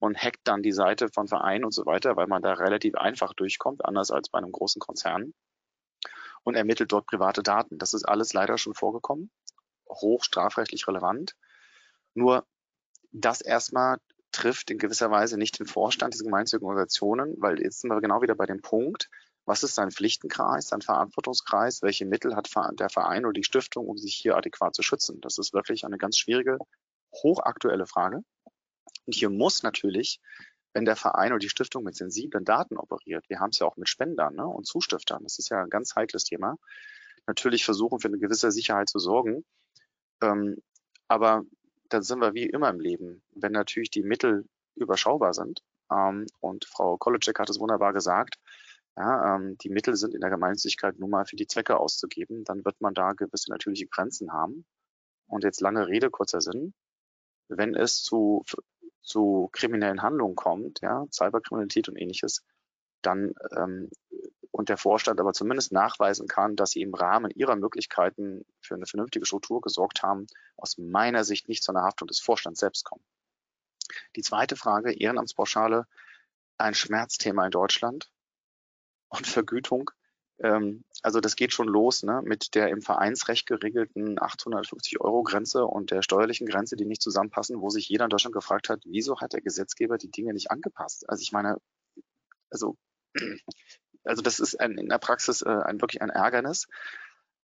und 0.00 0.18
hackt 0.18 0.40
dann 0.44 0.62
die 0.62 0.72
Seite 0.72 1.08
von 1.08 1.28
Vereinen 1.28 1.64
und 1.64 1.72
so 1.72 1.86
weiter, 1.86 2.16
weil 2.16 2.26
man 2.26 2.42
da 2.42 2.54
relativ 2.54 2.96
einfach 2.96 3.34
durchkommt, 3.34 3.84
anders 3.84 4.10
als 4.10 4.28
bei 4.28 4.38
einem 4.38 4.50
großen 4.50 4.80
Konzern 4.80 5.32
und 6.42 6.56
ermittelt 6.56 6.90
dort 6.90 7.06
private 7.06 7.42
Daten. 7.42 7.78
Das 7.78 7.94
ist 7.94 8.04
alles 8.04 8.32
leider 8.32 8.58
schon 8.58 8.74
vorgekommen, 8.74 9.30
hoch 9.88 10.24
strafrechtlich 10.24 10.88
relevant. 10.88 11.36
Nur 12.14 12.46
das 13.12 13.40
erstmal 13.40 13.98
trifft 14.32 14.70
in 14.70 14.78
gewisser 14.78 15.10
Weise 15.10 15.36
nicht 15.36 15.58
den 15.58 15.66
Vorstand 15.66 16.14
dieser 16.14 16.24
gemeinnützigen 16.24 16.66
Organisationen, 16.66 17.36
weil 17.38 17.60
jetzt 17.60 17.80
sind 17.80 17.90
wir 17.90 18.00
genau 18.00 18.22
wieder 18.22 18.34
bei 18.34 18.46
dem 18.46 18.62
Punkt, 18.62 19.08
was 19.44 19.62
ist 19.62 19.74
sein 19.74 19.90
Pflichtenkreis, 19.90 20.68
sein 20.68 20.82
Verantwortungskreis, 20.82 21.82
welche 21.82 22.06
Mittel 22.06 22.36
hat 22.36 22.48
der 22.78 22.88
Verein 22.88 23.24
oder 23.24 23.32
die 23.32 23.44
Stiftung, 23.44 23.86
um 23.88 23.98
sich 23.98 24.14
hier 24.14 24.36
adäquat 24.36 24.74
zu 24.74 24.82
schützen? 24.82 25.20
Das 25.20 25.38
ist 25.38 25.52
wirklich 25.52 25.84
eine 25.84 25.98
ganz 25.98 26.16
schwierige, 26.16 26.58
hochaktuelle 27.12 27.86
Frage. 27.86 28.22
Und 29.04 29.14
hier 29.14 29.30
muss 29.30 29.62
natürlich, 29.62 30.20
wenn 30.72 30.84
der 30.84 30.96
Verein 30.96 31.32
oder 31.32 31.40
die 31.40 31.48
Stiftung 31.48 31.82
mit 31.82 31.96
sensiblen 31.96 32.44
Daten 32.44 32.76
operiert, 32.76 33.28
wir 33.28 33.40
haben 33.40 33.50
es 33.50 33.58
ja 33.58 33.66
auch 33.66 33.76
mit 33.76 33.88
Spendern 33.88 34.36
ne, 34.36 34.46
und 34.46 34.66
Zustiftern, 34.66 35.24
das 35.24 35.38
ist 35.38 35.50
ja 35.50 35.62
ein 35.62 35.70
ganz 35.70 35.96
heikles 35.96 36.24
Thema, 36.24 36.56
natürlich 37.26 37.64
versuchen 37.64 37.98
für 37.98 38.08
eine 38.08 38.18
gewisse 38.18 38.52
Sicherheit 38.52 38.88
zu 38.88 39.00
sorgen. 39.00 39.44
Ähm, 40.22 40.62
aber 41.08 41.42
dann 41.92 42.02
sind 42.02 42.20
wir 42.20 42.34
wie 42.34 42.46
immer 42.46 42.70
im 42.70 42.80
Leben, 42.80 43.22
wenn 43.34 43.52
natürlich 43.52 43.90
die 43.90 44.02
Mittel 44.02 44.46
überschaubar 44.74 45.34
sind. 45.34 45.62
Ähm, 45.90 46.26
und 46.40 46.64
Frau 46.64 46.96
Kolitschek 46.96 47.38
hat 47.38 47.50
es 47.50 47.60
wunderbar 47.60 47.92
gesagt, 47.92 48.36
ja, 48.96 49.36
ähm, 49.36 49.56
die 49.58 49.70
Mittel 49.70 49.96
sind 49.96 50.14
in 50.14 50.20
der 50.20 50.30
Gemeinnützigkeit 50.30 50.98
nur 50.98 51.08
mal 51.08 51.24
für 51.24 51.36
die 51.36 51.46
Zwecke 51.46 51.78
auszugeben, 51.78 52.44
dann 52.44 52.64
wird 52.64 52.80
man 52.80 52.94
da 52.94 53.12
gewisse 53.12 53.50
natürliche 53.50 53.86
Grenzen 53.86 54.32
haben. 54.32 54.66
Und 55.26 55.44
jetzt 55.44 55.60
lange 55.60 55.88
Rede, 55.88 56.10
kurzer 56.10 56.40
Sinn. 56.40 56.74
Wenn 57.48 57.74
es 57.74 58.02
zu 58.02 58.44
zu 59.02 59.50
kriminellen 59.52 60.02
Handlungen 60.02 60.36
kommt, 60.36 60.80
ja, 60.80 61.06
Cyberkriminalität 61.10 61.88
und 61.88 61.96
ähnliches, 61.96 62.44
dann 63.02 63.34
ähm, 63.56 63.90
und 64.52 64.68
der 64.68 64.76
Vorstand 64.76 65.18
aber 65.18 65.32
zumindest 65.32 65.72
nachweisen 65.72 66.28
kann, 66.28 66.56
dass 66.56 66.70
sie 66.70 66.82
im 66.82 66.94
Rahmen 66.94 67.30
ihrer 67.30 67.56
Möglichkeiten 67.56 68.44
für 68.60 68.74
eine 68.74 68.86
vernünftige 68.86 69.26
Struktur 69.26 69.60
gesorgt 69.60 70.02
haben, 70.02 70.26
aus 70.56 70.78
meiner 70.78 71.24
Sicht 71.24 71.48
nicht 71.48 71.64
zu 71.64 71.72
einer 71.72 71.82
Haftung 71.82 72.06
des 72.06 72.20
Vorstands 72.20 72.60
selbst 72.60 72.84
kommen. 72.84 73.02
Die 74.14 74.22
zweite 74.22 74.54
Frage, 74.54 74.92
Ehrenamtspauschale, 74.92 75.86
ein 76.58 76.74
Schmerzthema 76.74 77.46
in 77.46 77.50
Deutschland 77.50 78.10
und 79.08 79.26
Vergütung. 79.26 79.90
Ähm, 80.38 80.84
also 81.02 81.20
das 81.20 81.34
geht 81.34 81.52
schon 81.52 81.68
los 81.68 82.02
ne, 82.02 82.20
mit 82.22 82.54
der 82.54 82.68
im 82.68 82.82
Vereinsrecht 82.82 83.46
geregelten 83.46 84.20
850 84.20 85.00
Euro 85.00 85.22
Grenze 85.22 85.64
und 85.64 85.90
der 85.90 86.02
steuerlichen 86.02 86.46
Grenze, 86.46 86.76
die 86.76 86.84
nicht 86.84 87.02
zusammenpassen, 87.02 87.60
wo 87.60 87.70
sich 87.70 87.88
jeder 87.88 88.04
in 88.04 88.10
Deutschland 88.10 88.34
gefragt 88.34 88.68
hat, 88.68 88.82
wieso 88.84 89.20
hat 89.20 89.32
der 89.32 89.40
Gesetzgeber 89.40 89.96
die 89.96 90.10
Dinge 90.10 90.34
nicht 90.34 90.50
angepasst? 90.50 91.08
Also 91.08 91.22
ich 91.22 91.32
meine, 91.32 91.58
also, 92.50 92.76
also 94.04 94.22
das 94.22 94.40
ist 94.40 94.58
ein, 94.60 94.78
in 94.78 94.88
der 94.88 94.98
Praxis 94.98 95.42
äh, 95.42 95.48
ein, 95.48 95.80
wirklich 95.80 96.02
ein 96.02 96.10
Ärgernis. 96.10 96.68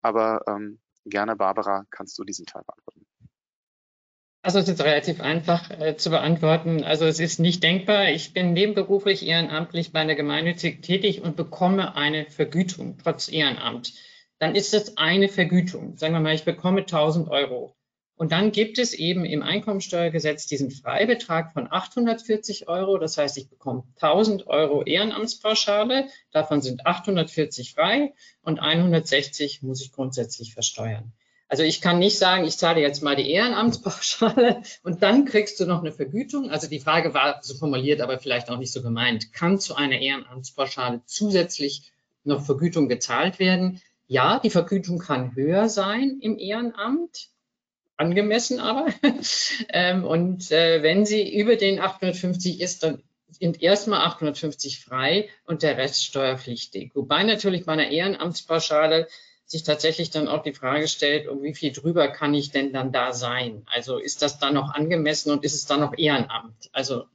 Aber 0.01 0.41
ähm, 0.47 0.80
gerne, 1.05 1.36
Barbara, 1.36 1.86
kannst 1.89 2.18
du 2.18 2.24
diesen 2.24 2.45
Teil 2.45 2.64
beantworten. 2.66 3.05
Also 4.41 4.60
es 4.60 4.70
ist 4.70 4.82
relativ 4.82 5.20
einfach 5.20 5.70
äh, 5.72 5.97
zu 5.97 6.10
beantworten. 6.10 6.84
Also 6.84 7.05
es 7.05 7.20
ist 7.20 7.39
nicht 7.39 7.64
denkbar. 7.64 8.10
Ich 8.10 8.34
bin 8.34 8.53
nebenberuflich 8.53 9.26
ehrenamtlich 9.26 9.91
bei 9.91 9.99
einer 9.99 10.16
Gemeinnützigen 10.16 10.82
tätig 10.82 11.22
und 11.22 11.36
bekomme 11.36 11.95
eine 11.95 12.30
Vergütung 12.30 12.97
trotz 13.03 13.30
Ehrenamt. 13.30 13.93
Dann 14.39 14.55
ist 14.55 14.74
das 14.74 14.97
eine 14.97 15.28
Vergütung. 15.30 15.97
Sagen 15.97 16.14
wir 16.14 16.22
mal, 16.22 16.36
ich 16.36 16.45
bekomme 16.45 16.82
1000 16.82 17.30
Euro. 17.30 17.76
Und 18.18 18.32
dann 18.32 18.51
gibt 18.51 18.80
es 18.80 18.93
eben 18.93 19.26
im 19.26 19.43
Einkommensteuergesetz 19.43 20.47
diesen 20.47 20.72
Freibetrag 20.72 21.53
von 21.53 21.72
840 21.72 22.68
Euro. 22.68 22.97
Das 22.97 23.15
heißt, 23.15 23.38
ich 23.38 23.47
bekomme 23.47 23.84
1000 24.01 24.47
Euro 24.47 24.84
Ehrenamtspauschale. 24.84 26.07
Davon 26.32 26.61
sind 26.63 26.88
840 26.88 27.76
frei 27.76 28.13
und 28.41 28.59
160 28.59 29.61
muss 29.61 29.84
ich 29.84 29.91
grundsätzlich 29.91 30.55
versteuern. 30.55 31.13
Also 31.47 31.61
ich 31.63 31.80
kann 31.80 31.99
nicht 31.99 32.18
sagen, 32.18 32.43
ich 32.43 32.57
zahle 32.57 32.82
jetzt 32.82 33.03
mal 33.03 33.15
die 33.15 33.30
Ehrenamtspauschale 33.30 34.63
und 34.84 35.03
dann 35.03 35.26
kriegst 35.26 35.59
du 35.59 35.68
noch 35.68 35.82
eine 35.82 35.91
Vergütung. 35.91 36.49
Also 36.49 36.68
die 36.68 36.80
Frage 36.80 37.13
war 37.13 37.41
so 37.43 37.53
formuliert, 37.53 38.01
aber 38.01 38.20
vielleicht 38.20 38.49
auch 38.49 38.57
nicht 38.57 38.74
so 38.74 38.82
gemeint. 38.82 39.32
Kann 39.32 39.59
zu 39.59 39.76
einer 39.76 39.99
Ehrenamtspauschale 39.99 41.01
zusätzlich 41.05 41.91
noch 42.24 42.43
Vergütung 42.43 42.89
gezahlt 42.89 43.38
werden? 43.38 43.80
Ja, 44.07 44.39
die 44.39 44.49
Vergütung 44.49 44.97
kann 44.97 45.36
höher 45.36 45.70
sein 45.70 46.18
im 46.20 46.38
Ehrenamt, 46.38 47.30
angemessen 47.98 48.60
aber. 48.60 48.88
Ähm, 49.70 50.06
und 50.06 50.52
äh, 50.52 50.82
wenn 50.84 51.06
sie 51.06 51.36
über 51.36 51.56
den 51.56 51.80
850 51.80 52.62
ist, 52.62 52.84
dann 52.84 53.04
sind 53.30 53.62
erstmal 53.62 54.02
850 54.02 54.80
frei 54.80 55.30
und 55.45 55.64
der 55.64 55.78
Rest 55.78 56.06
steuerpflichtig. 56.06 56.91
Wobei 56.95 57.24
natürlich 57.24 57.66
bei 57.66 57.74
einer 57.74 57.89
Ehrenamtspauschale 57.89 59.08
sich 59.45 59.64
tatsächlich 59.64 60.10
dann 60.10 60.28
auch 60.28 60.43
die 60.43 60.54
Frage 60.54 60.88
stellt, 60.88 61.28
um 61.28 61.41
wie 61.41 61.54
viel 61.54 61.72
drüber 61.72 62.10
kann 62.10 62.34
ich 62.34 62.52
denn 62.52 62.74
dann 62.74 62.91
da 62.91 63.14
sein? 63.14 63.66
Also 63.74 63.98
ist 63.98 64.22
das 64.22 64.39
dann 64.39 64.54
noch 64.54 64.74
angemessen 64.74 65.32
und 65.32 65.43
ist 65.43 65.56
es 65.56 65.66
dann 65.66 65.80
noch 65.80 65.98
Ehrenamt? 65.98 66.70
Also 66.74 67.06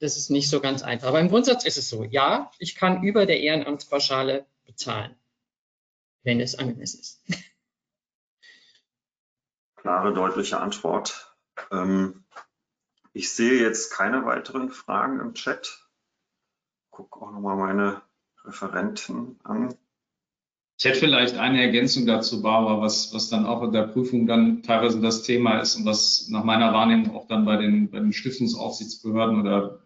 das 0.00 0.16
ist 0.16 0.30
nicht 0.30 0.50
so 0.50 0.60
ganz 0.60 0.82
einfach. 0.82 1.08
Aber 1.08 1.20
im 1.20 1.30
Grundsatz 1.30 1.64
ist 1.64 1.78
es 1.78 1.88
so, 1.88 2.04
ja, 2.04 2.50
ich 2.58 2.74
kann 2.74 3.02
über 3.02 3.26
der 3.26 3.40
Ehrenamtspauschale 3.40 4.44
bezahlen, 4.66 5.14
wenn 6.22 6.40
es 6.40 6.54
angemessen 6.58 7.00
ist. 7.00 7.22
Klare, 9.84 10.14
deutliche 10.14 10.62
Antwort. 10.62 11.36
Ähm, 11.70 12.24
ich 13.12 13.30
sehe 13.30 13.60
jetzt 13.60 13.90
keine 13.92 14.24
weiteren 14.24 14.70
Fragen 14.70 15.20
im 15.20 15.34
Chat. 15.34 15.86
Gucke 16.88 17.20
auch 17.20 17.30
nochmal 17.30 17.56
meine 17.56 18.00
Referenten 18.46 19.38
an. 19.44 19.74
Ich 20.78 20.86
hätte 20.86 21.00
vielleicht 21.00 21.36
eine 21.36 21.60
Ergänzung 21.60 22.06
dazu, 22.06 22.40
Barbara, 22.40 22.80
was, 22.80 23.12
was 23.12 23.28
dann 23.28 23.44
auch 23.44 23.62
in 23.62 23.72
der 23.72 23.82
Prüfung 23.82 24.26
dann 24.26 24.62
teilweise 24.62 25.02
das 25.02 25.22
Thema 25.22 25.58
ist 25.58 25.76
und 25.76 25.84
was 25.84 26.28
nach 26.30 26.44
meiner 26.44 26.72
Wahrnehmung 26.72 27.14
auch 27.14 27.28
dann 27.28 27.44
bei 27.44 27.58
den, 27.58 27.90
bei 27.90 27.98
den 27.98 28.14
Stiftungsaufsichtsbehörden 28.14 29.38
oder 29.38 29.80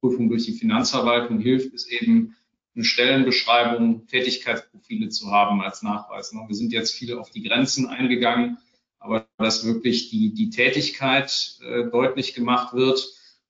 Prüfung 0.00 0.28
durch 0.28 0.44
die 0.44 0.52
Finanzverwaltung 0.52 1.38
hilft, 1.38 1.72
ist 1.72 1.90
eben 1.90 2.36
eine 2.74 2.84
Stellenbeschreibung, 2.84 4.06
Tätigkeitsprofile 4.06 5.08
zu 5.08 5.30
haben 5.30 5.62
als 5.62 5.80
Nachweis. 5.80 6.30
Wir 6.30 6.54
sind 6.54 6.74
jetzt 6.74 6.94
viel 6.94 7.16
auf 7.16 7.30
die 7.30 7.42
Grenzen 7.42 7.88
eingegangen, 7.88 8.58
aber 9.00 9.26
dass 9.38 9.66
wirklich 9.66 10.10
die, 10.10 10.32
die 10.32 10.50
Tätigkeit 10.50 11.58
äh, 11.62 11.84
deutlich 11.90 12.34
gemacht 12.34 12.74
wird. 12.74 13.04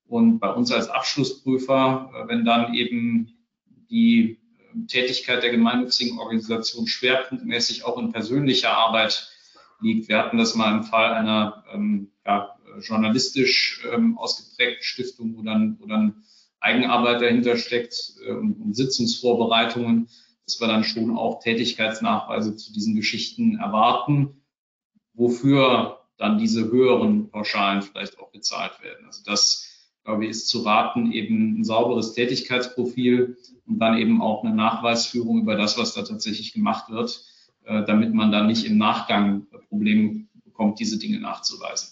Und 0.06 0.38
bei 0.38 0.50
uns 0.50 0.72
als 0.72 0.88
Abschlussprüfer, 0.88 2.10
äh, 2.14 2.28
wenn 2.28 2.44
dann 2.44 2.72
eben 2.74 3.32
die 3.90 4.38
äh, 4.58 4.86
Tätigkeit 4.86 5.42
der 5.42 5.50
gemeinnützigen 5.50 6.18
Organisation 6.18 6.86
schwerpunktmäßig 6.86 7.84
auch 7.84 7.98
in 7.98 8.12
persönlicher 8.12 8.72
Arbeit 8.72 9.28
liegt. 9.80 10.08
Wir 10.08 10.18
hatten 10.18 10.38
das 10.38 10.54
mal 10.54 10.72
im 10.76 10.84
Fall 10.84 11.12
einer 11.12 11.64
ähm, 11.72 12.12
ja, 12.24 12.56
journalistisch 12.80 13.84
ähm, 13.92 14.16
ausgeprägten 14.18 14.82
Stiftung, 14.82 15.36
wo 15.36 15.42
dann, 15.42 15.78
wo 15.80 15.86
dann 15.86 16.22
Eigenarbeit 16.60 17.22
dahinter 17.22 17.56
steckt 17.56 18.14
äh, 18.24 18.32
und, 18.32 18.54
und 18.60 18.76
Sitzungsvorbereitungen, 18.76 20.08
dass 20.44 20.60
wir 20.60 20.68
dann 20.68 20.84
schon 20.84 21.16
auch 21.16 21.42
Tätigkeitsnachweise 21.42 22.56
zu 22.56 22.72
diesen 22.72 22.94
Geschichten 22.94 23.58
erwarten, 23.58 24.39
wofür 25.20 26.00
dann 26.16 26.38
diese 26.38 26.70
höheren 26.70 27.30
Pauschalen 27.30 27.82
vielleicht 27.82 28.18
auch 28.18 28.30
bezahlt 28.30 28.82
werden. 28.82 29.06
Also 29.06 29.22
das, 29.24 29.66
glaube 30.04 30.24
ich, 30.24 30.30
ist 30.30 30.48
zu 30.48 30.60
raten, 30.60 31.12
eben 31.12 31.60
ein 31.60 31.64
sauberes 31.64 32.14
Tätigkeitsprofil 32.14 33.36
und 33.66 33.78
dann 33.78 33.98
eben 33.98 34.22
auch 34.22 34.42
eine 34.42 34.54
Nachweisführung 34.54 35.40
über 35.42 35.56
das, 35.56 35.78
was 35.78 35.94
da 35.94 36.02
tatsächlich 36.02 36.52
gemacht 36.52 36.90
wird, 36.90 37.22
äh, 37.64 37.84
damit 37.84 38.14
man 38.14 38.32
dann 38.32 38.46
nicht 38.46 38.64
im 38.64 38.78
Nachgang 38.78 39.46
Probleme 39.68 40.26
bekommt, 40.44 40.80
diese 40.80 40.98
Dinge 40.98 41.20
nachzuweisen. 41.20 41.90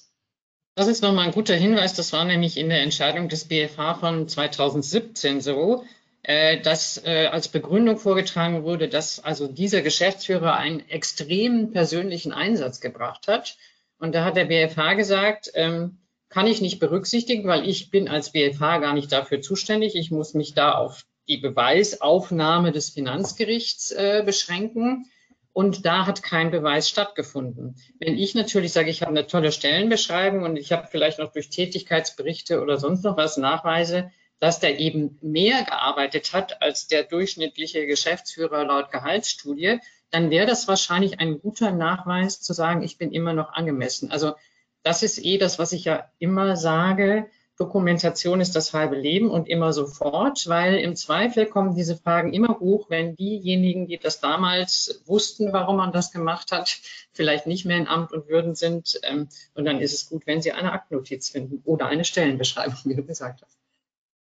Das 0.75 0.89
ist 0.89 1.03
nochmal 1.03 1.27
ein 1.27 1.33
guter 1.33 1.57
Hinweis. 1.57 1.95
Das 1.95 2.13
war 2.13 2.25
nämlich 2.25 2.57
in 2.57 2.69
der 2.69 2.83
Entscheidung 2.83 3.29
des 3.29 3.47
BFH 3.47 3.95
von 3.97 4.29
2017 4.29 5.41
so, 5.41 5.85
äh, 6.23 6.61
dass 6.61 7.03
äh, 7.05 7.29
als 7.31 7.49
Begründung 7.49 7.99
vorgetragen 7.99 8.65
wurde, 8.65 8.89
dass 8.89 9.23
also 9.23 9.47
dieser 9.47 9.83
Geschäftsführer 9.83 10.55
einen 10.55 10.89
extremen 10.89 11.73
persönlichen 11.73 12.33
Einsatz 12.33 12.81
gebracht 12.81 13.29
hat. 13.29 13.57
Und 13.99 14.15
da 14.15 14.25
hat 14.25 14.37
der 14.37 14.47
BFH 14.47 14.95
gesagt, 14.95 15.51
ähm, 15.55 15.99
kann 16.29 16.47
ich 16.47 16.61
nicht 16.61 16.79
berücksichtigen, 16.79 17.49
weil 17.49 17.67
ich 17.69 17.91
bin 17.91 18.09
als 18.09 18.33
BFH 18.33 18.79
gar 18.79 18.93
nicht 18.93 19.11
dafür 19.13 19.41
zuständig. 19.41 19.95
Ich 19.97 20.11
muss 20.11 20.35
mich 20.35 20.55
da 20.55 20.73
auf 20.73 21.05
die 21.29 21.39
Beweisaufnahme 21.39 22.73
des 22.73 22.91
Finanzgerichts 22.91 23.93
äh, 23.93 24.23
beschränken. 24.25 25.07
Und 25.53 25.87
da 25.87 26.07
hat 26.07 26.23
kein 26.23 26.51
Beweis 26.51 26.89
stattgefunden. 26.89 27.77
Wenn 27.99 28.17
ich 28.17 28.35
natürlich 28.35 28.73
sage, 28.73 28.91
ich 28.91 29.03
habe 29.03 29.11
eine 29.11 29.27
tolle 29.27 29.51
Stellenbeschreibung 29.51 30.45
und 30.45 30.57
ich 30.57 30.71
habe 30.73 30.87
vielleicht 30.89 31.19
noch 31.19 31.33
durch 31.33 31.51
Tätigkeitsberichte 31.51 32.63
oder 32.63 32.77
sonst 32.77 33.03
noch 33.03 33.17
was 33.17 33.39
Nachweise, 33.39 34.11
dass 34.41 34.61
der 34.61 34.79
eben 34.79 35.19
mehr 35.21 35.65
gearbeitet 35.65 36.33
hat 36.33 36.63
als 36.63 36.87
der 36.87 37.05
durchschnittliche 37.05 37.87
Geschäftsführer 37.87 38.65
laut 38.65 38.91
Gehaltsstudie, 38.91 39.81
dann 40.11 40.31
wäre 40.31 40.47
das 40.47 40.69
wahrscheinlich 40.69 41.21
ein 41.21 41.41
guter 41.41 41.71
Nachweis 41.71 42.41
zu 42.41 42.53
sagen, 42.53 42.83
ich 42.83 42.99
bin 42.99 43.13
immer 43.13 43.33
noch 43.33 43.53
angemessen. 43.53 44.11
Also 44.11 44.35
das 44.83 45.03
ist 45.03 45.23
eh 45.25 45.39
das, 45.39 45.59
was 45.59 45.73
ich 45.73 45.85
ja 45.85 46.11
immer 46.19 46.57
sage. 46.57 47.27
Dokumentation 47.59 48.41
ist 48.41 48.55
das 48.55 48.73
halbe 48.73 48.95
Leben 48.95 49.31
und 49.31 49.49
immer 49.49 49.73
sofort, 49.73 50.49
weil 50.49 50.77
im 50.77 50.95
Zweifel 50.95 51.45
kommen 51.45 51.75
diese 51.75 51.97
Fragen 51.97 52.33
immer 52.33 52.61
hoch, 52.61 52.89
wenn 52.89 53.17
diejenigen, 53.17 53.89
die 53.89 53.99
das 53.99 54.21
damals 54.21 55.03
wussten, 55.07 55.53
warum 55.53 55.79
man 55.79 55.91
das 55.91 56.13
gemacht 56.13 56.53
hat, 56.53 56.79
vielleicht 57.13 57.49
nicht 57.49 57.67
mehr 57.67 57.77
in 57.77 57.89
Amt 57.89 58.13
und 58.13 58.29
Würden 58.29 58.55
sind. 58.55 59.01
Ähm, 59.03 59.29
und 59.55 59.65
dann 59.65 59.81
ist 59.81 59.93
es 59.93 60.09
gut, 60.09 60.25
wenn 60.27 60.41
sie 60.41 60.53
eine 60.53 60.71
Aktnotiz 60.71 61.31
finden 61.31 61.61
oder 61.65 61.87
eine 61.87 62.05
Stellenbeschreibung, 62.05 62.79
wie 62.85 62.95
du 62.95 63.05
gesagt 63.05 63.43
hast. 63.43 63.58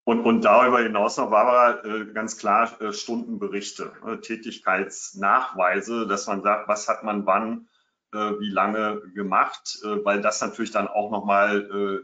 Und, 0.05 0.25
und 0.25 0.41
darüber 0.41 0.81
hinaus 0.81 1.15
noch, 1.17 1.29
Barbara, 1.29 1.83
äh, 1.85 2.05
ganz 2.13 2.37
klar 2.37 2.81
äh, 2.81 2.91
Stundenberichte, 2.91 3.93
äh, 4.05 4.17
Tätigkeitsnachweise, 4.17 6.07
dass 6.07 6.27
man 6.27 6.41
sagt, 6.41 6.67
was 6.67 6.87
hat 6.87 7.03
man 7.03 7.25
wann 7.25 7.67
wie 8.15 8.51
lange 8.51 9.01
gemacht, 9.15 9.79
weil 10.03 10.21
das 10.21 10.39
natürlich 10.39 10.69
dann 10.69 10.87
auch 10.87 11.09
nochmal 11.09 11.61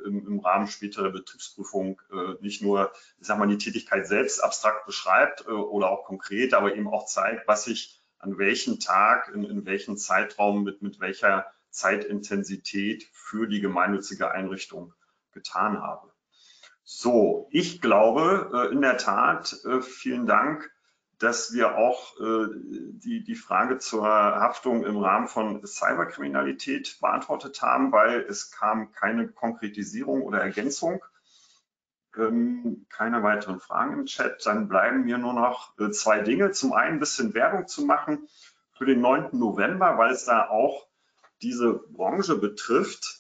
im, 0.08 0.26
im 0.26 0.40
Rahmen 0.40 0.66
späterer 0.66 1.12
Betriebsprüfung 1.12 2.02
nicht 2.42 2.64
nur, 2.64 2.92
ich 3.20 3.28
sag 3.28 3.38
mal, 3.38 3.48
die 3.48 3.60
Tätigkeit 3.60 4.08
selbst 4.08 4.44
abstrakt 4.44 4.88
beschreibt 4.88 5.48
oder 5.48 5.92
auch 5.92 6.06
konkret, 6.06 6.56
aber 6.56 6.74
eben 6.74 6.88
auch 6.88 7.06
zeigt, 7.06 7.48
was 7.48 7.68
ich 7.68 8.02
an 8.18 8.40
welchem 8.40 8.80
Tag, 8.80 9.30
in, 9.36 9.44
in 9.44 9.68
welchem 9.68 9.98
Zeitraum 9.98 10.64
mit, 10.64 10.82
mit 10.82 11.00
welcher 11.00 11.46
Zeitintensität 11.70 13.08
für 13.14 13.46
die 13.46 13.62
gemeinnützige 13.62 14.32
Einrichtung 14.32 14.96
getan 15.32 15.80
habe. 15.80 16.09
So, 16.92 17.48
ich 17.52 17.82
glaube 17.82 18.70
in 18.72 18.82
der 18.82 18.98
Tat, 18.98 19.56
vielen 19.82 20.26
Dank 20.26 20.72
dass 21.20 21.52
wir 21.54 21.78
auch 21.78 22.18
äh, 22.20 22.48
die, 22.56 23.24
die 23.24 23.36
Frage 23.36 23.78
zur 23.78 24.08
Haftung 24.08 24.86
im 24.86 24.98
Rahmen 24.98 25.28
von 25.28 25.66
Cyberkriminalität 25.66 26.98
beantwortet 27.02 27.62
haben, 27.62 27.92
weil 27.92 28.22
es 28.22 28.52
kam 28.52 28.94
keine 28.94 29.28
Konkretisierung 29.28 30.22
oder 30.24 30.40
Ergänzung. 30.40 31.04
Ähm, 32.18 32.86
keine 32.90 33.22
weiteren 33.22 33.60
Fragen 33.60 34.00
im 34.00 34.06
Chat. 34.06 34.46
Dann 34.46 34.70
bleiben 34.70 35.04
mir 35.04 35.18
nur 35.18 35.34
noch 35.34 35.78
äh, 35.78 35.92
zwei 35.92 36.22
Dinge. 36.22 36.52
Zum 36.52 36.72
einen 36.72 36.96
ein 36.96 37.00
bisschen 37.00 37.34
Werbung 37.34 37.68
zu 37.68 37.86
machen 37.86 38.30
für 38.78 38.86
den 38.86 39.02
9. 39.02 39.38
November, 39.38 39.98
weil 39.98 40.14
es 40.14 40.24
da 40.24 40.48
auch 40.48 40.88
diese 41.42 41.74
Branche 41.74 42.38
betrifft. 42.38 43.19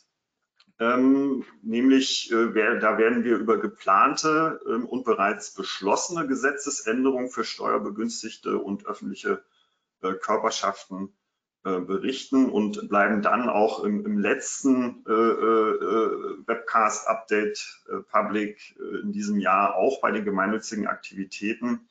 Ähm, 0.79 1.43
nämlich 1.61 2.31
äh, 2.31 2.53
wer, 2.53 2.79
da 2.79 2.97
werden 2.97 3.25
wir 3.25 3.37
über 3.37 3.57
geplante 3.57 4.61
ähm, 4.65 4.85
und 4.85 5.03
bereits 5.03 5.53
beschlossene 5.53 6.25
Gesetzesänderungen 6.25 7.29
für 7.29 7.43
Steuerbegünstigte 7.43 8.57
und 8.57 8.85
öffentliche 8.85 9.43
äh, 10.01 10.13
Körperschaften 10.13 11.13
äh, 11.65 11.81
berichten 11.81 12.49
und 12.49 12.87
bleiben 12.87 13.21
dann 13.21 13.49
auch 13.49 13.83
im, 13.83 14.05
im 14.05 14.17
letzten 14.19 15.03
äh, 15.05 15.11
äh, 15.11 16.47
Webcast-Update 16.47 17.83
äh, 17.89 17.97
Public 18.09 18.79
in 19.03 19.11
diesem 19.11 19.37
Jahr 19.37 19.75
auch 19.75 19.99
bei 19.99 20.11
den 20.11 20.23
gemeinnützigen 20.23 20.87
Aktivitäten. 20.87 21.89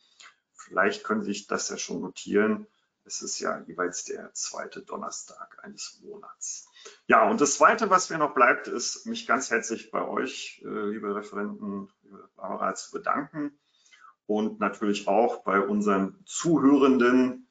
Vielleicht 0.55 1.05
können 1.05 1.23
Sie 1.23 1.33
sich 1.33 1.47
das 1.47 1.69
ja 1.69 1.77
schon 1.77 2.01
notieren. 2.01 2.67
Es 3.05 3.21
ist 3.21 3.39
ja 3.41 3.63
jeweils 3.67 4.05
der 4.05 4.33
zweite 4.33 4.81
Donnerstag 4.81 5.59
eines 5.63 6.01
Monats. 6.03 6.69
Ja, 7.07 7.29
und 7.29 7.41
das 7.41 7.55
Zweite, 7.55 7.91
was 7.91 8.11
mir 8.11 8.19
noch 8.19 8.35
bleibt, 8.35 8.69
ist, 8.69 9.07
mich 9.07 9.27
ganz 9.27 9.51
herzlich 9.51 9.91
bei 9.91 10.07
euch, 10.07 10.63
äh, 10.65 10.91
liebe 10.91 11.15
Referenten, 11.15 11.89
liebe 12.03 12.29
Barbara, 12.37 12.75
zu 12.75 12.93
bedanken 12.93 13.59
und 14.27 14.61
natürlich 14.61 15.09
auch 15.09 15.43
bei 15.43 15.61
unseren 15.61 16.23
Zuhörenden 16.27 17.49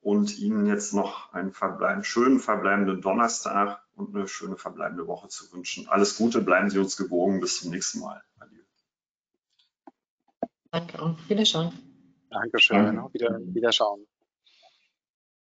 und 0.00 0.38
Ihnen 0.38 0.66
jetzt 0.66 0.94
noch 0.94 1.32
einen, 1.32 1.52
verbleib 1.52 2.06
schönen 2.06 2.38
verbleibenden 2.38 3.02
Donnerstag 3.02 3.82
und 3.94 4.14
eine 4.14 4.28
schöne 4.28 4.56
verbleibende 4.56 5.06
Woche 5.06 5.28
zu 5.28 5.52
wünschen. 5.52 5.88
Alles 5.88 6.16
Gute, 6.16 6.40
bleiben 6.40 6.70
Sie 6.70 6.78
uns 6.78 6.96
gewogen. 6.96 7.40
Bis 7.40 7.60
zum 7.60 7.70
nächsten 7.70 8.00
Mal. 8.00 8.22
Adieu. 8.38 8.62
Danke 10.70 11.02
und 11.02 11.28
Wiederschauen. 11.28 11.72
Dankeschön. 12.30 12.96
Danke. 12.96 13.12
Wieder, 13.12 13.38
Wiederschauen. 13.42 14.06